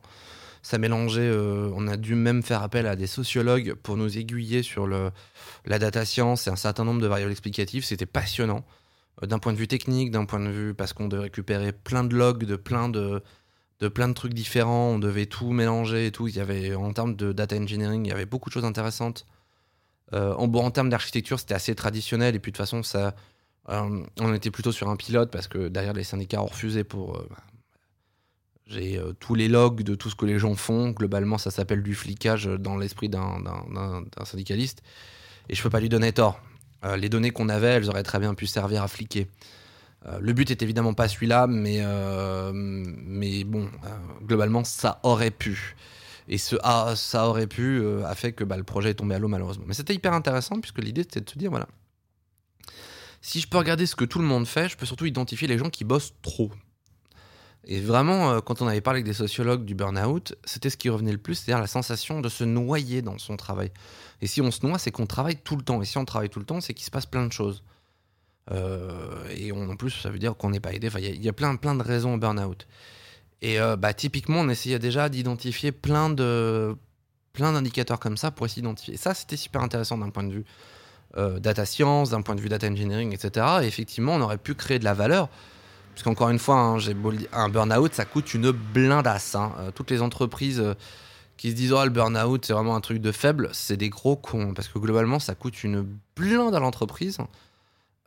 Ça 0.62 0.78
mélangeait, 0.78 1.20
euh, 1.20 1.70
on 1.76 1.86
a 1.86 1.96
dû 1.96 2.16
même 2.16 2.42
faire 2.42 2.62
appel 2.62 2.88
à 2.88 2.96
des 2.96 3.06
sociologues 3.06 3.74
pour 3.74 3.96
nous 3.96 4.18
aiguiller 4.18 4.64
sur 4.64 4.88
le, 4.88 5.12
la 5.64 5.78
data 5.78 6.04
science 6.04 6.48
et 6.48 6.50
un 6.50 6.56
certain 6.56 6.84
nombre 6.84 7.00
de 7.00 7.06
variables 7.06 7.30
explicatives. 7.30 7.84
C'était 7.84 8.06
passionnant. 8.06 8.64
Euh, 9.22 9.26
d'un 9.26 9.38
point 9.38 9.52
de 9.52 9.58
vue 9.58 9.68
technique, 9.68 10.10
d'un 10.10 10.24
point 10.24 10.40
de 10.40 10.50
vue 10.50 10.74
parce 10.74 10.92
qu'on 10.92 11.06
devait 11.06 11.24
récupérer 11.24 11.72
plein 11.72 12.02
de 12.02 12.16
logs 12.16 12.44
de 12.44 12.56
plein 12.56 12.88
de, 12.88 13.22
de 13.80 13.88
plein 13.88 14.08
de 14.08 14.14
trucs 14.14 14.34
différents, 14.34 14.90
on 14.90 14.98
devait 14.98 15.26
tout 15.26 15.52
mélanger 15.52 16.06
et 16.06 16.12
tout. 16.12 16.28
Il 16.28 16.36
y 16.36 16.40
avait, 16.40 16.74
en 16.74 16.92
termes 16.92 17.14
de 17.14 17.32
data 17.32 17.56
engineering, 17.56 18.06
il 18.06 18.08
y 18.08 18.12
avait 18.12 18.26
beaucoup 18.26 18.48
de 18.48 18.54
choses 18.54 18.64
intéressantes. 18.64 19.26
Euh, 20.12 20.34
en, 20.34 20.52
en 20.52 20.70
termes 20.70 20.88
d'architecture, 20.88 21.38
c'était 21.38 21.54
assez 21.54 21.74
traditionnel 21.74 22.34
et 22.34 22.38
puis 22.38 22.52
de 22.52 22.56
toute 22.56 22.64
façon, 22.64 22.82
ça, 22.82 23.14
euh, 23.68 24.04
on 24.20 24.34
était 24.34 24.50
plutôt 24.50 24.72
sur 24.72 24.88
un 24.88 24.96
pilote 24.96 25.30
parce 25.30 25.48
que 25.48 25.68
derrière 25.68 25.92
les 25.92 26.04
syndicats 26.04 26.42
ont 26.42 26.46
refusé 26.46 26.84
pour. 26.84 27.16
Euh, 27.16 27.26
bah, 27.30 27.36
j'ai 28.68 29.00
tous 29.20 29.36
les 29.36 29.46
logs 29.46 29.84
de 29.84 29.94
tout 29.94 30.10
ce 30.10 30.16
que 30.16 30.26
les 30.26 30.40
gens 30.40 30.56
font. 30.56 30.90
Globalement, 30.90 31.38
ça 31.38 31.52
s'appelle 31.52 31.84
du 31.84 31.94
flicage 31.94 32.46
dans 32.46 32.76
l'esprit 32.76 33.08
d'un 33.08 33.40
syndicaliste. 34.24 34.82
Et 35.48 35.54
je 35.54 35.62
peux 35.62 35.70
pas 35.70 35.78
lui 35.78 35.88
donner 35.88 36.12
tort. 36.12 36.40
les 36.96 37.08
données 37.08 37.30
qu'on 37.30 37.48
avait, 37.48 37.68
elles 37.68 37.88
auraient 37.88 38.02
très 38.02 38.18
bien 38.18 38.34
pu 38.34 38.48
servir 38.48 38.82
à 38.82 38.88
fliquer. 38.88 39.28
Euh, 40.08 40.18
le 40.20 40.32
but 40.32 40.50
est 40.50 40.62
évidemment 40.62 40.94
pas 40.94 41.08
celui-là, 41.08 41.46
mais, 41.46 41.78
euh, 41.80 42.52
mais 42.54 43.44
bon, 43.44 43.68
euh, 43.84 43.88
globalement, 44.22 44.64
ça 44.64 45.00
aurait 45.02 45.30
pu. 45.30 45.76
Et 46.28 46.38
ce 46.38 46.56
ah, 46.62 46.94
ça 46.96 47.28
aurait 47.28 47.46
pu 47.46 47.80
a 48.04 48.14
fait 48.16 48.32
que 48.32 48.42
bah, 48.42 48.56
le 48.56 48.64
projet 48.64 48.90
est 48.90 48.94
tombé 48.94 49.14
à 49.14 49.20
l'eau 49.20 49.28
malheureusement. 49.28 49.64
Mais 49.68 49.74
c'était 49.74 49.94
hyper 49.94 50.12
intéressant 50.12 50.60
puisque 50.60 50.82
l'idée 50.82 51.02
c'était 51.02 51.20
de 51.20 51.30
se 51.30 51.38
dire 51.38 51.50
voilà, 51.50 51.68
si 53.20 53.38
je 53.38 53.46
peux 53.46 53.58
regarder 53.58 53.86
ce 53.86 53.94
que 53.94 54.04
tout 54.04 54.18
le 54.18 54.24
monde 54.24 54.44
fait, 54.44 54.68
je 54.68 54.76
peux 54.76 54.86
surtout 54.86 55.06
identifier 55.06 55.46
les 55.46 55.56
gens 55.56 55.70
qui 55.70 55.84
bossent 55.84 56.14
trop. 56.22 56.50
Et 57.62 57.80
vraiment, 57.80 58.40
quand 58.40 58.60
on 58.60 58.66
avait 58.66 58.80
parlé 58.80 58.98
avec 58.98 59.06
des 59.06 59.12
sociologues 59.12 59.64
du 59.64 59.76
burn-out, 59.76 60.34
c'était 60.44 60.70
ce 60.70 60.76
qui 60.76 60.88
revenait 60.88 61.12
le 61.12 61.18
plus, 61.18 61.36
c'est-à-dire 61.36 61.60
la 61.60 61.68
sensation 61.68 62.20
de 62.20 62.28
se 62.28 62.42
noyer 62.42 63.02
dans 63.02 63.18
son 63.18 63.36
travail. 63.36 63.70
Et 64.20 64.26
si 64.26 64.40
on 64.40 64.50
se 64.50 64.66
noie, 64.66 64.78
c'est 64.78 64.90
qu'on 64.90 65.06
travaille 65.06 65.36
tout 65.36 65.54
le 65.54 65.62
temps. 65.62 65.80
Et 65.80 65.84
si 65.84 65.96
on 65.96 66.04
travaille 66.04 66.28
tout 66.28 66.40
le 66.40 66.44
temps, 66.44 66.60
c'est 66.60 66.74
qu'il 66.74 66.84
se 66.84 66.90
passe 66.90 67.06
plein 67.06 67.26
de 67.26 67.32
choses. 67.32 67.62
Euh, 68.52 69.24
et 69.36 69.52
en 69.52 69.76
plus, 69.76 69.90
ça 69.90 70.10
veut 70.10 70.18
dire 70.18 70.36
qu'on 70.36 70.50
n'est 70.50 70.60
pas 70.60 70.72
aidé. 70.72 70.88
Il 70.98 71.24
y, 71.24 71.28
a 71.28 71.32
plein, 71.32 71.56
plein 71.56 71.74
de 71.74 71.82
raisons 71.82 72.14
au 72.14 72.18
burn-out. 72.18 72.66
Et 73.42 73.60
euh, 73.60 73.76
bah, 73.76 73.92
typiquement, 73.92 74.40
on 74.40 74.48
essayait 74.48 74.78
déjà 74.78 75.08
d'identifier 75.08 75.72
plein 75.72 76.10
de 76.10 76.76
plein 77.32 77.52
d'indicateurs 77.52 78.00
comme 78.00 78.16
ça 78.16 78.30
pour 78.30 78.46
essayer 78.46 78.62
d'identifier. 78.62 78.96
Ça, 78.96 79.12
c'était 79.12 79.36
super 79.36 79.60
intéressant 79.60 79.98
d'un 79.98 80.08
point 80.08 80.24
de 80.24 80.32
vue 80.32 80.44
euh, 81.18 81.38
data 81.38 81.66
science, 81.66 82.08
d'un 82.08 82.22
point 82.22 82.34
de 82.34 82.40
vue 82.40 82.48
data 82.48 82.66
engineering, 82.66 83.12
etc. 83.12 83.46
Et 83.62 83.66
effectivement, 83.66 84.14
on 84.14 84.22
aurait 84.22 84.38
pu 84.38 84.54
créer 84.54 84.78
de 84.78 84.84
la 84.84 84.94
valeur. 84.94 85.28
Puisqu'encore 85.92 86.30
une 86.30 86.38
fois, 86.38 86.56
hein, 86.56 86.78
un 87.32 87.48
burn-out, 87.50 87.92
ça 87.92 88.06
coûte 88.06 88.32
une 88.32 88.52
blindasse. 88.52 89.34
Hein. 89.34 89.52
toutes 89.74 89.90
les 89.90 90.00
entreprises 90.00 90.62
qui 91.36 91.50
se 91.50 91.56
disent 91.56 91.72
oh 91.72 91.84
le 91.84 91.90
burn-out 91.90 92.44
c'est 92.46 92.52
vraiment 92.52 92.76
un 92.76 92.80
truc 92.80 92.98
de 92.98 93.12
faible, 93.12 93.50
c'est 93.52 93.76
des 93.76 93.90
gros 93.90 94.16
cons 94.16 94.54
parce 94.54 94.68
que 94.68 94.78
globalement 94.78 95.18
ça 95.18 95.34
coûte 95.34 95.64
une 95.64 95.86
blinde 96.16 96.54
à 96.54 96.60
l'entreprise 96.60 97.18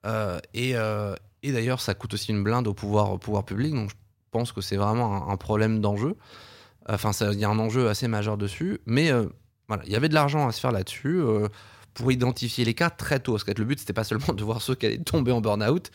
et, 0.06 0.76
euh, 0.76 1.16
et 1.44 1.52
d'ailleurs 1.52 1.82
ça 1.82 1.94
coûte 1.94 2.14
aussi 2.14 2.32
une 2.32 2.44
blinde 2.44 2.68
au 2.68 2.74
pouvoir, 2.74 3.20
public 3.46 3.74
donc 3.74 3.90
je 3.90 3.96
pense 4.32 4.52
que 4.52 4.62
c'est 4.62 4.78
vraiment 4.78 5.30
un, 5.30 5.38
problème 5.38 5.82
d'enjeu. 5.82 6.16
Enfin 6.88 7.12
il 7.32 7.40
y 7.40 7.46
a 7.46 7.50
un 7.50 7.60
enjeu 7.60 7.90
assez 7.90 8.08
majeur 8.08 8.38
dessus, 8.38 8.80
mais 8.86 9.12
euh, 9.12 9.26
voilà 9.68 9.84
il 9.86 9.92
y 9.92 9.96
avait 9.96 10.10
de 10.10 10.14
l'argent 10.14 10.48
à 10.48 10.52
se 10.52 10.60
faire 10.60 10.72
là-dessus 10.72 11.22
pour 11.94 12.12
identifier 12.12 12.64
les 12.66 12.74
cas 12.74 12.90
très 12.90 13.20
tôt 13.20 13.34
parce 13.34 13.44
que 13.44 13.52
le 13.52 13.66
but 13.66 13.80
c'était 13.80 13.94
pas 13.94 14.04
seulement 14.04 14.34
de 14.34 14.44
voir 14.44 14.62
ceux 14.62 14.76
qui 14.76 14.86
allaient 14.86 14.98
tomber 14.98 15.32
en 15.32 15.42
burn-out 15.42 15.92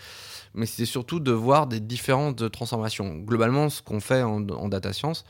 mais 0.55 0.67
c'était 0.67 0.87
surtout 0.87 1.21
de 1.21 1.33
voir 1.33 1.67
des 1.67 1.81
différentes 1.81 2.51
transformations. 2.51 3.17
Globalement 3.19 3.69
ce 3.69 3.83
qu'on 3.83 4.01
fait 4.01 4.23
en, 4.23 4.41
data 4.41 4.93
science 4.93 5.25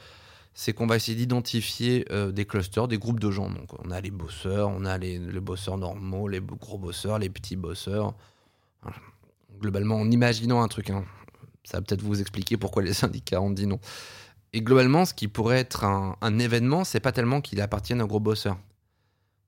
c'est 0.54 0.72
qu'on 0.72 0.86
va 0.86 0.96
essayer 0.96 1.16
d'identifier 1.16 2.06
euh, 2.12 2.30
des 2.30 2.44
clusters, 2.44 2.86
des 2.86 2.98
groupes 2.98 3.18
de 3.18 3.30
gens. 3.30 3.50
Donc, 3.50 3.70
on 3.84 3.90
a 3.90 4.00
les 4.00 4.12
bosseurs, 4.12 4.68
on 4.68 4.84
a 4.84 4.96
les, 4.98 5.18
bosseurs 5.18 5.78
normaux, 5.78 6.28
les 6.28 6.40
gros 6.40 6.78
bosseurs, 6.78 7.18
les 7.18 7.28
petits 7.28 7.56
bosseurs. 7.56 8.14
Globalement, 9.60 9.96
en 9.96 10.10
imaginant 10.10 10.62
un 10.62 10.68
truc, 10.68 10.90
hein. 10.90 11.04
ça 11.64 11.78
va 11.78 11.82
peut-être 11.82 12.02
vous 12.02 12.20
expliquer 12.20 12.56
pourquoi 12.56 12.82
les 12.82 12.94
syndicats 12.94 13.40
ont 13.40 13.50
dit 13.50 13.66
non. 13.66 13.78
Et 14.52 14.62
globalement, 14.62 15.04
ce 15.04 15.14
qui 15.14 15.26
pourrait 15.26 15.58
être 15.58 15.84
un, 15.84 16.38
événement, 16.38 16.84
c'est 16.84 17.00
pas 17.00 17.12
tellement 17.12 17.40
qu'il 17.40 17.60
appartienne 17.60 18.00
à 18.00 18.04
gros 18.04 18.20
bosseurs. 18.20 18.58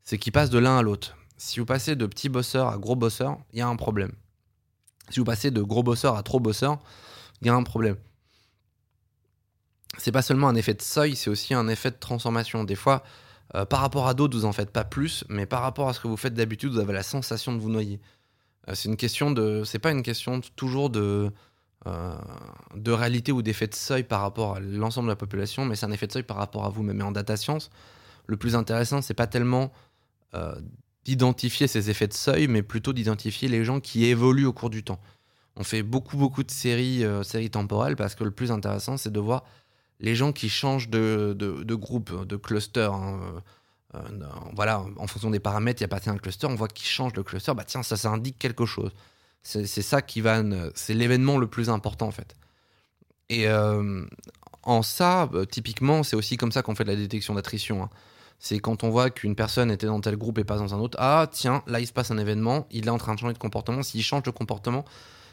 C'est 0.02 0.18
qu'il 0.18 0.32
passe 0.32 0.50
de 0.50 0.58
l'un 0.58 0.78
à 0.78 0.82
l'autre. 0.82 1.16
Si 1.36 1.60
vous 1.60 1.66
passez 1.66 1.94
de 1.94 2.06
petits 2.06 2.28
bosseurs 2.28 2.68
à 2.68 2.78
gros 2.78 2.96
bosseurs, 2.96 3.38
il 3.52 3.58
y 3.58 3.62
a 3.62 3.68
un 3.68 3.76
problème. 3.76 4.12
Si 5.10 5.20
vous 5.20 5.24
passez 5.24 5.52
de 5.52 5.62
gros 5.62 5.84
bosseurs 5.84 6.16
à 6.16 6.22
trop 6.22 6.40
bosseurs, 6.40 6.78
il 7.40 7.46
y 7.46 7.50
a 7.50 7.54
un 7.54 7.62
problème 7.62 7.96
c'est 9.98 10.12
pas 10.12 10.22
seulement 10.22 10.48
un 10.48 10.54
effet 10.54 10.74
de 10.74 10.82
seuil, 10.82 11.16
c'est 11.16 11.30
aussi 11.30 11.54
un 11.54 11.68
effet 11.68 11.90
de 11.90 11.96
transformation. 11.96 12.64
Des 12.64 12.74
fois, 12.74 13.02
euh, 13.54 13.64
par 13.64 13.80
rapport 13.80 14.06
à 14.08 14.14
d'autres, 14.14 14.36
vous 14.36 14.44
en 14.44 14.52
faites 14.52 14.70
pas 14.70 14.84
plus, 14.84 15.24
mais 15.28 15.46
par 15.46 15.62
rapport 15.62 15.88
à 15.88 15.92
ce 15.92 16.00
que 16.00 16.08
vous 16.08 16.16
faites 16.16 16.34
d'habitude, 16.34 16.72
vous 16.72 16.78
avez 16.78 16.92
la 16.92 17.02
sensation 17.02 17.54
de 17.54 17.60
vous 17.60 17.70
noyer. 17.70 18.00
Euh, 18.68 18.74
c'est 18.74 18.88
une 18.88 18.96
question 18.96 19.30
de, 19.30 19.64
c'est 19.64 19.78
pas 19.78 19.90
une 19.90 20.02
question 20.02 20.40
toujours 20.56 20.90
de 20.90 21.30
euh, 21.86 22.14
de 22.74 22.90
réalité 22.90 23.30
ou 23.30 23.42
d'effet 23.42 23.68
de 23.68 23.74
seuil 23.74 24.02
par 24.02 24.20
rapport 24.20 24.56
à 24.56 24.60
l'ensemble 24.60 25.06
de 25.06 25.12
la 25.12 25.16
population, 25.16 25.64
mais 25.64 25.76
c'est 25.76 25.86
un 25.86 25.92
effet 25.92 26.06
de 26.08 26.12
seuil 26.12 26.24
par 26.24 26.36
rapport 26.36 26.64
à 26.64 26.68
vous-même. 26.68 27.00
Et 27.00 27.04
en 27.04 27.12
data 27.12 27.36
science, 27.36 27.70
le 28.26 28.36
plus 28.36 28.56
intéressant, 28.56 29.02
c'est 29.02 29.14
pas 29.14 29.26
tellement 29.26 29.72
d'identifier 31.06 31.66
ces 31.66 31.88
effets 31.88 32.08
de 32.08 32.12
seuil, 32.12 32.46
mais 32.46 32.62
plutôt 32.62 32.92
d'identifier 32.92 33.48
les 33.48 33.64
gens 33.64 33.80
qui 33.80 34.04
évoluent 34.04 34.44
au 34.44 34.52
cours 34.52 34.68
du 34.68 34.82
temps. 34.82 35.00
On 35.54 35.64
fait 35.64 35.82
beaucoup 35.82 36.18
beaucoup 36.18 36.42
de 36.42 36.50
séries, 36.50 37.04
séries 37.22 37.48
temporelles 37.48 37.96
parce 37.96 38.14
que 38.14 38.24
le 38.24 38.32
plus 38.32 38.50
intéressant, 38.50 38.98
c'est 38.98 39.12
de 39.12 39.20
voir 39.20 39.44
les 40.00 40.14
gens 40.14 40.32
qui 40.32 40.48
changent 40.48 40.88
de, 40.88 41.34
de, 41.38 41.74
groupe, 41.74 42.26
de 42.26 42.36
cluster, 42.36 42.88
hein, 42.92 43.20
euh, 43.22 43.26
euh, 43.26 43.40
voilà, 44.54 44.84
en 44.96 45.06
fonction 45.06 45.30
des 45.30 45.40
paramètres, 45.40 45.82
il 45.82 45.84
appartient 45.84 46.08
à 46.08 46.12
un 46.12 46.18
cluster, 46.18 46.46
on 46.46 46.54
voit 46.54 46.68
qu'ils 46.68 46.88
changent 46.88 47.12
de 47.12 47.22
cluster, 47.22 47.52
bah 47.54 47.64
tiens, 47.64 47.82
ça, 47.82 47.96
ça 47.96 48.10
indique 48.10 48.38
quelque 48.38 48.66
chose. 48.66 48.90
C'est 49.42 49.66
ça 49.66 50.02
qui 50.02 50.20
va, 50.20 50.42
c'est 50.74 50.94
l'événement 50.94 51.38
le 51.38 51.46
plus 51.46 51.70
important 51.70 52.08
en 52.08 52.10
fait. 52.10 52.36
Et 53.28 53.48
euh, 53.48 54.04
en 54.64 54.82
ça, 54.82 55.30
typiquement, 55.50 56.02
c'est 56.02 56.16
aussi 56.16 56.36
comme 56.36 56.50
ça 56.52 56.62
qu'on 56.62 56.74
fait 56.74 56.84
de 56.84 56.90
la 56.90 56.96
détection 56.96 57.34
d'attrition. 57.34 57.84
Hein. 57.84 57.90
C'est 58.38 58.58
quand 58.58 58.84
on 58.84 58.90
voit 58.90 59.10
qu'une 59.10 59.34
personne 59.34 59.70
était 59.70 59.86
dans 59.86 60.00
tel 60.00 60.16
groupe 60.16 60.38
et 60.38 60.44
pas 60.44 60.58
dans 60.58 60.74
un 60.74 60.78
autre. 60.78 60.98
Ah, 61.00 61.28
tiens, 61.30 61.62
là, 61.66 61.80
il 61.80 61.86
se 61.86 61.92
passe 61.92 62.10
un 62.10 62.18
événement, 62.18 62.66
il 62.70 62.86
est 62.86 62.90
en 62.90 62.98
train 62.98 63.14
de 63.14 63.18
changer 63.18 63.32
de 63.32 63.38
comportement. 63.38 63.82
S'il 63.82 64.02
change 64.02 64.24
de 64.24 64.30
comportement, 64.30 64.84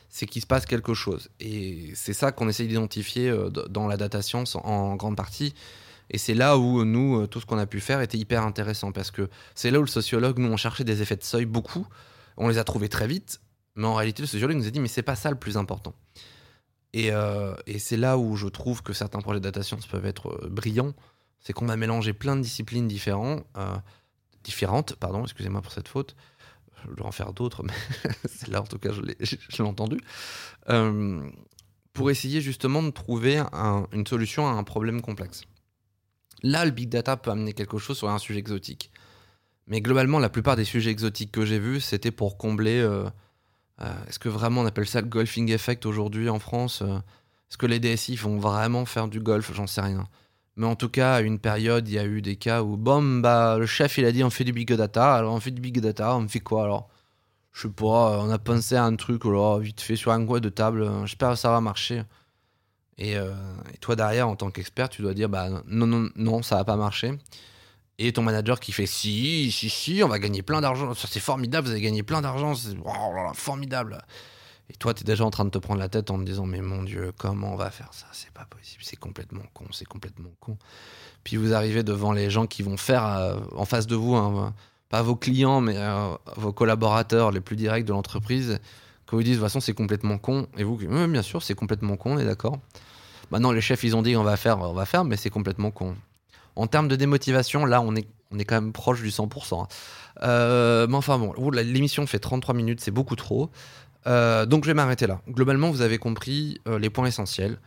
c'est 0.09 0.25
qu'il 0.25 0.41
se 0.41 0.47
passe 0.47 0.65
quelque 0.65 0.93
chose. 0.93 1.29
Et 1.39 1.91
c'est 1.95 2.13
ça 2.13 2.31
qu'on 2.31 2.47
essaye 2.47 2.67
d'identifier 2.67 3.29
euh, 3.29 3.49
dans 3.49 3.87
la 3.87 3.97
data 3.97 4.21
science 4.21 4.55
en 4.55 4.95
grande 4.95 5.17
partie. 5.17 5.53
Et 6.09 6.17
c'est 6.17 6.33
là 6.33 6.57
où 6.57 6.83
nous, 6.83 7.21
euh, 7.21 7.27
tout 7.27 7.39
ce 7.39 7.45
qu'on 7.45 7.57
a 7.57 7.65
pu 7.65 7.79
faire 7.79 8.01
était 8.01 8.17
hyper 8.17 8.43
intéressant 8.43 8.91
parce 8.91 9.11
que 9.11 9.29
c'est 9.55 9.71
là 9.71 9.79
où 9.79 9.83
le 9.83 9.87
sociologue, 9.87 10.39
nous, 10.39 10.49
on 10.49 10.57
cherchait 10.57 10.83
des 10.83 11.01
effets 11.01 11.15
de 11.15 11.23
seuil 11.23 11.45
beaucoup. 11.45 11.87
On 12.37 12.47
les 12.47 12.57
a 12.57 12.63
trouvés 12.63 12.89
très 12.89 13.07
vite, 13.07 13.41
mais 13.75 13.87
en 13.87 13.95
réalité, 13.95 14.23
le 14.23 14.27
sociologue 14.27 14.57
nous 14.57 14.67
a 14.67 14.71
dit, 14.71 14.79
mais 14.79 14.87
c'est 14.87 15.03
pas 15.03 15.15
ça 15.15 15.29
le 15.29 15.37
plus 15.37 15.57
important. 15.57 15.93
Et, 16.93 17.11
euh, 17.11 17.55
c'est 17.79 17.97
là 17.97 18.17
où 18.17 18.35
je 18.35 18.47
trouve 18.47 18.83
que 18.83 18.93
certains 18.93 19.19
projets 19.19 19.39
de 19.39 19.43
data 19.43 19.63
science 19.63 19.87
peuvent 19.87 20.05
être 20.05 20.47
brillants. 20.49 20.93
C'est 21.39 21.53
qu'on 21.53 21.69
a 21.69 21.75
mélangé 21.75 22.13
plein 22.13 22.35
de 22.35 22.41
disciplines 22.41 22.87
différentes, 22.87 23.45
pardon, 24.95 25.23
excusez-moi 25.23 25.61
pour 25.61 25.73
cette 25.73 25.87
faute, 25.87 26.15
je 26.89 26.95
dois 26.95 27.07
en 27.07 27.11
faire 27.11 27.33
d'autres, 27.33 27.63
mais 27.63 27.73
là 28.51 28.61
en 28.61 28.65
tout 28.65 28.77
cas 28.77 28.91
je 28.93 29.01
l'ai 29.01 29.67
entendu, 29.67 29.97
euh, 30.69 31.29
pour 31.93 32.09
essayer 32.09 32.41
justement 32.41 32.81
de 32.83 32.89
trouver 32.89 33.39
une 33.91 34.07
solution 34.07 34.47
à 34.47 34.51
un 34.51 34.63
problème 34.63 35.01
complexe. 35.01 35.43
Là, 36.43 36.65
le 36.65 36.71
big 36.71 36.89
data 36.89 37.17
peut 37.17 37.31
amener 37.31 37.53
quelque 37.53 37.77
chose 37.77 37.97
sur 37.97 38.09
un 38.09 38.19
sujet 38.19 38.39
exotique. 38.39 38.91
Mais 39.67 39.81
globalement, 39.81 40.19
la 40.19 40.29
plupart 40.29 40.57
des 40.57 40.65
sujets 40.65 40.91
exotiques 40.91 41.31
que 41.31 41.45
j'ai 41.45 41.59
vus, 41.59 41.79
c'était 41.79 42.11
pour 42.11 42.37
combler. 42.37 42.79
Euh, 42.79 43.05
euh, 43.81 43.93
est-ce 44.07 44.19
que 44.19 44.29
vraiment 44.29 44.61
on 44.61 44.65
appelle 44.65 44.87
ça 44.87 45.01
le 45.01 45.07
golfing 45.07 45.49
effect 45.51 45.85
aujourd'hui 45.85 46.29
en 46.29 46.39
France 46.39 46.81
Est-ce 46.81 47.57
que 47.57 47.65
les 47.65 47.79
DSI 47.79 48.17
vont 48.17 48.37
vraiment 48.37 48.85
faire 48.85 49.07
du 49.07 49.21
golf? 49.21 49.53
J'en 49.53 49.67
sais 49.67 49.81
rien. 49.81 50.05
Mais 50.55 50.67
en 50.67 50.75
tout 50.75 50.89
cas, 50.89 51.15
à 51.15 51.21
une 51.21 51.39
période, 51.39 51.87
il 51.87 51.95
y 51.95 51.99
a 51.99 52.05
eu 52.05 52.21
des 52.21 52.35
cas 52.35 52.61
où, 52.61 52.77
bon, 52.77 53.19
bah, 53.21 53.57
le 53.57 53.65
chef, 53.65 53.97
il 53.97 54.05
a 54.05 54.11
dit 54.11 54.23
on 54.23 54.29
fait 54.29 54.43
du 54.43 54.53
big 54.53 54.71
data. 54.73 55.15
Alors, 55.15 55.33
on 55.33 55.39
fait 55.39 55.51
du 55.51 55.61
big 55.61 55.79
data, 55.79 56.15
on 56.15 56.27
fait 56.27 56.41
quoi 56.41 56.63
alors? 56.63 56.89
Je 57.53 57.63
sais 57.63 57.69
pas, 57.69 58.19
on 58.21 58.29
a 58.31 58.39
pensé 58.39 58.75
à 58.75 58.83
un 58.83 58.95
truc, 58.95 59.25
alors, 59.25 59.59
vite 59.59 59.81
fait 59.81 59.95
sur 59.95 60.11
un 60.11 60.25
coin 60.25 60.39
de 60.39 60.49
table. 60.49 60.89
J'espère 61.05 61.31
que 61.31 61.35
ça 61.35 61.51
va 61.51 61.61
marcher. 61.61 62.03
Euh, 63.01 63.33
et, 63.73 63.77
toi, 63.77 63.95
derrière, 63.95 64.27
en 64.27 64.35
tant 64.35 64.51
qu'expert, 64.51 64.89
tu 64.89 65.01
dois 65.01 65.13
dire, 65.13 65.29
bah, 65.29 65.49
non, 65.67 65.87
non, 65.87 66.09
non, 66.15 66.43
ça 66.43 66.57
va 66.57 66.63
pas 66.63 66.75
marcher. 66.75 67.17
Et 67.99 68.11
ton 68.11 68.23
manager 68.23 68.59
qui 68.59 68.71
fait, 68.71 68.85
si, 68.85 69.51
si, 69.51 69.69
si, 69.69 70.01
on 70.03 70.07
va 70.07 70.19
gagner 70.19 70.41
plein 70.41 70.61
d'argent. 70.61 70.93
C'est 70.95 71.19
formidable, 71.19 71.67
vous 71.67 71.71
avez 71.71 71.81
gagné 71.81 72.03
plein 72.03 72.21
d'argent. 72.21 72.55
C'est 72.55 72.75
oh 72.83 73.31
formidable. 73.33 74.03
Et 74.69 74.73
toi, 74.73 74.93
tu 74.93 75.01
es 75.01 75.03
déjà 75.03 75.25
en 75.25 75.29
train 75.29 75.45
de 75.45 75.49
te 75.49 75.57
prendre 75.57 75.79
la 75.79 75.89
tête 75.89 76.09
en 76.09 76.17
te 76.17 76.23
disant, 76.23 76.45
mais 76.45 76.61
mon 76.61 76.83
Dieu, 76.83 77.11
comment 77.17 77.53
on 77.53 77.55
va 77.55 77.69
faire 77.69 77.89
ça? 77.91 78.07
C'est 78.11 78.31
pas 78.31 78.45
possible, 78.45 78.81
c'est 78.83 78.95
complètement 78.97 79.43
con, 79.53 79.65
c'est 79.71 79.87
complètement 79.87 80.31
con. 80.39 80.57
Puis 81.23 81.37
vous 81.37 81.53
arrivez 81.53 81.83
devant 81.83 82.13
les 82.13 82.29
gens 82.29 82.47
qui 82.47 82.63
vont 82.63 82.77
faire 82.77 83.05
euh, 83.05 83.39
en 83.55 83.65
face 83.65 83.87
de 83.87 83.95
vous, 83.95 84.15
hein, 84.15 84.53
pas 84.89 85.01
vos 85.01 85.15
clients, 85.15 85.61
mais 85.61 85.75
euh, 85.77 86.15
vos 86.37 86.53
collaborateurs 86.53 87.31
les 87.31 87.41
plus 87.41 87.55
directs 87.55 87.85
de 87.85 87.91
l'entreprise, 87.91 88.59
que 89.05 89.15
vous 89.15 89.23
disent, 89.23 89.33
de 89.33 89.37
toute 89.37 89.45
façon, 89.45 89.59
c'est 89.59 89.73
complètement 89.73 90.17
con. 90.17 90.47
Et 90.57 90.63
vous, 90.63 90.77
bien 90.77 91.21
sûr, 91.21 91.43
c'est 91.43 91.55
complètement 91.55 91.97
con, 91.97 92.15
on 92.15 92.19
est 92.19 92.25
d'accord. 92.25 92.57
Maintenant, 93.31 93.51
les 93.51 93.61
chefs, 93.61 93.83
ils 93.83 93.95
ont 93.95 94.01
dit, 94.01 94.15
on 94.15 94.23
va 94.23 94.37
faire, 94.37 94.59
on 94.59 94.73
va 94.73 94.85
faire, 94.85 95.03
mais 95.05 95.17
c'est 95.17 95.29
complètement 95.29 95.71
con. 95.71 95.95
En 96.55 96.67
termes 96.67 96.87
de 96.87 96.95
démotivation, 96.95 97.65
là, 97.65 97.81
on 97.81 97.95
est, 97.95 98.07
on 98.31 98.39
est 98.39 98.45
quand 98.45 98.55
même 98.55 98.73
proche 98.73 99.01
du 99.01 99.09
100%. 99.09 99.61
Hein. 99.61 99.67
Euh, 100.21 100.87
mais 100.87 100.95
enfin 100.95 101.17
bon, 101.17 101.33
l'émission 101.51 102.05
fait 102.05 102.19
33 102.19 102.53
minutes, 102.53 102.81
c'est 102.81 102.91
beaucoup 102.91 103.15
trop. 103.15 103.49
Euh, 104.05 104.45
donc 104.45 104.63
je 104.63 104.69
vais 104.69 104.73
m'arrêter 104.73 105.07
là. 105.07 105.21
Globalement, 105.29 105.71
vous 105.71 105.81
avez 105.81 105.97
compris 105.97 106.59
euh, 106.67 106.77
les 106.77 106.89
points 106.89 107.07
essentiels. 107.07 107.57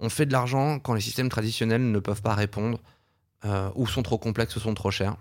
On 0.00 0.08
fait 0.08 0.26
de 0.26 0.32
l'argent 0.32 0.78
quand 0.78 0.92
les 0.92 1.00
systèmes 1.00 1.28
traditionnels 1.28 1.90
ne 1.90 1.98
peuvent 2.00 2.22
pas 2.22 2.34
répondre, 2.34 2.78
ou 3.74 3.86
sont 3.86 4.02
trop 4.02 4.16
complexes 4.16 4.56
ou 4.56 4.60
sont 4.60 4.72
trop 4.72 4.90
chers. 4.90 5.16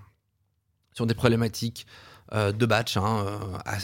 Sur 0.94 1.06
des 1.06 1.14
problématiques 1.14 1.86
de 2.32 2.66
batch, 2.66 2.98
hein, 2.98 3.26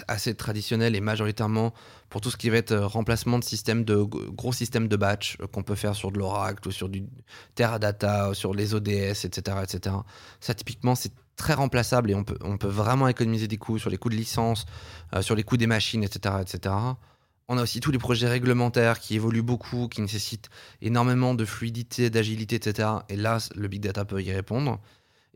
assez 0.08 0.34
traditionnelles 0.34 0.96
et 0.96 1.02
majoritairement 1.02 1.74
pour 2.10 2.22
tout 2.22 2.32
ce 2.32 2.38
qui 2.38 2.50
va 2.50 2.58
être 2.58 2.76
remplacement 2.76 3.38
de 3.38 3.44
systèmes 3.44 3.84
de 3.84 4.02
gros 4.02 4.54
systèmes 4.54 4.88
de 4.88 4.96
batch 4.96 5.38
qu'on 5.52 5.62
peut 5.62 5.76
faire 5.76 5.96
sur 5.96 6.12
de 6.12 6.18
l'Oracle 6.18 6.68
ou 6.68 6.72
sur 6.72 6.90
du 6.90 7.06
Teradata, 7.56 8.34
sur 8.34 8.54
les 8.54 8.74
ODS, 8.74 9.26
etc., 9.26 9.58
etc. 9.64 9.96
Ça 10.40 10.54
typiquement 10.54 10.96
c'est 10.96 11.14
très 11.40 11.54
remplaçable 11.54 12.12
et 12.12 12.16
on 12.16 12.24
peut, 12.24 12.38
on 12.42 12.58
peut 12.58 12.68
vraiment 12.68 13.08
économiser 13.08 13.48
des 13.48 13.58
coûts 13.58 13.80
sur 13.80 13.90
les 13.90 13.98
coûts 13.98 14.10
de 14.10 14.16
licence, 14.16 14.66
euh, 15.16 15.24
sur 15.24 15.36
les 15.36 15.44
coûts 15.44 15.58
des 15.58 15.68
machines, 15.68 16.04
etc., 16.04 16.36
etc. 16.42 16.76
On 17.48 17.58
a 17.58 17.64
aussi 17.64 17.80
tous 17.80 17.92
les 17.92 17.98
projets 17.98 18.28
réglementaires 18.28 19.00
qui 19.00 19.16
évoluent 19.16 19.42
beaucoup, 19.42 19.88
qui 19.88 20.02
nécessitent 20.02 20.50
énormément 20.82 21.34
de 21.34 21.46
fluidité, 21.46 22.12
d'agilité, 22.12 22.58
etc. 22.58 22.90
Et 23.10 23.16
là, 23.16 23.40
le 23.56 23.68
big 23.68 23.82
data 23.82 24.06
peut 24.06 24.22
y 24.22 24.32
répondre. 24.32 24.80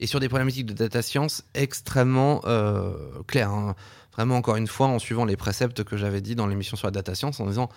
Et 0.04 0.06
sur 0.06 0.20
des 0.20 0.28
problématiques 0.28 0.66
de 0.66 0.74
data 0.74 1.02
science 1.02 1.46
extrêmement 1.54 2.42
euh, 2.44 2.94
claires. 3.26 3.52
Hein. 3.52 3.74
Vraiment, 4.12 4.36
encore 4.36 4.58
une 4.58 4.68
fois, 4.68 4.88
en 4.88 5.00
suivant 5.00 5.24
les 5.24 5.38
préceptes 5.38 5.86
que 5.86 5.96
j'avais 5.96 6.20
dit 6.20 6.36
dans 6.36 6.46
l'émission 6.46 6.76
sur 6.76 6.88
la 6.88 6.92
data 6.92 7.16
science, 7.16 7.40
en 7.40 7.48
disant 7.48 7.70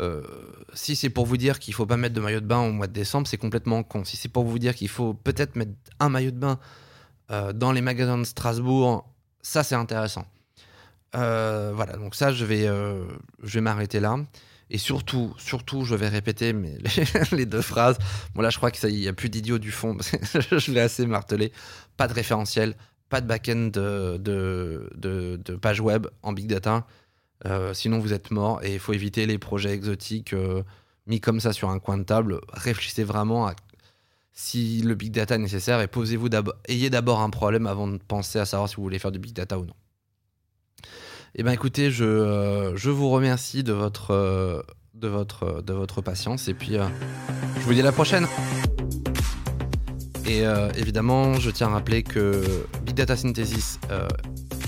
euh, 0.00 0.22
si 0.72 0.96
c'est 0.96 1.10
pour 1.10 1.26
vous 1.26 1.36
dire 1.36 1.58
qu'il 1.58 1.74
faut 1.74 1.84
pas 1.84 1.98
mettre 1.98 2.14
de 2.14 2.22
maillot 2.22 2.40
de 2.40 2.46
bain 2.46 2.60
au 2.60 2.72
mois 2.72 2.86
de 2.86 2.94
décembre, 2.94 3.28
c'est 3.28 3.36
complètement 3.36 3.82
con. 3.82 4.02
Si 4.06 4.16
c'est 4.16 4.30
pour 4.30 4.44
vous 4.44 4.58
dire 4.58 4.74
qu'il 4.74 4.88
faut 4.88 5.12
peut-être 5.12 5.56
mettre 5.56 5.72
un 6.00 6.08
maillot 6.08 6.30
de 6.30 6.38
bain 6.38 6.58
euh, 7.30 7.52
dans 7.52 7.72
les 7.72 7.82
magasins 7.82 8.16
de 8.16 8.24
Strasbourg, 8.24 9.06
ça 9.42 9.62
c'est 9.62 9.74
intéressant. 9.74 10.24
Voilà, 11.12 11.98
donc 11.98 12.14
ça 12.14 12.32
je 12.32 12.46
vais, 12.46 12.64
je 12.64 13.54
vais 13.54 13.60
m'arrêter 13.60 14.00
là. 14.00 14.16
Et 14.70 14.78
surtout, 14.78 15.34
surtout, 15.38 15.84
je 15.84 15.94
vais 15.94 16.08
répéter 16.08 16.52
les, 17.32 17.46
deux 17.46 17.62
phrases. 17.62 17.96
Bon 18.34 18.42
là, 18.42 18.50
je 18.50 18.58
crois 18.58 18.70
qu'il 18.70 18.94
n'y 18.94 19.08
a 19.08 19.12
plus 19.12 19.30
d'idiot 19.30 19.58
du 19.58 19.70
fond. 19.70 19.96
je 20.00 20.70
l'ai 20.72 20.80
assez 20.80 21.06
martelé. 21.06 21.52
Pas 21.96 22.06
de 22.06 22.12
référentiel, 22.12 22.74
pas 23.08 23.20
de 23.20 23.26
back-end 23.26 23.70
de, 23.72 24.18
de, 24.18 24.90
de, 24.94 25.56
page 25.56 25.80
web 25.80 26.06
en 26.22 26.32
big 26.32 26.46
data. 26.46 26.86
sinon, 27.72 27.98
vous 27.98 28.12
êtes 28.12 28.30
mort. 28.30 28.62
Et 28.62 28.74
il 28.74 28.78
faut 28.78 28.92
éviter 28.92 29.26
les 29.26 29.38
projets 29.38 29.72
exotiques 29.72 30.34
mis 31.08 31.20
comme 31.20 31.40
ça 31.40 31.52
sur 31.52 31.70
un 31.70 31.78
coin 31.78 31.98
de 31.98 32.04
table. 32.04 32.40
Réfléchissez 32.52 33.04
vraiment 33.04 33.46
à 33.48 33.54
si 34.32 34.82
le 34.82 34.94
big 34.94 35.10
data 35.10 35.34
est 35.34 35.38
nécessaire 35.38 35.80
et 35.80 35.88
posez-vous 35.88 36.28
d'abord, 36.28 36.54
ayez 36.68 36.90
d'abord 36.90 37.20
un 37.20 37.30
problème 37.30 37.66
avant 37.66 37.88
de 37.88 37.96
penser 37.96 38.38
à 38.38 38.44
savoir 38.44 38.68
si 38.68 38.76
vous 38.76 38.82
voulez 38.82 39.00
faire 39.00 39.10
du 39.10 39.18
big 39.18 39.32
data 39.32 39.58
ou 39.58 39.64
non. 39.64 39.74
Eh 41.40 41.44
bien 41.44 41.52
écoutez, 41.52 41.92
je, 41.92 42.04
euh, 42.04 42.76
je 42.76 42.90
vous 42.90 43.10
remercie 43.10 43.62
de 43.62 43.72
votre, 43.72 44.10
euh, 44.10 44.60
de, 44.94 45.06
votre, 45.06 45.62
de 45.62 45.72
votre 45.72 46.02
patience 46.02 46.48
et 46.48 46.54
puis 46.54 46.76
euh, 46.76 46.84
je 47.54 47.60
vous 47.60 47.74
dis 47.74 47.80
à 47.80 47.84
la 47.84 47.92
prochaine. 47.92 48.26
Et 50.26 50.42
évidemment, 50.76 51.34
je 51.34 51.50
tiens 51.50 51.68
à 51.68 51.70
rappeler 51.70 52.02
que 52.02 52.42
Big 52.82 52.94
Data 52.94 53.16
Synthesis 53.16 53.78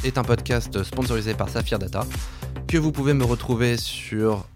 est 0.05 0.17
un 0.17 0.23
podcast 0.23 0.83
sponsorisé 0.83 1.35
par 1.35 1.51
Saphir 1.51 1.79
Data 1.79 2.07
que 2.67 2.79
vous 2.79 2.93
pouvez 2.93 3.13
me 3.13 3.25
retrouver 3.25 3.77
sur 3.77 4.47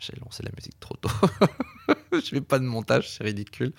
J'ai 0.00 0.14
lancé 0.24 0.42
la 0.42 0.50
musique 0.56 0.80
trop 0.80 0.96
tôt. 0.96 1.12
je 2.12 2.20
fais 2.20 2.40
pas 2.40 2.58
de 2.58 2.64
montage, 2.64 3.10
c'est 3.10 3.22
ridicule. 3.24 3.72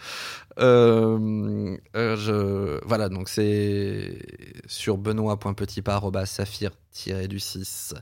Euh, 0.60 1.76
euh, 1.96 2.80
voilà, 2.86 3.10
donc 3.10 3.30
c'est 3.30 4.20
sur 4.68 4.98
benoît.petitpas.saphir-du6 4.98 7.94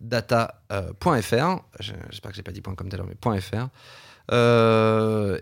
data.fr. 0.00 1.62
J'espère 1.80 2.30
que 2.30 2.36
j'ai 2.36 2.42
pas 2.42 2.52
dit 2.52 2.60
point 2.60 2.74
.com 2.74 2.88
tout 2.88 2.96
à 2.96 2.98
l'heure, 2.98 3.08
.fr. 3.40 3.68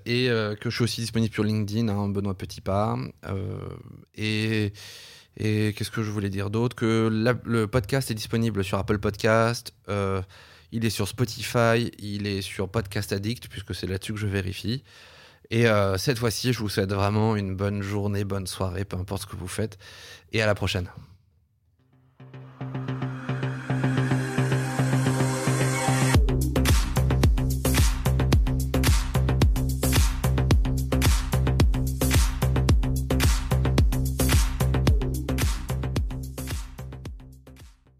et 0.06 0.28
que 0.60 0.70
je 0.70 0.74
suis 0.74 0.84
aussi 0.84 1.00
disponible 1.00 1.34
sur 1.34 1.42
LinkedIn, 1.44 1.88
hein, 1.88 2.08
Benoît 2.08 2.36
et 5.36 5.74
qu'est-ce 5.74 5.90
que 5.90 6.02
je 6.02 6.10
voulais 6.10 6.30
dire 6.30 6.50
d'autre? 6.50 6.76
Que 6.76 7.08
le 7.44 7.66
podcast 7.66 8.10
est 8.10 8.14
disponible 8.14 8.62
sur 8.62 8.78
Apple 8.78 8.98
Podcast, 8.98 9.74
euh, 9.88 10.22
il 10.74 10.84
est 10.84 10.90
sur 10.90 11.06
Spotify, 11.06 11.92
il 12.00 12.26
est 12.26 12.42
sur 12.42 12.68
Podcast 12.68 13.12
Addict, 13.12 13.46
puisque 13.48 13.76
c'est 13.76 13.86
là-dessus 13.86 14.12
que 14.12 14.18
je 14.18 14.26
vérifie. 14.26 14.82
Et 15.50 15.68
euh, 15.68 15.96
cette 15.98 16.18
fois-ci, 16.18 16.52
je 16.52 16.58
vous 16.58 16.68
souhaite 16.68 16.92
vraiment 16.92 17.36
une 17.36 17.54
bonne 17.54 17.80
journée, 17.80 18.24
bonne 18.24 18.48
soirée, 18.48 18.84
peu 18.84 18.96
importe 18.96 19.22
ce 19.22 19.26
que 19.28 19.36
vous 19.36 19.46
faites. 19.46 19.78
Et 20.32 20.42
à 20.42 20.46
la 20.46 20.56
prochaine. 20.56 20.88